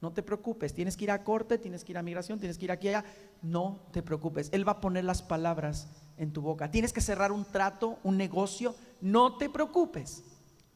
No 0.00 0.12
te 0.12 0.22
preocupes, 0.22 0.74
tienes 0.74 0.96
que 0.96 1.04
ir 1.04 1.10
a 1.10 1.24
corte, 1.24 1.58
tienes 1.58 1.82
que 1.82 1.92
ir 1.92 1.98
a 1.98 2.02
migración, 2.02 2.38
tienes 2.38 2.58
que 2.58 2.66
ir 2.66 2.72
aquí 2.72 2.88
allá. 2.88 3.04
No 3.40 3.80
te 3.92 4.02
preocupes, 4.02 4.50
Él 4.52 4.66
va 4.66 4.72
a 4.72 4.80
poner 4.80 5.04
las 5.04 5.22
palabras 5.22 5.88
en 6.18 6.32
tu 6.32 6.42
boca. 6.42 6.70
Tienes 6.70 6.92
que 6.92 7.00
cerrar 7.00 7.32
un 7.32 7.44
trato, 7.44 7.98
un 8.02 8.16
negocio. 8.16 8.74
No 9.00 9.36
te 9.38 9.48
preocupes. 9.48 10.22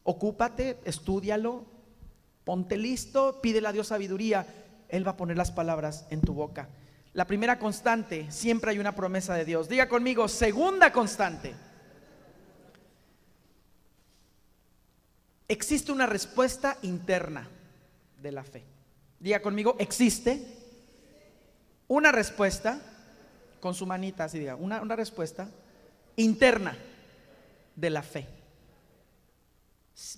Ocúpate, 0.03 0.79
estudialo, 0.85 1.65
ponte 2.43 2.77
listo, 2.77 3.39
pídele 3.41 3.67
a 3.67 3.71
Dios 3.71 3.87
sabiduría. 3.87 4.45
Él 4.89 5.05
va 5.05 5.11
a 5.11 5.17
poner 5.17 5.37
las 5.37 5.51
palabras 5.51 6.07
en 6.09 6.21
tu 6.21 6.33
boca. 6.33 6.69
La 7.13 7.27
primera 7.27 7.59
constante, 7.59 8.31
siempre 8.31 8.71
hay 8.71 8.79
una 8.79 8.95
promesa 8.95 9.35
de 9.35 9.45
Dios. 9.45 9.69
Diga 9.69 9.87
conmigo, 9.87 10.27
segunda 10.27 10.91
constante. 10.91 11.53
Existe 15.47 15.91
una 15.91 16.05
respuesta 16.05 16.77
interna 16.81 17.47
de 18.21 18.31
la 18.31 18.43
fe. 18.43 18.63
Diga 19.21 19.39
conmigo, 19.39 19.75
existe 19.77 20.43
una 21.87 22.11
respuesta, 22.11 22.81
con 23.59 23.75
su 23.75 23.85
manita 23.85 24.23
así 24.23 24.39
diga, 24.39 24.55
una, 24.55 24.81
una 24.81 24.95
respuesta 24.95 25.47
interna 26.15 26.75
de 27.75 27.89
la 27.91 28.01
fe. 28.01 28.27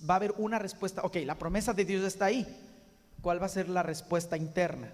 Va 0.08 0.14
a 0.14 0.16
haber 0.16 0.32
una 0.38 0.58
respuesta, 0.58 1.02
ok, 1.02 1.16
la 1.26 1.38
promesa 1.38 1.74
de 1.74 1.84
Dios 1.84 2.02
está 2.02 2.24
ahí. 2.24 2.46
¿Cuál 3.20 3.42
va 3.42 3.46
a 3.46 3.50
ser 3.50 3.68
la 3.68 3.82
respuesta 3.82 4.38
interna? 4.38 4.90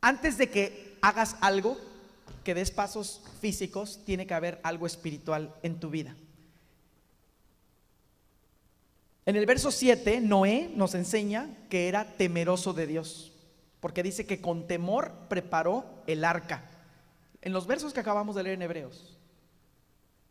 Antes 0.00 0.38
de 0.38 0.48
que 0.48 0.98
hagas 1.02 1.34
algo, 1.40 1.76
que 2.44 2.54
des 2.54 2.70
pasos 2.70 3.20
físicos, 3.40 3.98
tiene 4.04 4.28
que 4.28 4.34
haber 4.34 4.60
algo 4.62 4.86
espiritual 4.86 5.52
en 5.64 5.80
tu 5.80 5.90
vida. 5.90 6.14
En 9.24 9.36
el 9.36 9.46
verso 9.46 9.70
7, 9.70 10.20
Noé 10.20 10.70
nos 10.74 10.94
enseña 10.94 11.48
que 11.70 11.88
era 11.88 12.16
temeroso 12.16 12.72
de 12.72 12.88
Dios, 12.88 13.32
porque 13.78 14.02
dice 14.02 14.26
que 14.26 14.40
con 14.40 14.66
temor 14.66 15.12
preparó 15.28 15.84
el 16.08 16.24
arca. 16.24 16.68
En 17.40 17.52
los 17.52 17.68
versos 17.68 17.92
que 17.92 18.00
acabamos 18.00 18.34
de 18.34 18.42
leer 18.42 18.54
en 18.54 18.62
Hebreos, 18.62 19.16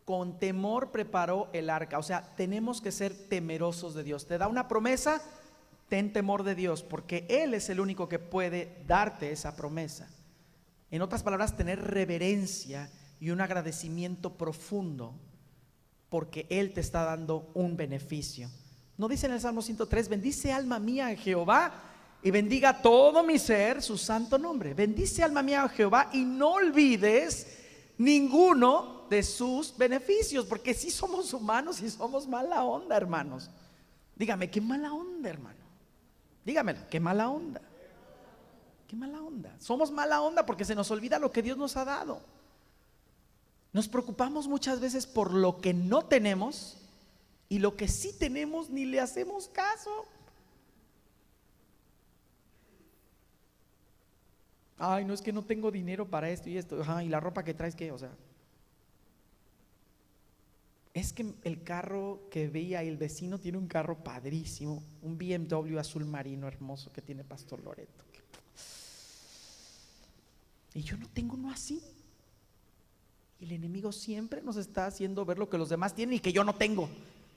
con 0.04 0.38
temor 0.38 0.90
preparó 0.90 1.48
el 1.54 1.70
arca. 1.70 1.98
O 1.98 2.02
sea, 2.02 2.34
tenemos 2.36 2.82
que 2.82 2.92
ser 2.92 3.14
temerosos 3.28 3.94
de 3.94 4.02
Dios. 4.02 4.26
Te 4.26 4.36
da 4.36 4.48
una 4.48 4.68
promesa, 4.68 5.22
ten 5.88 6.12
temor 6.12 6.42
de 6.42 6.54
Dios, 6.54 6.82
porque 6.82 7.26
Él 7.30 7.54
es 7.54 7.70
el 7.70 7.80
único 7.80 8.10
que 8.10 8.18
puede 8.18 8.82
darte 8.86 9.32
esa 9.32 9.56
promesa. 9.56 10.10
En 10.90 11.00
otras 11.00 11.22
palabras, 11.22 11.56
tener 11.56 11.80
reverencia 11.80 12.90
y 13.20 13.30
un 13.30 13.40
agradecimiento 13.40 14.34
profundo, 14.36 15.14
porque 16.10 16.46
Él 16.50 16.74
te 16.74 16.82
está 16.82 17.04
dando 17.04 17.50
un 17.54 17.78
beneficio. 17.78 18.50
No 18.98 19.08
dice 19.08 19.26
en 19.26 19.32
el 19.32 19.40
Salmo 19.40 19.62
103, 19.62 20.08
bendice 20.08 20.52
alma 20.52 20.78
mía 20.78 21.08
a 21.08 21.16
Jehová 21.16 21.72
y 22.22 22.30
bendiga 22.30 22.80
todo 22.80 23.22
mi 23.22 23.38
ser 23.38 23.82
su 23.82 23.98
santo 23.98 24.38
nombre. 24.38 24.74
Bendice 24.74 25.22
alma 25.22 25.42
mía 25.42 25.64
a 25.64 25.68
Jehová 25.68 26.10
y 26.12 26.24
no 26.24 26.52
olvides 26.52 27.58
ninguno 27.98 29.06
de 29.08 29.22
sus 29.22 29.76
beneficios, 29.76 30.46
porque 30.46 30.74
si 30.74 30.90
somos 30.90 31.32
humanos 31.34 31.80
y 31.80 31.90
somos 31.90 32.26
mala 32.26 32.64
onda, 32.64 32.96
hermanos. 32.96 33.50
Dígame, 34.16 34.50
qué 34.50 34.60
mala 34.60 34.92
onda, 34.92 35.28
hermano. 35.28 35.62
Dígamelo, 36.44 36.80
qué 36.90 37.00
mala 37.00 37.28
onda. 37.28 37.60
Qué 38.88 38.96
mala 38.96 39.22
onda. 39.22 39.54
Somos 39.58 39.90
mala 39.90 40.20
onda 40.20 40.44
porque 40.44 40.64
se 40.64 40.74
nos 40.74 40.90
olvida 40.90 41.18
lo 41.18 41.32
que 41.32 41.42
Dios 41.42 41.56
nos 41.56 41.76
ha 41.76 41.84
dado. 41.84 42.20
Nos 43.72 43.88
preocupamos 43.88 44.48
muchas 44.48 44.80
veces 44.80 45.06
por 45.06 45.32
lo 45.32 45.60
que 45.60 45.72
no 45.72 46.04
tenemos 46.04 46.81
y 47.52 47.58
lo 47.58 47.76
que 47.76 47.86
sí 47.86 48.14
tenemos 48.18 48.70
ni 48.70 48.86
le 48.86 48.98
hacemos 48.98 49.46
caso. 49.46 50.06
Ay, 54.78 55.04
no 55.04 55.12
es 55.12 55.20
que 55.20 55.34
no 55.34 55.44
tengo 55.44 55.70
dinero 55.70 56.08
para 56.08 56.30
esto 56.30 56.48
y 56.48 56.56
esto. 56.56 56.82
y 57.02 57.08
la 57.10 57.20
ropa 57.20 57.44
que 57.44 57.52
traes, 57.52 57.74
¿qué? 57.74 57.92
O 57.92 57.98
sea, 57.98 58.10
es 60.94 61.12
que 61.12 61.34
el 61.44 61.62
carro 61.62 62.22
que 62.30 62.48
veía 62.48 62.82
el 62.82 62.96
vecino 62.96 63.38
tiene 63.38 63.58
un 63.58 63.68
carro 63.68 64.02
padrísimo, 64.02 64.82
un 65.02 65.18
BMW 65.18 65.78
azul 65.78 66.06
marino 66.06 66.48
hermoso 66.48 66.90
que 66.90 67.02
tiene 67.02 67.22
Pastor 67.22 67.62
Loreto. 67.62 68.02
Y 70.72 70.80
yo 70.80 70.96
no 70.96 71.06
tengo 71.10 71.34
uno 71.34 71.50
así. 71.50 71.82
Y 73.40 73.44
el 73.44 73.52
enemigo 73.52 73.92
siempre 73.92 74.40
nos 74.40 74.56
está 74.56 74.86
haciendo 74.86 75.26
ver 75.26 75.38
lo 75.38 75.50
que 75.50 75.58
los 75.58 75.68
demás 75.68 75.94
tienen 75.94 76.14
y 76.14 76.20
que 76.20 76.32
yo 76.32 76.44
no 76.44 76.54
tengo. 76.54 76.88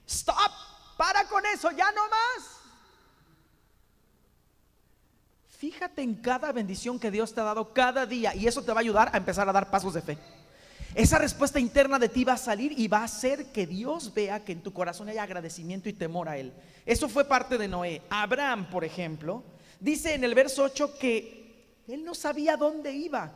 Stop, 0.06 0.52
para 0.96 1.24
con 1.28 1.44
eso, 1.46 1.70
ya 1.70 1.90
no 1.92 2.08
más. 2.08 2.56
Fíjate 5.58 6.02
en 6.02 6.16
cada 6.16 6.52
bendición 6.52 6.98
que 6.98 7.10
Dios 7.10 7.34
te 7.34 7.40
ha 7.40 7.44
dado 7.44 7.72
cada 7.72 8.04
día 8.04 8.34
y 8.34 8.46
eso 8.46 8.62
te 8.62 8.72
va 8.72 8.80
a 8.80 8.82
ayudar 8.82 9.10
a 9.12 9.16
empezar 9.16 9.48
a 9.48 9.52
dar 9.52 9.70
pasos 9.70 9.94
de 9.94 10.02
fe. 10.02 10.18
Esa 10.94 11.18
respuesta 11.18 11.58
interna 11.58 11.98
de 11.98 12.08
ti 12.08 12.24
va 12.24 12.34
a 12.34 12.38
salir 12.38 12.78
y 12.78 12.88
va 12.88 12.98
a 12.98 13.04
hacer 13.04 13.52
que 13.52 13.66
Dios 13.66 14.12
vea 14.14 14.44
que 14.44 14.52
en 14.52 14.62
tu 14.62 14.72
corazón 14.72 15.08
hay 15.08 15.18
agradecimiento 15.18 15.88
y 15.88 15.92
temor 15.92 16.28
a 16.28 16.38
Él. 16.38 16.52
Eso 16.84 17.08
fue 17.08 17.24
parte 17.24 17.58
de 17.58 17.68
Noé. 17.68 18.02
Abraham, 18.08 18.70
por 18.70 18.84
ejemplo, 18.84 19.42
dice 19.80 20.14
en 20.14 20.24
el 20.24 20.34
verso 20.34 20.62
8 20.64 20.98
que 20.98 21.46
él 21.88 22.04
no 22.04 22.14
sabía 22.14 22.56
dónde 22.56 22.92
iba. 22.92 23.32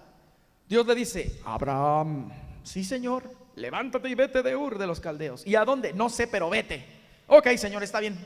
Dios 0.68 0.86
le 0.86 0.94
dice, 0.94 1.40
Abraham, 1.44 2.30
sí 2.62 2.84
señor, 2.84 3.30
levántate 3.60 4.08
y 4.08 4.14
vete 4.14 4.42
de 4.42 4.56
Ur 4.56 4.78
de 4.78 4.86
los 4.86 5.00
caldeos. 5.00 5.46
¿Y 5.46 5.54
a 5.54 5.64
dónde? 5.64 5.92
No 5.92 6.08
sé, 6.08 6.26
pero 6.26 6.50
vete. 6.50 6.84
Ok, 7.26 7.48
señor, 7.56 7.82
está 7.82 8.00
bien. 8.00 8.18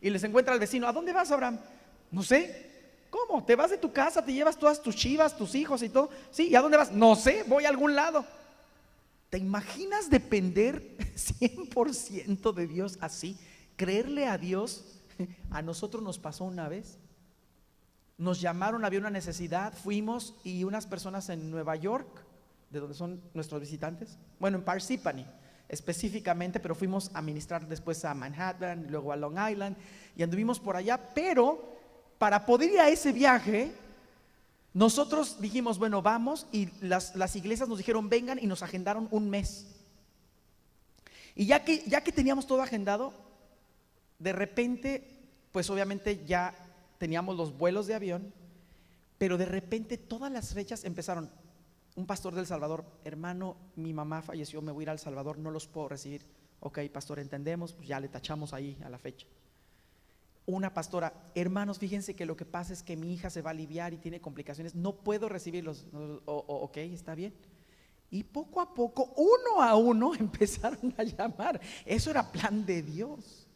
Y 0.00 0.10
les 0.10 0.22
encuentra 0.22 0.54
al 0.54 0.60
vecino, 0.60 0.86
¿a 0.86 0.92
dónde 0.92 1.12
vas, 1.12 1.30
Abraham? 1.32 1.58
No 2.10 2.22
sé. 2.22 2.66
¿Cómo? 3.10 3.44
¿Te 3.44 3.56
vas 3.56 3.70
de 3.70 3.78
tu 3.78 3.92
casa, 3.92 4.24
te 4.24 4.32
llevas 4.32 4.58
todas 4.58 4.82
tus 4.82 4.94
chivas, 4.94 5.36
tus 5.36 5.54
hijos 5.54 5.82
y 5.82 5.88
todo? 5.88 6.10
Sí, 6.30 6.48
¿y 6.48 6.54
a 6.54 6.60
dónde 6.60 6.76
vas? 6.76 6.92
No 6.92 7.16
sé, 7.16 7.42
voy 7.46 7.64
a 7.64 7.70
algún 7.70 7.96
lado. 7.96 8.24
¿Te 9.30 9.38
imaginas 9.38 10.10
depender 10.10 10.96
100% 11.16 12.52
de 12.52 12.66
Dios 12.66 12.98
así? 13.00 13.38
creerle 13.78 14.26
a 14.26 14.36
Dios, 14.36 14.84
a 15.50 15.62
nosotros 15.62 16.02
nos 16.02 16.18
pasó 16.18 16.44
una 16.44 16.68
vez. 16.68 16.98
Nos 18.18 18.40
llamaron, 18.40 18.84
había 18.84 18.98
una 18.98 19.10
necesidad, 19.10 19.72
fuimos 19.72 20.34
y 20.44 20.64
unas 20.64 20.86
personas 20.86 21.30
en 21.30 21.50
Nueva 21.50 21.76
York, 21.76 22.08
de 22.70 22.80
donde 22.80 22.94
son 22.94 23.20
nuestros 23.34 23.60
visitantes, 23.60 24.18
bueno, 24.38 24.58
en 24.58 24.64
Parsippany 24.64 25.26
específicamente, 25.68 26.60
pero 26.60 26.74
fuimos 26.74 27.10
a 27.12 27.20
ministrar 27.20 27.66
después 27.68 28.04
a 28.04 28.14
Manhattan, 28.14 28.86
luego 28.88 29.12
a 29.12 29.16
Long 29.16 29.36
Island 29.50 29.76
y 30.16 30.22
anduvimos 30.22 30.58
por 30.58 30.76
allá, 30.76 30.98
pero 31.14 31.76
para 32.18 32.46
poder 32.46 32.72
ir 32.72 32.80
a 32.80 32.88
ese 32.88 33.12
viaje, 33.12 33.72
nosotros 34.72 35.40
dijimos, 35.40 35.78
bueno, 35.78 36.02
vamos 36.02 36.46
y 36.52 36.68
las, 36.80 37.14
las 37.16 37.36
iglesias 37.36 37.68
nos 37.68 37.78
dijeron, 37.78 38.08
vengan 38.08 38.38
y 38.40 38.46
nos 38.46 38.62
agendaron 38.62 39.08
un 39.10 39.28
mes. 39.28 39.66
Y 41.34 41.46
ya 41.46 41.64
que, 41.64 41.84
ya 41.86 42.02
que 42.02 42.12
teníamos 42.12 42.46
todo 42.46 42.62
agendado, 42.62 43.12
de 44.18 44.32
repente, 44.32 45.20
pues 45.52 45.70
obviamente 45.70 46.24
ya 46.26 46.54
teníamos 46.98 47.36
los 47.36 47.56
vuelos 47.56 47.86
de 47.86 47.94
avión, 47.94 48.32
pero 49.18 49.36
de 49.36 49.46
repente 49.46 49.98
todas 49.98 50.32
las 50.32 50.54
fechas 50.54 50.84
empezaron, 50.84 51.30
un 51.98 52.06
pastor 52.06 52.32
del 52.32 52.46
Salvador, 52.46 52.84
hermano, 53.04 53.56
mi 53.74 53.92
mamá 53.92 54.22
falleció, 54.22 54.62
me 54.62 54.70
voy 54.70 54.82
a 54.82 54.84
ir 54.84 54.90
al 54.90 55.00
Salvador, 55.00 55.36
no 55.36 55.50
los 55.50 55.66
puedo 55.66 55.88
recibir. 55.88 56.24
Ok, 56.60 56.78
pastor, 56.92 57.18
entendemos, 57.18 57.72
pues 57.72 57.88
ya 57.88 57.98
le 57.98 58.08
tachamos 58.08 58.54
ahí 58.54 58.78
a 58.84 58.88
la 58.88 58.98
fecha. 58.98 59.26
Una 60.46 60.72
pastora, 60.72 61.12
hermanos, 61.34 61.80
fíjense 61.80 62.14
que 62.14 62.24
lo 62.24 62.36
que 62.36 62.44
pasa 62.44 62.72
es 62.72 62.84
que 62.84 62.96
mi 62.96 63.12
hija 63.12 63.30
se 63.30 63.42
va 63.42 63.50
a 63.50 63.52
aliviar 63.52 63.94
y 63.94 63.98
tiene 63.98 64.20
complicaciones, 64.20 64.76
no 64.76 64.94
puedo 64.94 65.28
recibirlos. 65.28 65.86
ok, 66.24 66.76
está 66.76 67.16
bien. 67.16 67.34
Y 68.12 68.22
poco 68.22 68.60
a 68.60 68.72
poco, 68.72 69.12
uno 69.16 69.60
a 69.60 69.74
uno, 69.74 70.14
empezaron 70.20 70.94
a 70.96 71.02
llamar. 71.02 71.60
Eso 71.84 72.12
era 72.12 72.30
plan 72.30 72.64
de 72.64 72.80
Dios. 72.80 73.48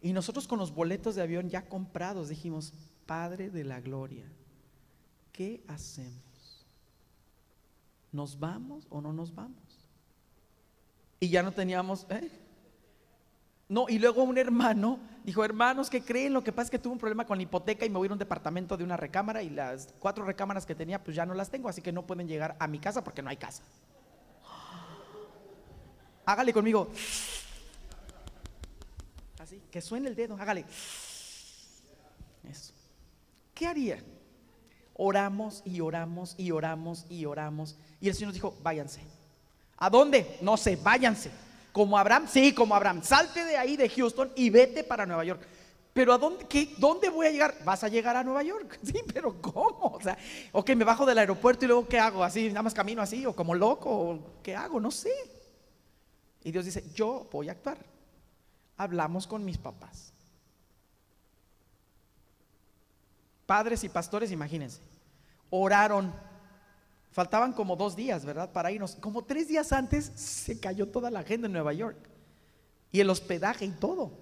Y 0.00 0.14
nosotros 0.14 0.48
con 0.48 0.58
los 0.58 0.74
boletos 0.74 1.14
de 1.14 1.20
avión 1.20 1.50
ya 1.50 1.68
comprados 1.68 2.30
dijimos, 2.30 2.72
Padre 3.04 3.50
de 3.50 3.64
la 3.64 3.82
Gloria, 3.82 4.24
¿qué 5.30 5.62
hacemos? 5.68 6.25
¿Nos 8.16 8.40
vamos 8.40 8.86
o 8.90 9.00
no 9.00 9.12
nos 9.12 9.34
vamos? 9.34 9.90
Y 11.20 11.28
ya 11.28 11.42
no 11.42 11.52
teníamos, 11.52 12.06
¿eh? 12.10 12.30
No, 13.68 13.86
y 13.88 13.98
luego 13.98 14.22
un 14.22 14.38
hermano 14.38 14.98
dijo, 15.24 15.44
hermanos, 15.44 15.90
que 15.90 16.00
creen? 16.00 16.32
Lo 16.32 16.42
que 16.42 16.52
pasa 16.52 16.64
es 16.64 16.70
que 16.70 16.78
tuve 16.78 16.92
un 16.92 16.98
problema 16.98 17.26
con 17.26 17.36
la 17.36 17.42
hipoteca 17.42 17.84
y 17.84 17.90
me 17.90 17.98
voy 17.98 18.08
a 18.08 18.12
un 18.12 18.18
departamento 18.18 18.76
de 18.76 18.84
una 18.84 18.96
recámara 18.96 19.42
y 19.42 19.50
las 19.50 19.92
cuatro 19.98 20.24
recámaras 20.24 20.64
que 20.64 20.74
tenía 20.74 21.02
pues 21.02 21.16
ya 21.16 21.26
no 21.26 21.34
las 21.34 21.50
tengo, 21.50 21.68
así 21.68 21.82
que 21.82 21.92
no 21.92 22.06
pueden 22.06 22.28
llegar 22.28 22.56
a 22.58 22.66
mi 22.68 22.78
casa 22.78 23.02
porque 23.02 23.22
no 23.22 23.30
hay 23.30 23.36
casa. 23.36 23.62
Hágale 26.24 26.52
conmigo. 26.52 26.88
Así, 29.38 29.62
que 29.70 29.80
suene 29.80 30.08
el 30.08 30.14
dedo, 30.14 30.36
hágale. 30.36 30.64
Eso. 32.44 32.72
¿Qué 33.54 33.66
haría? 33.66 34.02
Oramos 34.94 35.62
y 35.64 35.80
oramos 35.80 36.34
y 36.38 36.52
oramos 36.52 37.04
y 37.10 37.26
oramos. 37.26 37.76
Y 38.06 38.08
el 38.08 38.14
Señor 38.14 38.28
nos 38.28 38.34
dijo, 38.34 38.56
váyanse. 38.62 39.00
¿A 39.78 39.90
dónde? 39.90 40.38
No 40.40 40.56
sé, 40.56 40.76
váyanse. 40.76 41.28
Como 41.72 41.98
Abraham, 41.98 42.28
sí, 42.28 42.54
como 42.54 42.72
Abraham. 42.72 43.02
Salte 43.02 43.44
de 43.44 43.56
ahí, 43.56 43.76
de 43.76 43.88
Houston, 43.88 44.30
y 44.36 44.48
vete 44.48 44.84
para 44.84 45.04
Nueva 45.04 45.24
York. 45.24 45.44
Pero 45.92 46.12
¿a 46.12 46.18
dónde, 46.18 46.46
qué, 46.46 46.72
dónde 46.78 47.08
voy 47.08 47.26
a 47.26 47.32
llegar? 47.32 47.56
Vas 47.64 47.82
a 47.82 47.88
llegar 47.88 48.14
a 48.14 48.22
Nueva 48.22 48.44
York. 48.44 48.78
Sí, 48.84 49.02
pero 49.12 49.42
¿cómo? 49.42 49.94
O 49.96 50.00
sea, 50.00 50.16
ok, 50.52 50.70
me 50.76 50.84
bajo 50.84 51.04
del 51.04 51.18
aeropuerto 51.18 51.64
y 51.64 51.68
luego 51.68 51.88
¿qué 51.88 51.98
hago? 51.98 52.22
Así, 52.22 52.46
nada 52.46 52.62
más 52.62 52.74
camino 52.74 53.02
así, 53.02 53.26
o 53.26 53.34
como 53.34 53.56
loco, 53.56 53.90
o 53.90 54.20
¿qué 54.40 54.54
hago? 54.54 54.78
No 54.78 54.92
sé. 54.92 55.12
Y 56.44 56.52
Dios 56.52 56.64
dice, 56.64 56.84
yo 56.94 57.28
voy 57.32 57.48
a 57.48 57.52
actuar. 57.52 57.78
Hablamos 58.76 59.26
con 59.26 59.44
mis 59.44 59.58
papás. 59.58 60.12
Padres 63.46 63.82
y 63.82 63.88
pastores, 63.88 64.30
imagínense, 64.30 64.80
oraron. 65.50 66.14
Faltaban 67.16 67.54
como 67.54 67.76
dos 67.76 67.96
días, 67.96 68.26
¿verdad? 68.26 68.52
Para 68.52 68.70
irnos. 68.70 68.94
Como 68.96 69.24
tres 69.24 69.48
días 69.48 69.72
antes 69.72 70.12
se 70.16 70.60
cayó 70.60 70.88
toda 70.88 71.10
la 71.10 71.20
agenda 71.20 71.46
en 71.46 71.54
Nueva 71.54 71.72
York. 71.72 71.96
Y 72.92 73.00
el 73.00 73.08
hospedaje 73.08 73.64
y 73.64 73.70
todo. 73.70 74.12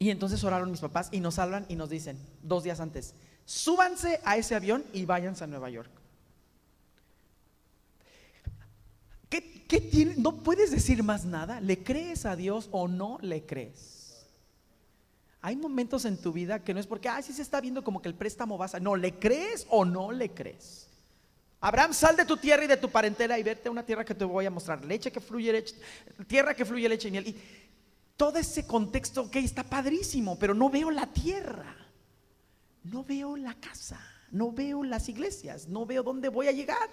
Y 0.00 0.10
entonces 0.10 0.42
oraron 0.42 0.72
mis 0.72 0.80
papás 0.80 1.08
y 1.12 1.20
nos 1.20 1.38
hablan 1.38 1.66
y 1.68 1.76
nos 1.76 1.88
dicen, 1.88 2.18
dos 2.42 2.64
días 2.64 2.80
antes, 2.80 3.14
súbanse 3.44 4.20
a 4.24 4.38
ese 4.38 4.56
avión 4.56 4.84
y 4.92 5.04
váyanse 5.04 5.44
a 5.44 5.46
Nueva 5.46 5.70
York. 5.70 5.90
¿Qué, 9.28 9.62
qué 9.68 9.80
tiene? 9.80 10.14
¿No 10.16 10.38
puedes 10.38 10.72
decir 10.72 11.04
más 11.04 11.24
nada? 11.24 11.60
¿Le 11.60 11.84
crees 11.84 12.26
a 12.26 12.34
Dios 12.34 12.68
o 12.72 12.88
no 12.88 13.20
le 13.22 13.46
crees? 13.46 13.95
Hay 15.46 15.54
momentos 15.54 16.04
en 16.06 16.16
tu 16.16 16.32
vida 16.32 16.64
que 16.64 16.74
no 16.74 16.80
es 16.80 16.88
porque, 16.88 17.08
ah, 17.08 17.22
sí 17.22 17.32
se 17.32 17.40
está 17.40 17.60
viendo 17.60 17.84
como 17.84 18.02
que 18.02 18.08
el 18.08 18.16
préstamo 18.16 18.58
va 18.58 18.66
a... 18.66 18.80
No, 18.80 18.96
¿le 18.96 19.16
crees 19.16 19.64
o 19.70 19.84
no 19.84 20.10
le 20.10 20.34
crees? 20.34 20.88
Abraham, 21.60 21.92
sal 21.94 22.16
de 22.16 22.24
tu 22.24 22.36
tierra 22.36 22.64
y 22.64 22.66
de 22.66 22.76
tu 22.76 22.90
parentela 22.90 23.38
y 23.38 23.44
vete 23.44 23.68
a 23.68 23.70
una 23.70 23.86
tierra 23.86 24.04
que 24.04 24.16
te 24.16 24.24
voy 24.24 24.44
a 24.46 24.50
mostrar. 24.50 24.84
Leche 24.84 25.12
que 25.12 25.20
fluye, 25.20 25.52
leche, 25.52 25.76
tierra 26.26 26.52
que 26.52 26.64
fluye 26.64 26.88
leche 26.88 27.06
y 27.06 27.10
miel. 27.12 27.28
Y 27.28 27.40
todo 28.16 28.38
ese 28.40 28.66
contexto, 28.66 29.22
ok, 29.22 29.36
está 29.36 29.62
padrísimo, 29.62 30.36
pero 30.36 30.52
no 30.52 30.68
veo 30.68 30.90
la 30.90 31.06
tierra. 31.06 31.76
No 32.82 33.04
veo 33.04 33.36
la 33.36 33.54
casa. 33.54 34.00
No 34.32 34.50
veo 34.50 34.82
las 34.82 35.08
iglesias. 35.08 35.68
No 35.68 35.86
veo 35.86 36.02
dónde 36.02 36.28
voy 36.28 36.48
a 36.48 36.52
llegar. 36.52 36.90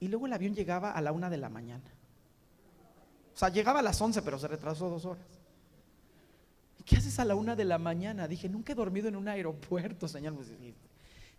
Y 0.00 0.08
luego 0.08 0.26
el 0.26 0.32
avión 0.32 0.56
llegaba 0.56 0.90
a 0.90 1.00
la 1.00 1.12
una 1.12 1.30
de 1.30 1.36
la 1.36 1.50
mañana. 1.50 1.88
O 3.32 3.38
sea, 3.38 3.48
llegaba 3.48 3.78
a 3.78 3.82
las 3.82 4.00
once, 4.00 4.22
pero 4.22 4.40
se 4.40 4.48
retrasó 4.48 4.90
dos 4.90 5.04
horas. 5.04 5.45
¿Qué 6.86 6.96
haces 6.96 7.18
a 7.18 7.24
la 7.24 7.34
una 7.34 7.54
de 7.54 7.64
la 7.64 7.78
mañana? 7.78 8.26
Dije, 8.26 8.48
nunca 8.48 8.72
he 8.72 8.76
dormido 8.76 9.08
en 9.08 9.16
un 9.16 9.28
aeropuerto, 9.28 10.08
Señor. 10.08 10.34
Pues, 10.34 10.48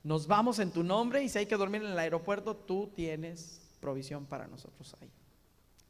nos 0.03 0.27
vamos 0.27 0.59
en 0.59 0.71
tu 0.71 0.83
nombre 0.83 1.23
y 1.23 1.29
si 1.29 1.39
hay 1.39 1.45
que 1.47 1.57
dormir 1.57 1.81
en 1.81 1.91
el 1.91 1.99
aeropuerto, 1.99 2.55
tú 2.55 2.91
tienes 2.93 3.61
provisión 3.79 4.25
para 4.25 4.45
nosotros 4.47 4.95
ahí. 5.01 5.09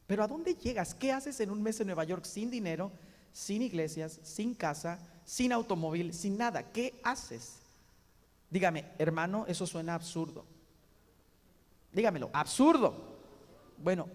Pero 0.06 0.22
¿a 0.22 0.28
dónde 0.28 0.54
llegas? 0.54 0.94
¿Qué 0.94 1.12
haces 1.12 1.38
en 1.40 1.50
un 1.50 1.62
mes 1.62 1.78
en 1.80 1.88
Nueva 1.88 2.04
York 2.04 2.24
sin 2.24 2.50
dinero, 2.50 2.90
sin 3.32 3.60
iglesias, 3.60 4.18
sin 4.22 4.54
casa, 4.54 4.98
sin 5.24 5.52
automóvil, 5.52 6.14
sin 6.14 6.38
nada? 6.38 6.72
¿Qué 6.72 6.98
haces? 7.02 7.58
Dígame, 8.50 8.86
hermano, 8.98 9.44
eso 9.46 9.66
suena 9.66 9.94
absurdo. 9.94 10.46
Dígamelo, 11.92 12.30
absurdo. 12.32 13.18
Bueno, 13.76 14.08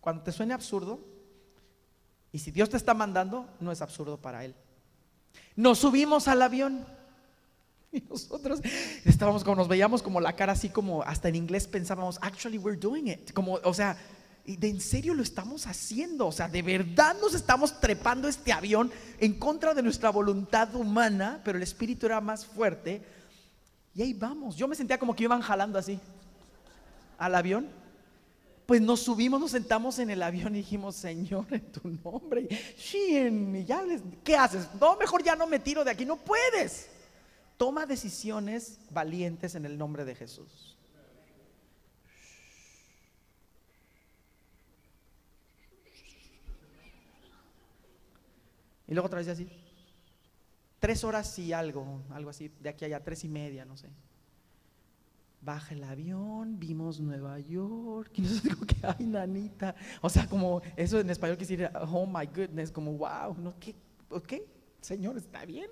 cuando 0.00 0.22
te 0.24 0.32
suene 0.32 0.52
absurdo, 0.52 1.00
y 2.34 2.40
si 2.40 2.50
Dios 2.50 2.68
te 2.68 2.76
está 2.76 2.94
mandando, 2.94 3.48
no 3.60 3.70
es 3.70 3.80
absurdo 3.80 4.16
para 4.16 4.44
Él. 4.44 4.56
Nos 5.54 5.78
subimos 5.78 6.26
al 6.26 6.42
avión. 6.42 6.84
Y 7.92 8.02
nosotros 8.10 8.58
estábamos 9.04 9.44
como, 9.44 9.54
nos 9.54 9.68
veíamos 9.68 10.02
como 10.02 10.20
la 10.20 10.34
cara 10.34 10.54
así 10.54 10.68
como, 10.68 11.04
hasta 11.04 11.28
en 11.28 11.36
inglés 11.36 11.68
pensábamos, 11.68 12.18
actually 12.22 12.58
we're 12.58 12.76
doing 12.76 13.06
it. 13.06 13.32
Como, 13.32 13.60
o 13.62 13.72
sea, 13.72 13.96
de 14.44 14.68
en 14.68 14.80
serio 14.80 15.14
lo 15.14 15.22
estamos 15.22 15.68
haciendo. 15.68 16.26
O 16.26 16.32
sea, 16.32 16.48
de 16.48 16.60
verdad 16.60 17.14
nos 17.20 17.34
estamos 17.34 17.78
trepando 17.78 18.26
este 18.26 18.52
avión 18.52 18.90
en 19.20 19.38
contra 19.38 19.72
de 19.72 19.84
nuestra 19.84 20.10
voluntad 20.10 20.74
humana, 20.74 21.40
pero 21.44 21.56
el 21.56 21.62
espíritu 21.62 22.06
era 22.06 22.20
más 22.20 22.44
fuerte. 22.44 23.00
Y 23.94 24.02
ahí 24.02 24.12
vamos. 24.12 24.56
Yo 24.56 24.66
me 24.66 24.74
sentía 24.74 24.98
como 24.98 25.14
que 25.14 25.22
iban 25.22 25.40
jalando 25.40 25.78
así 25.78 26.00
al 27.16 27.36
avión 27.36 27.83
pues 28.66 28.80
nos 28.80 29.00
subimos, 29.00 29.40
nos 29.40 29.50
sentamos 29.50 29.98
en 29.98 30.10
el 30.10 30.22
avión 30.22 30.54
y 30.54 30.58
dijimos, 30.58 30.96
Señor, 30.96 31.46
en 31.50 31.70
tu 31.70 31.88
nombre. 31.88 32.48
Y 32.92 33.64
ya 33.64 33.82
¿qué 34.22 34.36
haces? 34.36 34.68
No, 34.80 34.96
mejor 34.96 35.22
ya 35.22 35.36
no 35.36 35.46
me 35.46 35.58
tiro 35.58 35.84
de 35.84 35.90
aquí, 35.90 36.04
no 36.04 36.16
puedes. 36.16 36.88
Toma 37.56 37.86
decisiones 37.86 38.78
valientes 38.90 39.54
en 39.54 39.66
el 39.66 39.76
nombre 39.76 40.04
de 40.04 40.14
Jesús. 40.14 40.76
Y 48.86 48.92
luego 48.92 49.06
otra 49.06 49.18
vez 49.18 49.28
así. 49.28 49.48
Tres 50.80 51.04
horas 51.04 51.38
y 51.38 51.52
algo, 51.52 52.02
algo 52.10 52.30
así, 52.30 52.50
de 52.60 52.68
aquí 52.68 52.84
allá, 52.84 53.02
tres 53.02 53.24
y 53.24 53.28
media, 53.28 53.64
no 53.64 53.76
sé 53.76 53.88
baja 55.44 55.74
el 55.74 55.84
avión, 55.84 56.58
vimos 56.58 57.00
Nueva 57.00 57.38
York, 57.38 58.10
y 58.14 58.22
nosotros 58.22 58.42
digo 58.42 58.66
que 58.66 58.76
ay, 58.82 59.06
nanita, 59.06 59.74
o 60.00 60.08
sea, 60.08 60.26
como 60.26 60.62
eso 60.76 60.98
en 60.98 61.10
español 61.10 61.36
quisiera, 61.36 61.70
oh 61.90 62.06
my 62.06 62.26
goodness, 62.26 62.70
como 62.72 62.92
wow, 62.94 63.36
¿no? 63.38 63.54
¿Qué? 63.58 63.74
Señor, 64.80 65.16
está 65.16 65.44
bien. 65.44 65.70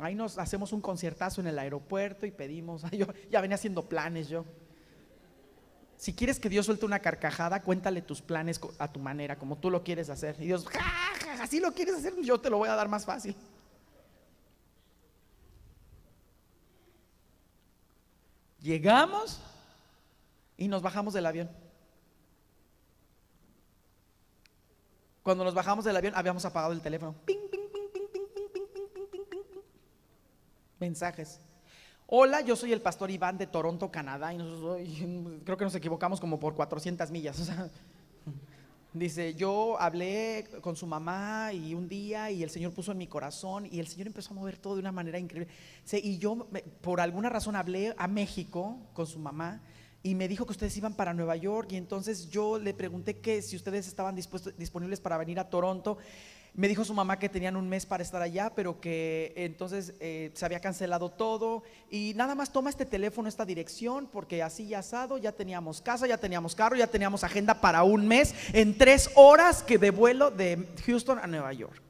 Ahí 0.00 0.14
nos 0.14 0.38
hacemos 0.38 0.72
un 0.72 0.80
conciertazo 0.80 1.40
en 1.40 1.48
el 1.48 1.58
aeropuerto 1.58 2.26
y 2.26 2.30
pedimos, 2.30 2.82
yo 2.92 3.06
ya 3.30 3.40
venía 3.40 3.56
haciendo 3.56 3.88
planes 3.88 4.28
yo. 4.28 4.44
Si 5.96 6.14
quieres 6.14 6.40
que 6.40 6.48
Dios 6.48 6.66
suelte 6.66 6.84
una 6.84 6.98
carcajada, 6.98 7.62
cuéntale 7.62 8.02
tus 8.02 8.22
planes 8.22 8.60
a 8.78 8.90
tu 8.90 8.98
manera, 8.98 9.38
como 9.38 9.58
tú 9.58 9.70
lo 9.70 9.84
quieres 9.84 10.10
hacer. 10.10 10.34
Y 10.40 10.46
Dios, 10.46 10.66
ja, 10.66 11.42
así 11.42 11.60
lo 11.60 11.72
quieres 11.72 11.94
hacer, 11.94 12.14
yo 12.22 12.40
te 12.40 12.50
lo 12.50 12.58
voy 12.58 12.68
a 12.68 12.74
dar 12.74 12.88
más 12.88 13.04
fácil. 13.04 13.36
Llegamos 18.62 19.40
y 20.56 20.68
nos 20.68 20.82
bajamos 20.82 21.12
del 21.14 21.26
avión. 21.26 21.50
Cuando 25.22 25.44
nos 25.44 25.54
bajamos 25.54 25.84
del 25.84 25.96
avión 25.96 26.14
habíamos 26.16 26.44
apagado 26.44 26.72
el 26.72 26.80
teléfono. 26.80 27.14
Ping, 27.24 27.48
ping, 27.50 27.68
ping, 27.72 27.88
ping, 27.92 28.08
ping, 28.12 28.26
ping, 28.32 28.48
ping, 28.52 28.66
ping, 28.72 28.86
ping, 28.92 29.06
ping, 29.10 29.42
ping. 29.50 29.60
Mensajes. 30.78 31.40
Hola, 32.06 32.40
yo 32.40 32.56
soy 32.56 32.72
el 32.72 32.82
pastor 32.82 33.10
Iván 33.10 33.38
de 33.38 33.46
Toronto, 33.46 33.90
Canadá, 33.90 34.34
y 34.34 34.38
nosotros, 34.38 34.78
creo 35.44 35.56
que 35.56 35.64
nos 35.64 35.74
equivocamos 35.74 36.20
como 36.20 36.38
por 36.38 36.54
400 36.54 37.10
millas. 37.10 37.40
O 37.40 37.44
sea, 37.44 37.70
dice, 38.94 39.34
yo 39.34 39.80
hablé 39.80 40.46
con 40.60 40.76
su 40.76 40.86
mamá 40.86 41.52
y 41.52 41.74
un 41.74 41.88
día 41.88 42.30
y 42.30 42.42
el 42.42 42.50
Señor 42.50 42.72
puso 42.72 42.92
en 42.92 42.98
mi 42.98 43.06
corazón 43.06 43.66
y 43.70 43.80
el 43.80 43.86
Señor 43.86 44.06
empezó 44.06 44.32
a 44.32 44.36
mover 44.36 44.58
todo 44.58 44.74
de 44.74 44.80
una 44.80 44.92
manera 44.92 45.18
increíble. 45.18 45.52
Y 45.92 46.18
yo 46.18 46.46
por 46.80 47.00
alguna 47.00 47.28
razón 47.28 47.56
hablé 47.56 47.94
a 47.96 48.06
México 48.08 48.78
con 48.92 49.06
su 49.06 49.18
mamá 49.18 49.62
y 50.02 50.14
me 50.14 50.28
dijo 50.28 50.44
que 50.44 50.52
ustedes 50.52 50.76
iban 50.76 50.94
para 50.94 51.14
Nueva 51.14 51.36
York 51.36 51.72
y 51.72 51.76
entonces 51.76 52.28
yo 52.28 52.58
le 52.58 52.74
pregunté 52.74 53.18
que 53.18 53.40
si 53.40 53.56
ustedes 53.56 53.86
estaban 53.86 54.14
dispuestos, 54.14 54.56
disponibles 54.58 55.00
para 55.00 55.16
venir 55.16 55.38
a 55.38 55.48
Toronto. 55.48 55.98
Me 56.54 56.68
dijo 56.68 56.84
su 56.84 56.92
mamá 56.92 57.18
que 57.18 57.30
tenían 57.30 57.56
un 57.56 57.66
mes 57.66 57.86
para 57.86 58.02
estar 58.02 58.20
allá, 58.20 58.52
pero 58.54 58.78
que 58.78 59.32
entonces 59.36 59.94
eh, 60.00 60.30
se 60.34 60.44
había 60.44 60.60
cancelado 60.60 61.08
todo 61.08 61.62
y 61.90 62.12
nada 62.14 62.34
más 62.34 62.52
toma 62.52 62.68
este 62.68 62.84
teléfono, 62.84 63.26
esta 63.26 63.46
dirección, 63.46 64.06
porque 64.06 64.42
así 64.42 64.68
ya 64.68 64.80
asado, 64.80 65.16
ya 65.16 65.32
teníamos 65.32 65.80
casa, 65.80 66.06
ya 66.06 66.18
teníamos 66.18 66.54
carro, 66.54 66.76
ya 66.76 66.86
teníamos 66.86 67.24
agenda 67.24 67.54
para 67.54 67.84
un 67.84 68.06
mes 68.06 68.34
en 68.52 68.76
tres 68.76 69.10
horas 69.14 69.62
que 69.62 69.78
de 69.78 69.90
vuelo 69.90 70.30
de 70.30 70.68
Houston 70.84 71.18
a 71.18 71.26
Nueva 71.26 71.54
York. 71.54 71.82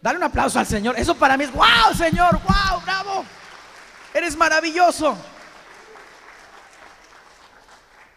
Dale 0.00 0.18
un 0.18 0.24
aplauso 0.24 0.60
al 0.60 0.66
Señor. 0.66 0.96
Eso 0.96 1.16
para 1.16 1.36
mí 1.36 1.44
es, 1.44 1.52
wow, 1.52 1.92
Señor, 1.96 2.34
wow, 2.34 2.80
bravo. 2.84 3.24
Eres 4.14 4.36
maravilloso. 4.36 5.16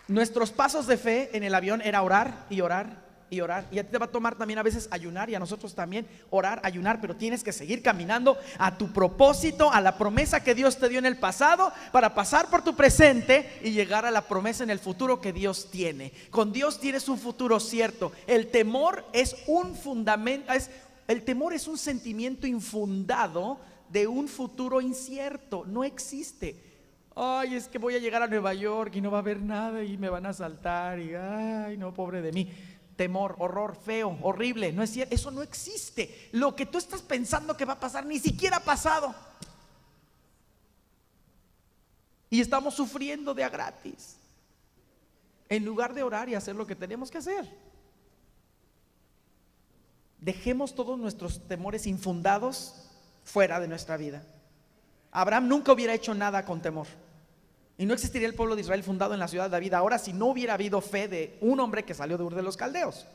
Nuestros 0.08 0.52
pasos 0.52 0.86
de 0.86 0.98
fe 0.98 1.36
en 1.36 1.44
el 1.44 1.56
avión 1.56 1.82
era 1.82 2.04
orar 2.04 2.46
y 2.52 2.62
orar 2.62 3.03
y 3.34 3.42
orar. 3.42 3.68
Y 3.72 3.80
a 3.80 3.84
ti 3.84 3.92
te 3.92 3.98
va 3.98 4.06
a 4.06 4.12
tomar 4.12 4.36
también 4.36 4.60
a 4.60 4.64
veces 4.64 4.88
ayunar 4.92 5.30
y 5.30 5.36
a 5.36 5.40
nosotros 5.40 5.76
también 5.76 6.08
orar, 6.30 6.62
ayunar, 6.64 7.02
pero 7.02 7.16
tienes 7.16 7.44
que 7.44 7.52
seguir 7.52 7.82
caminando 7.82 8.38
a 8.58 8.78
tu 8.78 8.94
propósito, 8.94 9.72
a 9.72 9.82
la 9.82 9.98
promesa 9.98 10.44
que 10.44 10.56
Dios 10.56 10.78
te 10.78 10.90
dio 10.90 11.00
en 11.00 11.06
el 11.06 11.18
pasado 11.18 11.72
para 11.92 12.14
pasar 12.14 12.50
por 12.50 12.64
tu 12.64 12.76
presente 12.76 13.60
y 13.64 13.72
llegar 13.72 14.06
a 14.06 14.12
la 14.12 14.28
promesa 14.28 14.64
en 14.64 14.70
el 14.70 14.80
futuro 14.80 15.20
que 15.20 15.34
Dios 15.34 15.70
tiene. 15.72 16.14
Con 16.30 16.54
Dios 16.54 16.80
tienes 16.80 17.10
un 17.10 17.18
futuro 17.18 17.60
cierto. 17.60 18.12
El 18.28 18.48
temor 18.52 19.06
es 19.14 19.36
un 19.48 19.76
fundamento, 19.76 20.52
es 20.54 20.70
el 21.08 21.24
temor 21.24 21.54
es 21.54 21.68
un 21.68 21.78
sentimiento 21.78 22.48
infundado 22.48 23.60
de 23.90 24.08
un 24.08 24.28
futuro 24.28 24.82
incierto, 24.82 25.66
no 25.68 25.84
existe. 25.84 26.56
Ay, 27.16 27.56
es 27.56 27.68
que 27.68 27.78
voy 27.78 27.94
a 27.94 28.00
llegar 28.00 28.24
a 28.24 28.28
Nueva 28.28 28.54
York 28.56 28.96
y 28.96 29.02
no 29.02 29.12
va 29.12 29.18
a 29.18 29.22
haber 29.22 29.40
nada 29.42 29.84
y 29.84 29.98
me 29.98 30.10
van 30.10 30.26
a 30.26 30.30
asaltar 30.30 31.00
y 31.00 31.14
ay, 31.14 31.78
no, 31.78 31.94
pobre 31.94 32.22
de 32.22 32.32
mí. 32.32 32.50
Temor, 32.96 33.36
horror, 33.40 33.76
feo, 33.76 34.18
horrible, 34.22 34.72
no 34.72 34.84
es 34.84 34.92
cierto, 34.92 35.16
eso 35.16 35.32
no 35.32 35.42
existe. 35.42 36.30
Lo 36.32 36.56
que 36.56 36.66
tú 36.66 36.78
estás 36.78 37.02
pensando 37.02 37.58
que 37.58 37.66
va 37.66 37.74
a 37.74 37.80
pasar 37.80 38.06
ni 38.06 38.20
siquiera 38.20 38.58
ha 38.58 38.64
pasado. 38.64 39.14
Y 42.30 42.42
estamos 42.42 42.74
sufriendo 42.74 43.34
de 43.34 43.44
a 43.44 43.50
gratis. 43.50 44.18
En 45.50 45.66
lugar 45.66 45.94
de 45.94 46.04
orar 46.04 46.30
y 46.30 46.36
hacer 46.36 46.56
lo 46.56 46.66
que 46.66 46.76
tenemos 46.76 47.12
que 47.12 47.20
hacer. 47.20 47.48
Dejemos 50.20 50.74
todos 50.74 50.98
nuestros 50.98 51.48
temores 51.48 51.86
infundados 51.86 52.90
fuera 53.24 53.60
de 53.60 53.68
nuestra 53.68 53.98
vida. 53.98 54.24
Abraham 55.12 55.48
nunca 55.48 55.74
hubiera 55.74 55.94
hecho 55.94 56.14
nada 56.14 56.46
con 56.46 56.62
temor. 56.62 56.88
Y 57.78 57.86
no 57.86 57.94
existiría 57.94 58.28
el 58.28 58.36
pueblo 58.36 58.56
de 58.56 58.62
Israel 58.62 58.84
fundado 58.84 59.14
en 59.14 59.20
la 59.20 59.28
ciudad 59.28 59.46
de 59.46 59.52
David 59.52 59.74
ahora 59.74 59.98
si 59.98 60.14
no 60.14 60.28
hubiera 60.28 60.54
habido 60.54 60.80
fe 60.82 61.08
de 61.08 61.38
un 61.42 61.60
hombre 61.60 61.84
que 61.84 61.94
salió 61.94 62.18
de 62.18 62.24
Ur 62.24 62.36
de 62.36 62.44
los 62.44 62.58
Caldeos. 62.58 63.06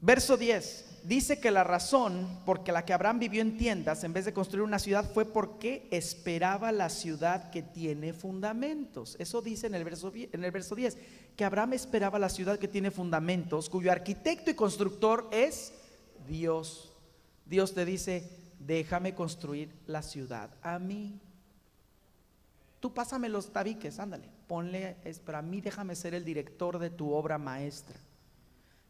Verso 0.00 0.36
10. 0.36 0.94
Dice 1.04 1.38
que 1.38 1.50
la 1.50 1.64
razón 1.64 2.40
por 2.46 2.66
la 2.66 2.84
que 2.86 2.94
Abraham 2.94 3.18
vivió 3.18 3.42
en 3.42 3.58
tiendas 3.58 4.04
en 4.04 4.14
vez 4.14 4.24
de 4.24 4.32
construir 4.32 4.62
una 4.62 4.78
ciudad 4.78 5.10
fue 5.12 5.26
porque 5.26 5.86
esperaba 5.90 6.72
la 6.72 6.88
ciudad 6.88 7.50
que 7.50 7.62
tiene 7.62 8.14
fundamentos. 8.14 9.14
Eso 9.18 9.42
dice 9.42 9.66
en 9.66 9.74
el 9.74 9.84
verso, 9.84 10.10
en 10.14 10.44
el 10.44 10.50
verso 10.50 10.74
10, 10.74 10.96
que 11.36 11.44
Abraham 11.44 11.74
esperaba 11.74 12.18
la 12.18 12.30
ciudad 12.30 12.58
que 12.58 12.68
tiene 12.68 12.90
fundamentos, 12.90 13.68
cuyo 13.68 13.92
arquitecto 13.92 14.50
y 14.50 14.54
constructor 14.54 15.28
es 15.30 15.74
Dios. 16.26 16.92
Dios 17.44 17.74
te 17.74 17.84
dice, 17.84 18.30
déjame 18.58 19.14
construir 19.14 19.70
la 19.86 20.02
ciudad 20.02 20.50
a 20.62 20.78
mí. 20.78 21.20
Tú 22.84 22.92
pásame 22.92 23.30
los 23.30 23.50
tabiques, 23.50 23.98
ándale, 23.98 24.28
ponle, 24.46 24.98
es 25.04 25.18
para 25.18 25.40
mí 25.40 25.62
déjame 25.62 25.96
ser 25.96 26.12
el 26.12 26.22
director 26.22 26.78
de 26.78 26.90
tu 26.90 27.14
obra 27.14 27.38
maestra. 27.38 27.96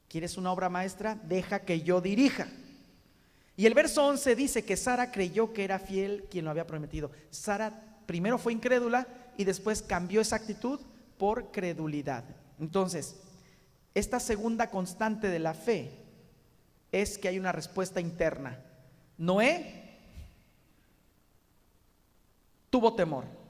¿Quieres 0.09 0.37
una 0.37 0.51
obra 0.51 0.69
maestra? 0.69 1.15
Deja 1.15 1.61
que 1.61 1.83
yo 1.83 2.01
dirija. 2.01 2.49
Y 3.57 3.67
el 3.67 3.75
verso 3.75 4.05
11 4.05 4.35
dice 4.35 4.65
que 4.65 4.77
Sara 4.77 5.13
creyó 5.13 5.53
que 5.53 5.63
era 5.63 5.79
fiel 5.79 6.27
quien 6.29 6.45
lo 6.45 6.51
había 6.51 6.67
prometido. 6.67 7.13
Sara 7.31 8.01
primero 8.05 8.37
fue 8.37 8.53
incrédula 8.53 9.07
y 9.37 9.45
después 9.45 9.81
cambió 9.81 10.21
esa 10.21 10.35
actitud 10.35 10.81
por 11.17 11.53
credulidad. 11.53 12.25
Entonces, 12.59 13.15
esta 13.95 14.19
segunda 14.19 14.71
constante 14.71 15.29
de 15.29 15.39
la 15.39 15.55
fe 15.55 15.93
es 16.91 17.17
que 17.17 17.29
hay 17.29 17.39
una 17.39 17.53
respuesta 17.53 18.01
interna. 18.01 18.59
Noé 19.19 20.01
tuvo 22.71 22.97
temor. 22.97 23.44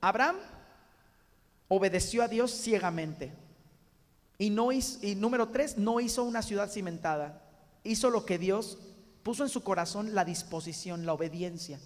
Abraham 0.00 0.36
obedeció 1.68 2.22
a 2.22 2.28
Dios 2.28 2.50
ciegamente. 2.52 3.32
Y, 4.38 4.50
no 4.50 4.70
hizo- 4.72 5.04
y 5.04 5.14
número 5.14 5.48
tres, 5.48 5.76
no 5.76 6.00
hizo 6.00 6.24
una 6.24 6.42
ciudad 6.42 6.70
cimentada. 6.70 7.42
Hizo 7.84 8.10
lo 8.10 8.24
que 8.24 8.38
Dios 8.38 8.78
puso 9.22 9.42
en 9.42 9.48
su 9.48 9.62
corazón, 9.62 10.14
la 10.14 10.24
disposición, 10.24 11.04
la 11.04 11.12
obediencia. 11.12 11.80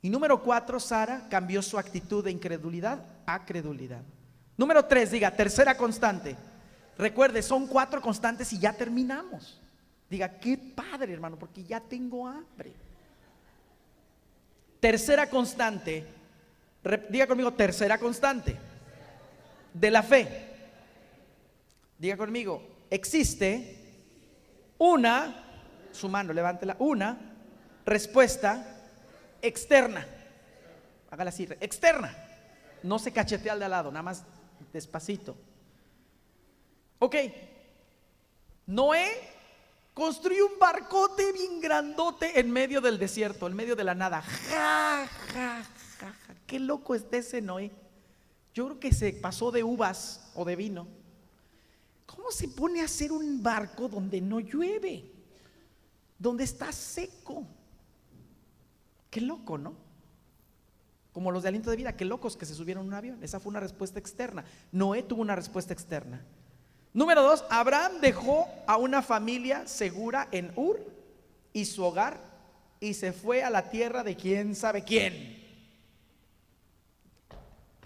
Y 0.00 0.10
número 0.10 0.42
cuatro, 0.42 0.80
Sara 0.80 1.28
cambió 1.28 1.62
su 1.62 1.78
actitud 1.78 2.24
de 2.24 2.30
incredulidad 2.30 3.04
a 3.26 3.44
credulidad. 3.44 4.02
Número 4.56 4.84
tres, 4.84 5.10
diga, 5.10 5.34
tercera 5.34 5.76
constante. 5.76 6.36
Recuerde, 6.98 7.42
son 7.42 7.66
cuatro 7.66 8.00
constantes 8.00 8.52
y 8.52 8.58
ya 8.58 8.72
terminamos. 8.72 9.60
Diga, 10.10 10.38
qué 10.38 10.58
padre, 10.58 11.12
hermano, 11.12 11.38
porque 11.38 11.64
ya 11.64 11.80
tengo 11.80 12.26
hambre. 12.26 12.72
Tercera 14.82 15.30
constante. 15.30 16.04
Diga 17.08 17.28
conmigo, 17.28 17.52
tercera 17.52 17.98
constante 17.98 18.56
de 19.72 19.90
la 19.92 20.02
fe. 20.02 20.26
Diga 21.96 22.16
conmigo, 22.16 22.60
existe 22.90 23.78
una, 24.78 25.44
su 25.92 26.08
mano, 26.08 26.32
levántela, 26.32 26.74
una 26.80 27.16
respuesta 27.86 28.80
externa. 29.40 30.04
Hágala 31.12 31.28
así, 31.28 31.46
externa. 31.60 32.16
No 32.82 32.98
se 32.98 33.12
cachetea 33.12 33.52
al 33.52 33.60
de 33.60 33.66
al 33.66 33.70
lado, 33.70 33.92
nada 33.92 34.02
más 34.02 34.24
despacito. 34.72 35.36
Ok, 36.98 37.14
Noé 38.66 39.31
construyó 39.94 40.46
un 40.46 40.58
barcote 40.58 41.32
bien 41.32 41.60
grandote 41.60 42.38
en 42.38 42.50
medio 42.50 42.80
del 42.80 42.98
desierto, 42.98 43.46
en 43.46 43.54
medio 43.54 43.76
de 43.76 43.84
la 43.84 43.94
nada. 43.94 44.22
Ja, 44.22 45.06
ja, 45.32 45.64
ja, 45.98 46.14
ja. 46.16 46.34
Qué 46.46 46.58
loco 46.58 46.94
está 46.94 47.18
ese 47.18 47.40
Noé. 47.40 47.70
Yo 48.54 48.66
creo 48.66 48.80
que 48.80 48.92
se 48.92 49.12
pasó 49.12 49.50
de 49.50 49.64
uvas 49.64 50.30
o 50.34 50.44
de 50.44 50.56
vino. 50.56 50.86
¿Cómo 52.06 52.30
se 52.30 52.48
pone 52.48 52.82
a 52.82 52.84
hacer 52.84 53.10
un 53.12 53.42
barco 53.42 53.88
donde 53.88 54.20
no 54.20 54.40
llueve? 54.40 55.10
Donde 56.18 56.44
está 56.44 56.70
seco. 56.72 57.46
Qué 59.10 59.20
loco, 59.20 59.56
¿no? 59.56 59.74
Como 61.12 61.30
los 61.30 61.42
de 61.42 61.48
aliento 61.48 61.70
de 61.70 61.76
vida, 61.76 61.96
qué 61.96 62.04
locos 62.04 62.36
que 62.36 62.46
se 62.46 62.54
subieron 62.54 62.84
a 62.84 62.88
un 62.88 62.94
avión. 62.94 63.22
Esa 63.22 63.40
fue 63.40 63.50
una 63.50 63.60
respuesta 63.60 63.98
externa. 63.98 64.44
Noé 64.70 65.02
tuvo 65.02 65.22
una 65.22 65.36
respuesta 65.36 65.72
externa. 65.72 66.24
Número 66.94 67.22
dos, 67.22 67.44
Abraham 67.48 68.00
dejó 68.00 68.46
a 68.66 68.76
una 68.76 69.00
familia 69.02 69.66
segura 69.66 70.28
en 70.30 70.52
Ur 70.56 70.78
y 71.52 71.64
su 71.64 71.82
hogar 71.84 72.18
y 72.80 72.94
se 72.94 73.12
fue 73.12 73.42
a 73.42 73.50
la 73.50 73.70
tierra 73.70 74.02
de 74.02 74.16
quién 74.16 74.54
sabe 74.54 74.84
quién. 74.84 75.40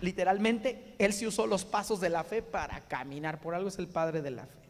Literalmente, 0.01 0.95
él 0.99 1.13
se 1.13 1.27
usó 1.27 1.47
los 1.47 1.65
pasos 1.65 2.01
de 2.01 2.11
la 2.11 2.25
fe 2.25 2.43
para 2.43 2.81
caminar. 2.81 3.41
Por 3.41 3.55
algo 3.55 3.69
es 3.69 3.79
el 3.79 3.87
padre 3.89 4.23
de 4.23 4.31
la 4.31 4.45
fe. 4.45 4.69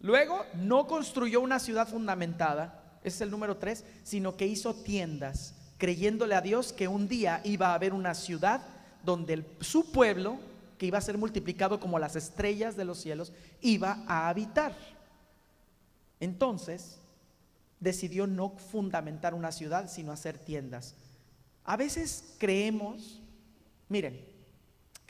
Luego, 0.00 0.44
no 0.54 0.86
construyó 0.86 1.40
una 1.40 1.58
ciudad 1.58 1.86
fundamentada, 1.88 2.98
ese 3.04 3.16
es 3.16 3.20
el 3.22 3.30
número 3.30 3.56
tres, 3.58 3.84
sino 4.02 4.36
que 4.36 4.46
hizo 4.46 4.74
tiendas, 4.74 5.54
creyéndole 5.78 6.34
a 6.34 6.40
Dios 6.40 6.72
que 6.72 6.88
un 6.88 7.06
día 7.08 7.40
iba 7.44 7.68
a 7.68 7.74
haber 7.74 7.94
una 7.94 8.14
ciudad 8.14 8.62
donde 9.04 9.34
el- 9.34 9.46
su 9.60 9.92
pueblo, 9.92 10.38
que 10.80 10.86
iba 10.86 10.96
a 10.96 11.02
ser 11.02 11.18
multiplicado 11.18 11.78
como 11.78 11.98
las 11.98 12.16
estrellas 12.16 12.74
de 12.74 12.86
los 12.86 12.98
cielos, 12.98 13.34
iba 13.60 14.02
a 14.06 14.30
habitar. 14.30 14.74
Entonces, 16.18 16.98
decidió 17.78 18.26
no 18.26 18.56
fundamentar 18.56 19.34
una 19.34 19.52
ciudad, 19.52 19.90
sino 19.90 20.10
hacer 20.10 20.38
tiendas. 20.38 20.94
A 21.64 21.76
veces 21.76 22.34
creemos, 22.38 23.20
miren, 23.88 24.30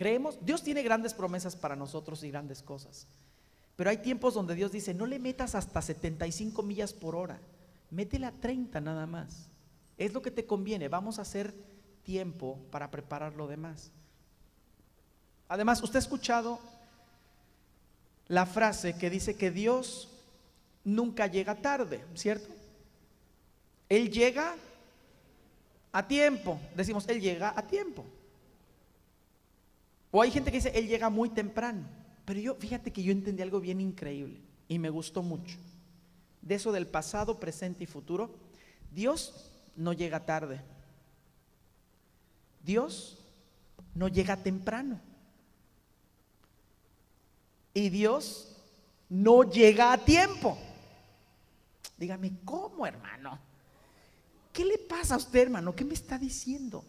Creemos, 0.01 0.39
Dios 0.41 0.63
tiene 0.63 0.83
grandes 0.83 1.13
promesas 1.13 1.55
para 1.55 1.77
nosotros 1.77 2.23
y 2.25 2.31
grandes 2.31 2.63
cosas. 2.63 3.07
Pero 3.77 3.91
hay 3.91 3.99
tiempos 3.99 4.33
donde 4.33 4.55
Dios 4.55 4.73
dice, 4.73 4.95
no 4.95 5.05
le 5.05 5.19
metas 5.19 5.55
hasta 5.55 5.83
75 5.83 6.63
millas 6.63 6.95
por 6.95 7.15
hora, 7.15 7.39
métele 7.91 8.25
a 8.25 8.33
30 8.33 8.81
nada 8.81 9.07
más. 9.07 9.51
Es 9.99 10.15
lo 10.15 10.23
que 10.23 10.31
te 10.31 10.47
conviene, 10.47 10.89
vamos 10.89 11.19
a 11.19 11.23
hacer 11.23 11.53
tiempo 12.03 12.59
para 12.71 12.91
preparar 12.91 13.35
lo 13.35 13.47
demás. 13.47 13.93
Además, 15.51 15.83
usted 15.83 15.97
ha 15.97 15.99
escuchado 15.99 16.61
la 18.29 18.47
frase 18.47 18.97
que 18.97 19.11
dice 19.11 19.35
que 19.35 19.51
Dios 19.51 20.09
nunca 20.85 21.27
llega 21.27 21.57
tarde, 21.57 22.05
¿cierto? 22.15 22.49
Él 23.89 24.13
llega 24.13 24.55
a 25.91 26.07
tiempo. 26.07 26.61
Decimos, 26.77 27.09
Él 27.09 27.21
llega 27.21 27.53
a 27.57 27.67
tiempo. 27.67 28.07
O 30.13 30.23
hay 30.23 30.31
gente 30.31 30.53
que 30.53 30.59
dice, 30.59 30.71
Él 30.73 30.87
llega 30.87 31.11
muy 31.11 31.31
temprano. 31.31 31.83
Pero 32.25 32.39
yo, 32.39 32.55
fíjate 32.55 32.93
que 32.93 33.03
yo 33.03 33.11
entendí 33.11 33.43
algo 33.43 33.59
bien 33.59 33.81
increíble 33.81 34.41
y 34.69 34.79
me 34.79 34.89
gustó 34.89 35.21
mucho. 35.21 35.59
De 36.43 36.55
eso 36.55 36.71
del 36.71 36.87
pasado, 36.87 37.41
presente 37.41 37.83
y 37.83 37.89
futuro. 37.89 38.31
Dios 38.93 39.51
no 39.75 39.93
llega 39.95 40.25
tarde. 40.25 40.61
Dios 42.63 43.19
no 43.97 44.07
llega 44.07 44.37
temprano. 44.37 45.10
Y 47.73 47.89
Dios 47.89 48.57
no 49.09 49.43
llega 49.45 49.93
a 49.93 49.99
tiempo. 49.99 50.59
Dígame, 51.97 52.33
¿cómo, 52.45 52.87
hermano? 52.87 53.39
¿Qué 54.53 54.65
le 54.65 54.79
pasa 54.79 55.15
a 55.15 55.19
usted, 55.19 55.43
hermano? 55.43 55.75
¿Qué 55.75 55.85
me 55.85 55.95
está 55.95 56.19
diciendo? 56.19 56.85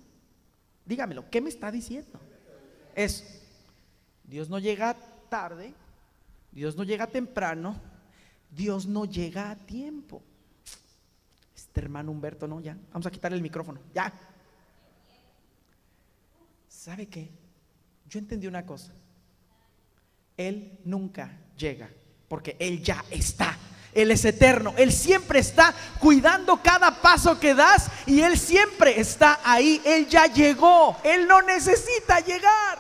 Dígamelo, 0.86 1.30
¿qué 1.30 1.42
me 1.42 1.50
está 1.50 1.72
diciendo? 1.72 2.20
Es, 2.96 3.42
Dios 4.24 4.50
no 4.50 4.60
llega 4.60 4.96
tarde, 5.30 5.74
Dios 6.52 6.76
no 6.76 6.84
llega 6.84 7.08
temprano, 7.08 7.80
Dios 8.50 8.86
no 8.86 9.06
llega 9.06 9.52
a 9.52 9.56
tiempo. 9.56 10.22
Este 11.56 11.82
hermano 11.82 12.12
Humberto, 12.12 12.48
no, 12.48 12.60
ya, 12.60 12.78
vamos 12.92 13.06
a 13.06 13.12
quitar 13.12 13.32
el 13.34 13.42
micrófono, 13.42 13.80
ya. 13.94 14.12
¿Sabe 16.68 17.06
qué? 17.08 17.30
Yo 18.10 18.20
entendí 18.20 18.48
una 18.48 18.66
cosa. 18.66 18.92
Él 20.48 20.80
nunca 20.84 21.38
llega, 21.58 21.90
porque 22.28 22.56
Él 22.60 22.82
ya 22.82 23.04
está. 23.10 23.58
Él 23.94 24.12
es 24.12 24.24
eterno. 24.26 24.74
Él 24.78 24.92
siempre 24.92 25.40
está 25.40 25.74
cuidando 26.00 26.62
cada 26.62 27.02
paso 27.02 27.40
que 27.40 27.54
das 27.54 27.90
y 28.06 28.22
Él 28.22 28.38
siempre 28.38 29.00
está 29.00 29.40
ahí. 29.44 29.82
Él 29.86 30.08
ya 30.08 30.28
llegó. 30.28 30.98
Él 31.04 31.28
no 31.28 31.42
necesita 31.42 32.20
llegar. 32.22 32.80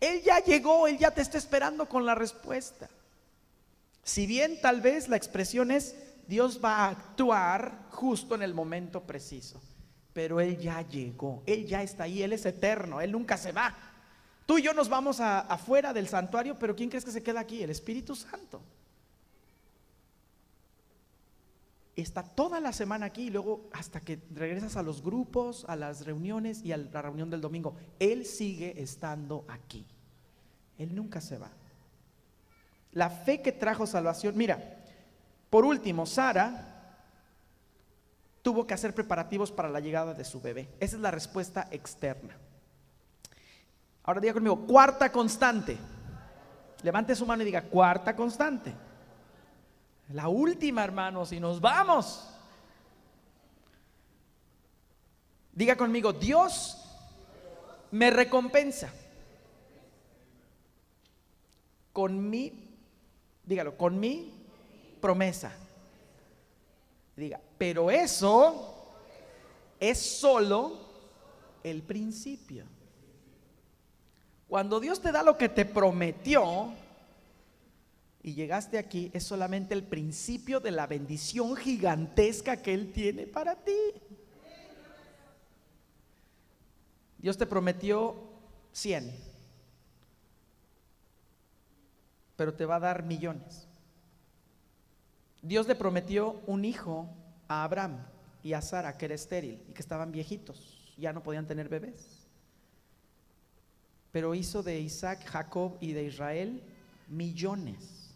Él 0.00 0.22
ya 0.22 0.38
llegó. 0.40 0.86
Él 0.86 0.98
ya 0.98 1.10
te 1.10 1.22
está 1.22 1.38
esperando 1.38 1.88
con 1.88 2.06
la 2.06 2.14
respuesta. 2.14 2.88
Si 4.04 4.26
bien 4.26 4.60
tal 4.60 4.80
vez 4.80 5.08
la 5.08 5.16
expresión 5.16 5.70
es 5.72 5.96
Dios 6.28 6.60
va 6.64 6.76
a 6.76 6.88
actuar 6.90 7.86
justo 7.90 8.34
en 8.34 8.42
el 8.42 8.54
momento 8.54 9.02
preciso. 9.02 9.60
Pero 10.12 10.40
Él 10.40 10.58
ya 10.58 10.82
llegó. 10.82 11.42
Él 11.46 11.66
ya 11.66 11.82
está 11.82 12.04
ahí. 12.04 12.22
Él 12.22 12.32
es 12.32 12.46
eterno. 12.46 13.00
Él 13.00 13.10
nunca 13.10 13.36
se 13.36 13.50
va. 13.50 13.76
Tú 14.46 14.58
y 14.58 14.62
yo 14.62 14.72
nos 14.72 14.88
vamos 14.88 15.20
afuera 15.20 15.92
del 15.92 16.06
santuario, 16.06 16.56
pero 16.56 16.76
¿quién 16.76 16.88
crees 16.88 17.04
que 17.04 17.10
se 17.10 17.22
queda 17.22 17.40
aquí? 17.40 17.62
El 17.62 17.70
Espíritu 17.70 18.14
Santo. 18.14 18.62
Está 21.96 22.22
toda 22.22 22.60
la 22.60 22.72
semana 22.72 23.06
aquí 23.06 23.22
y 23.22 23.30
luego 23.30 23.68
hasta 23.72 24.00
que 24.00 24.20
regresas 24.32 24.76
a 24.76 24.82
los 24.82 25.02
grupos, 25.02 25.64
a 25.66 25.74
las 25.74 26.04
reuniones 26.06 26.62
y 26.62 26.72
a 26.72 26.76
la 26.76 27.02
reunión 27.02 27.28
del 27.28 27.40
domingo. 27.40 27.74
Él 27.98 28.24
sigue 28.24 28.80
estando 28.80 29.44
aquí. 29.48 29.84
Él 30.78 30.94
nunca 30.94 31.20
se 31.20 31.38
va. 31.38 31.50
La 32.92 33.10
fe 33.10 33.42
que 33.42 33.50
trajo 33.50 33.86
salvación. 33.86 34.36
Mira, 34.36 34.84
por 35.50 35.64
último, 35.64 36.06
Sara 36.06 36.72
tuvo 38.42 38.66
que 38.66 38.74
hacer 38.74 38.94
preparativos 38.94 39.50
para 39.50 39.70
la 39.70 39.80
llegada 39.80 40.14
de 40.14 40.24
su 40.24 40.40
bebé. 40.40 40.68
Esa 40.78 40.96
es 40.96 41.02
la 41.02 41.10
respuesta 41.10 41.66
externa. 41.72 42.36
Ahora 44.06 44.20
diga 44.20 44.34
conmigo, 44.34 44.66
cuarta 44.66 45.10
constante. 45.10 45.76
Levante 46.82 47.16
su 47.16 47.26
mano 47.26 47.42
y 47.42 47.46
diga, 47.46 47.62
cuarta 47.62 48.14
constante. 48.14 48.72
La 50.10 50.28
última, 50.28 50.84
hermanos, 50.84 51.32
y 51.32 51.40
nos 51.40 51.60
vamos. 51.60 52.28
Diga 55.52 55.76
conmigo, 55.76 56.12
Dios 56.12 56.82
me 57.90 58.10
recompensa 58.10 58.92
con 61.92 62.30
mi, 62.30 62.52
dígalo, 63.42 63.76
con 63.76 63.98
mi 63.98 64.32
promesa. 65.00 65.52
Diga, 67.16 67.40
pero 67.58 67.90
eso 67.90 68.92
es 69.80 69.98
solo 69.98 70.78
el 71.64 71.82
principio. 71.82 72.75
Cuando 74.56 74.80
Dios 74.80 75.02
te 75.02 75.12
da 75.12 75.22
lo 75.22 75.36
que 75.36 75.50
te 75.50 75.66
prometió 75.66 76.72
y 78.22 78.32
llegaste 78.32 78.78
aquí, 78.78 79.10
es 79.12 79.22
solamente 79.22 79.74
el 79.74 79.82
principio 79.82 80.60
de 80.60 80.70
la 80.70 80.86
bendición 80.86 81.56
gigantesca 81.56 82.56
que 82.56 82.72
Él 82.72 82.90
tiene 82.90 83.26
para 83.26 83.54
ti. 83.54 83.76
Dios 87.18 87.36
te 87.36 87.44
prometió 87.44 88.16
100, 88.72 89.14
pero 92.34 92.54
te 92.54 92.64
va 92.64 92.76
a 92.76 92.80
dar 92.80 93.02
millones. 93.02 93.68
Dios 95.42 95.68
le 95.68 95.74
prometió 95.74 96.40
un 96.46 96.64
hijo 96.64 97.10
a 97.46 97.62
Abraham 97.62 97.98
y 98.42 98.54
a 98.54 98.62
Sara, 98.62 98.96
que 98.96 99.04
era 99.04 99.16
estéril 99.16 99.62
y 99.68 99.74
que 99.74 99.82
estaban 99.82 100.12
viejitos, 100.12 100.94
ya 100.96 101.12
no 101.12 101.22
podían 101.22 101.46
tener 101.46 101.68
bebés 101.68 102.15
pero 104.16 104.34
hizo 104.34 104.62
de 104.62 104.80
Isaac, 104.80 105.26
Jacob 105.26 105.76
y 105.78 105.92
de 105.92 106.04
Israel 106.04 106.62
millones. 107.06 108.14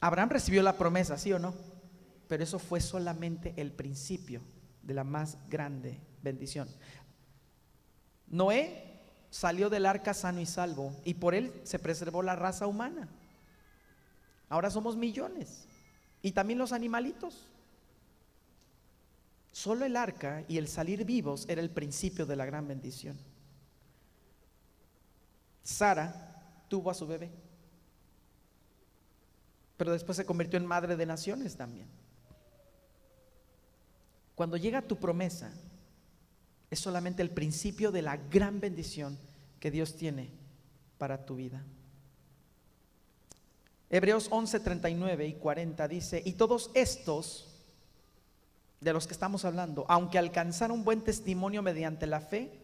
Abraham 0.00 0.30
recibió 0.30 0.60
la 0.60 0.76
promesa, 0.76 1.16
¿sí 1.16 1.32
o 1.32 1.38
no? 1.38 1.54
Pero 2.26 2.42
eso 2.42 2.58
fue 2.58 2.80
solamente 2.80 3.54
el 3.56 3.70
principio 3.70 4.40
de 4.82 4.92
la 4.92 5.04
más 5.04 5.38
grande 5.48 6.00
bendición. 6.20 6.68
Noé 8.26 8.98
salió 9.30 9.70
del 9.70 9.86
arca 9.86 10.12
sano 10.12 10.40
y 10.40 10.46
salvo 10.46 11.00
y 11.04 11.14
por 11.14 11.36
él 11.36 11.52
se 11.62 11.78
preservó 11.78 12.20
la 12.20 12.34
raza 12.34 12.66
humana. 12.66 13.06
Ahora 14.48 14.68
somos 14.68 14.96
millones 14.96 15.68
y 16.22 16.32
también 16.32 16.58
los 16.58 16.72
animalitos. 16.72 17.46
Solo 19.52 19.84
el 19.84 19.94
arca 19.94 20.44
y 20.48 20.58
el 20.58 20.66
salir 20.66 21.04
vivos 21.04 21.46
era 21.48 21.60
el 21.60 21.70
principio 21.70 22.26
de 22.26 22.34
la 22.34 22.46
gran 22.46 22.66
bendición. 22.66 23.16
Sara 25.64 26.64
tuvo 26.68 26.90
a 26.90 26.94
su 26.94 27.06
bebé, 27.06 27.30
pero 29.76 29.92
después 29.92 30.16
se 30.16 30.26
convirtió 30.26 30.58
en 30.58 30.66
madre 30.66 30.96
de 30.96 31.06
naciones 31.06 31.56
también. 31.56 31.88
Cuando 34.34 34.56
llega 34.56 34.82
tu 34.82 34.96
promesa, 34.96 35.50
es 36.70 36.78
solamente 36.78 37.22
el 37.22 37.30
principio 37.30 37.90
de 37.90 38.02
la 38.02 38.16
gran 38.16 38.60
bendición 38.60 39.18
que 39.60 39.70
Dios 39.70 39.96
tiene 39.96 40.30
para 40.98 41.24
tu 41.24 41.36
vida. 41.36 41.62
Hebreos 43.90 44.28
11, 44.30 44.60
39 44.60 45.26
y 45.26 45.34
40 45.34 45.88
dice, 45.88 46.22
y 46.24 46.32
todos 46.32 46.70
estos 46.74 47.48
de 48.80 48.92
los 48.92 49.06
que 49.06 49.12
estamos 49.12 49.44
hablando, 49.44 49.86
aunque 49.88 50.18
alcanzaron 50.18 50.84
buen 50.84 51.02
testimonio 51.02 51.62
mediante 51.62 52.06
la 52.06 52.20
fe, 52.20 52.63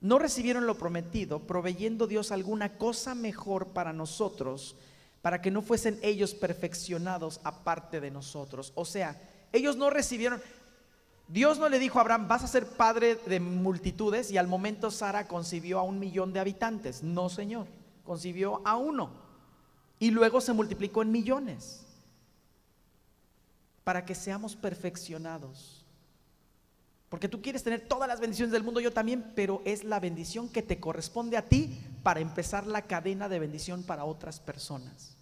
no 0.00 0.18
recibieron 0.18 0.66
lo 0.66 0.76
prometido, 0.76 1.40
proveyendo 1.40 2.06
Dios 2.06 2.30
alguna 2.30 2.76
cosa 2.76 3.14
mejor 3.14 3.68
para 3.68 3.92
nosotros, 3.92 4.76
para 5.22 5.40
que 5.40 5.50
no 5.50 5.62
fuesen 5.62 5.98
ellos 6.02 6.34
perfeccionados 6.34 7.40
aparte 7.44 8.00
de 8.00 8.10
nosotros. 8.10 8.72
O 8.74 8.84
sea, 8.84 9.20
ellos 9.52 9.76
no 9.76 9.88
recibieron, 9.88 10.42
Dios 11.28 11.58
no 11.58 11.68
le 11.68 11.78
dijo 11.78 11.98
a 11.98 12.02
Abraham, 12.02 12.28
vas 12.28 12.44
a 12.44 12.48
ser 12.48 12.66
padre 12.66 13.16
de 13.16 13.40
multitudes 13.40 14.30
y 14.30 14.36
al 14.36 14.46
momento 14.46 14.90
Sara 14.90 15.26
concibió 15.26 15.78
a 15.78 15.82
un 15.82 15.98
millón 15.98 16.32
de 16.32 16.40
habitantes. 16.40 17.02
No, 17.02 17.30
Señor, 17.30 17.66
concibió 18.04 18.60
a 18.66 18.76
uno 18.76 19.10
y 19.98 20.10
luego 20.10 20.40
se 20.40 20.52
multiplicó 20.52 21.02
en 21.02 21.12
millones 21.12 21.86
para 23.84 24.04
que 24.04 24.14
seamos 24.14 24.56
perfeccionados. 24.56 25.83
Porque 27.14 27.28
tú 27.28 27.40
quieres 27.40 27.62
tener 27.62 27.86
todas 27.86 28.08
las 28.08 28.18
bendiciones 28.18 28.50
del 28.50 28.64
mundo, 28.64 28.80
yo 28.80 28.92
también, 28.92 29.30
pero 29.36 29.62
es 29.64 29.84
la 29.84 30.00
bendición 30.00 30.48
que 30.48 30.62
te 30.62 30.80
corresponde 30.80 31.36
a 31.36 31.48
ti 31.48 31.80
para 32.02 32.18
empezar 32.18 32.66
la 32.66 32.82
cadena 32.82 33.28
de 33.28 33.38
bendición 33.38 33.84
para 33.84 34.04
otras 34.04 34.40
personas. 34.40 35.16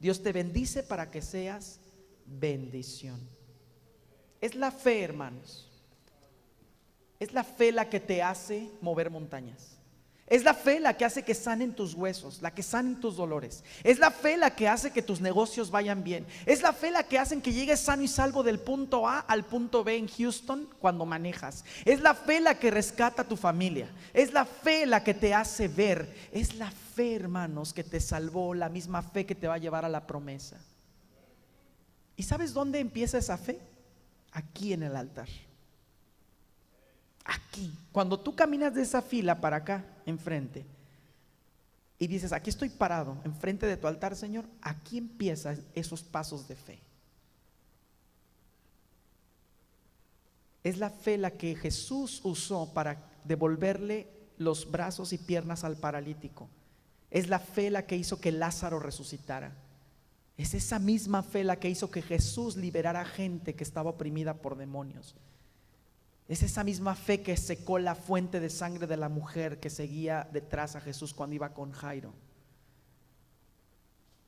Dios 0.00 0.20
te 0.20 0.32
bendice 0.32 0.82
para 0.82 1.12
que 1.12 1.22
seas 1.22 1.78
bendición. 2.26 3.20
Es 4.40 4.56
la 4.56 4.72
fe, 4.72 5.00
hermanos. 5.00 5.70
Es 7.20 7.32
la 7.32 7.44
fe 7.44 7.70
la 7.70 7.88
que 7.88 8.00
te 8.00 8.20
hace 8.20 8.72
mover 8.80 9.08
montañas. 9.08 9.77
Es 10.28 10.44
la 10.44 10.52
fe 10.52 10.78
la 10.78 10.94
que 10.94 11.06
hace 11.06 11.22
que 11.22 11.34
sanen 11.34 11.72
tus 11.72 11.94
huesos, 11.94 12.42
la 12.42 12.52
que 12.52 12.62
sanen 12.62 13.00
tus 13.00 13.16
dolores. 13.16 13.64
Es 13.82 13.98
la 13.98 14.10
fe 14.10 14.36
la 14.36 14.54
que 14.54 14.68
hace 14.68 14.90
que 14.90 15.00
tus 15.00 15.22
negocios 15.22 15.70
vayan 15.70 16.04
bien. 16.04 16.26
Es 16.44 16.60
la 16.60 16.74
fe 16.74 16.90
la 16.90 17.02
que 17.02 17.18
hace 17.18 17.40
que 17.40 17.52
llegues 17.52 17.80
sano 17.80 18.02
y 18.02 18.08
salvo 18.08 18.42
del 18.42 18.58
punto 18.60 19.08
A 19.08 19.20
al 19.20 19.46
punto 19.46 19.82
B 19.84 19.96
en 19.96 20.06
Houston 20.06 20.68
cuando 20.80 21.06
manejas. 21.06 21.64
Es 21.86 22.00
la 22.00 22.14
fe 22.14 22.40
la 22.40 22.58
que 22.58 22.70
rescata 22.70 23.22
a 23.22 23.28
tu 23.28 23.36
familia. 23.36 23.90
Es 24.12 24.34
la 24.34 24.44
fe 24.44 24.84
la 24.84 25.02
que 25.02 25.14
te 25.14 25.32
hace 25.32 25.66
ver. 25.66 26.14
Es 26.30 26.56
la 26.56 26.70
fe, 26.70 27.14
hermanos, 27.14 27.72
que 27.72 27.84
te 27.84 27.98
salvó, 27.98 28.52
la 28.52 28.68
misma 28.68 29.00
fe 29.00 29.24
que 29.24 29.34
te 29.34 29.48
va 29.48 29.54
a 29.54 29.58
llevar 29.58 29.86
a 29.86 29.88
la 29.88 30.06
promesa. 30.06 30.58
¿Y 32.16 32.22
sabes 32.24 32.52
dónde 32.52 32.80
empieza 32.80 33.16
esa 33.16 33.38
fe? 33.38 33.58
Aquí 34.32 34.74
en 34.74 34.82
el 34.82 34.94
altar 34.94 35.28
aquí. 37.28 37.72
Cuando 37.92 38.18
tú 38.18 38.34
caminas 38.34 38.74
de 38.74 38.82
esa 38.82 39.02
fila 39.02 39.40
para 39.40 39.58
acá, 39.58 39.84
enfrente, 40.06 40.66
y 42.00 42.06
dices, 42.06 42.32
aquí 42.32 42.50
estoy 42.50 42.68
parado, 42.68 43.18
enfrente 43.24 43.66
de 43.66 43.76
tu 43.76 43.86
altar, 43.86 44.16
Señor, 44.16 44.46
aquí 44.60 44.98
empiezan 44.98 45.62
esos 45.74 46.02
pasos 46.02 46.46
de 46.48 46.56
fe. 46.56 46.80
Es 50.62 50.78
la 50.78 50.90
fe 50.90 51.18
la 51.18 51.32
que 51.32 51.56
Jesús 51.56 52.20
usó 52.24 52.72
para 52.72 53.02
devolverle 53.24 54.08
los 54.38 54.70
brazos 54.70 55.12
y 55.12 55.18
piernas 55.18 55.64
al 55.64 55.76
paralítico. 55.76 56.48
Es 57.10 57.28
la 57.28 57.38
fe 57.38 57.70
la 57.70 57.86
que 57.86 57.96
hizo 57.96 58.20
que 58.20 58.32
Lázaro 58.32 58.78
resucitara. 58.78 59.56
Es 60.36 60.54
esa 60.54 60.78
misma 60.78 61.24
fe 61.24 61.42
la 61.42 61.58
que 61.58 61.68
hizo 61.68 61.90
que 61.90 62.02
Jesús 62.02 62.56
liberara 62.56 63.04
gente 63.04 63.54
que 63.54 63.64
estaba 63.64 63.90
oprimida 63.90 64.34
por 64.34 64.56
demonios. 64.56 65.16
Es 66.28 66.42
esa 66.42 66.62
misma 66.62 66.94
fe 66.94 67.22
que 67.22 67.36
secó 67.38 67.78
la 67.78 67.94
fuente 67.94 68.38
de 68.38 68.50
sangre 68.50 68.86
de 68.86 68.98
la 68.98 69.08
mujer 69.08 69.58
que 69.60 69.70
seguía 69.70 70.28
detrás 70.30 70.76
a 70.76 70.80
Jesús 70.80 71.14
cuando 71.14 71.34
iba 71.34 71.54
con 71.54 71.72
Jairo. 71.72 72.12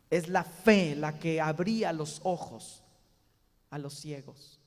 Es 0.08 0.28
la 0.28 0.42
fe 0.42 0.96
la 0.96 1.18
que 1.18 1.42
abría 1.42 1.92
los 1.92 2.20
ojos 2.24 2.82
a 3.68 3.78
los 3.78 3.94
ciegos. 3.94 4.59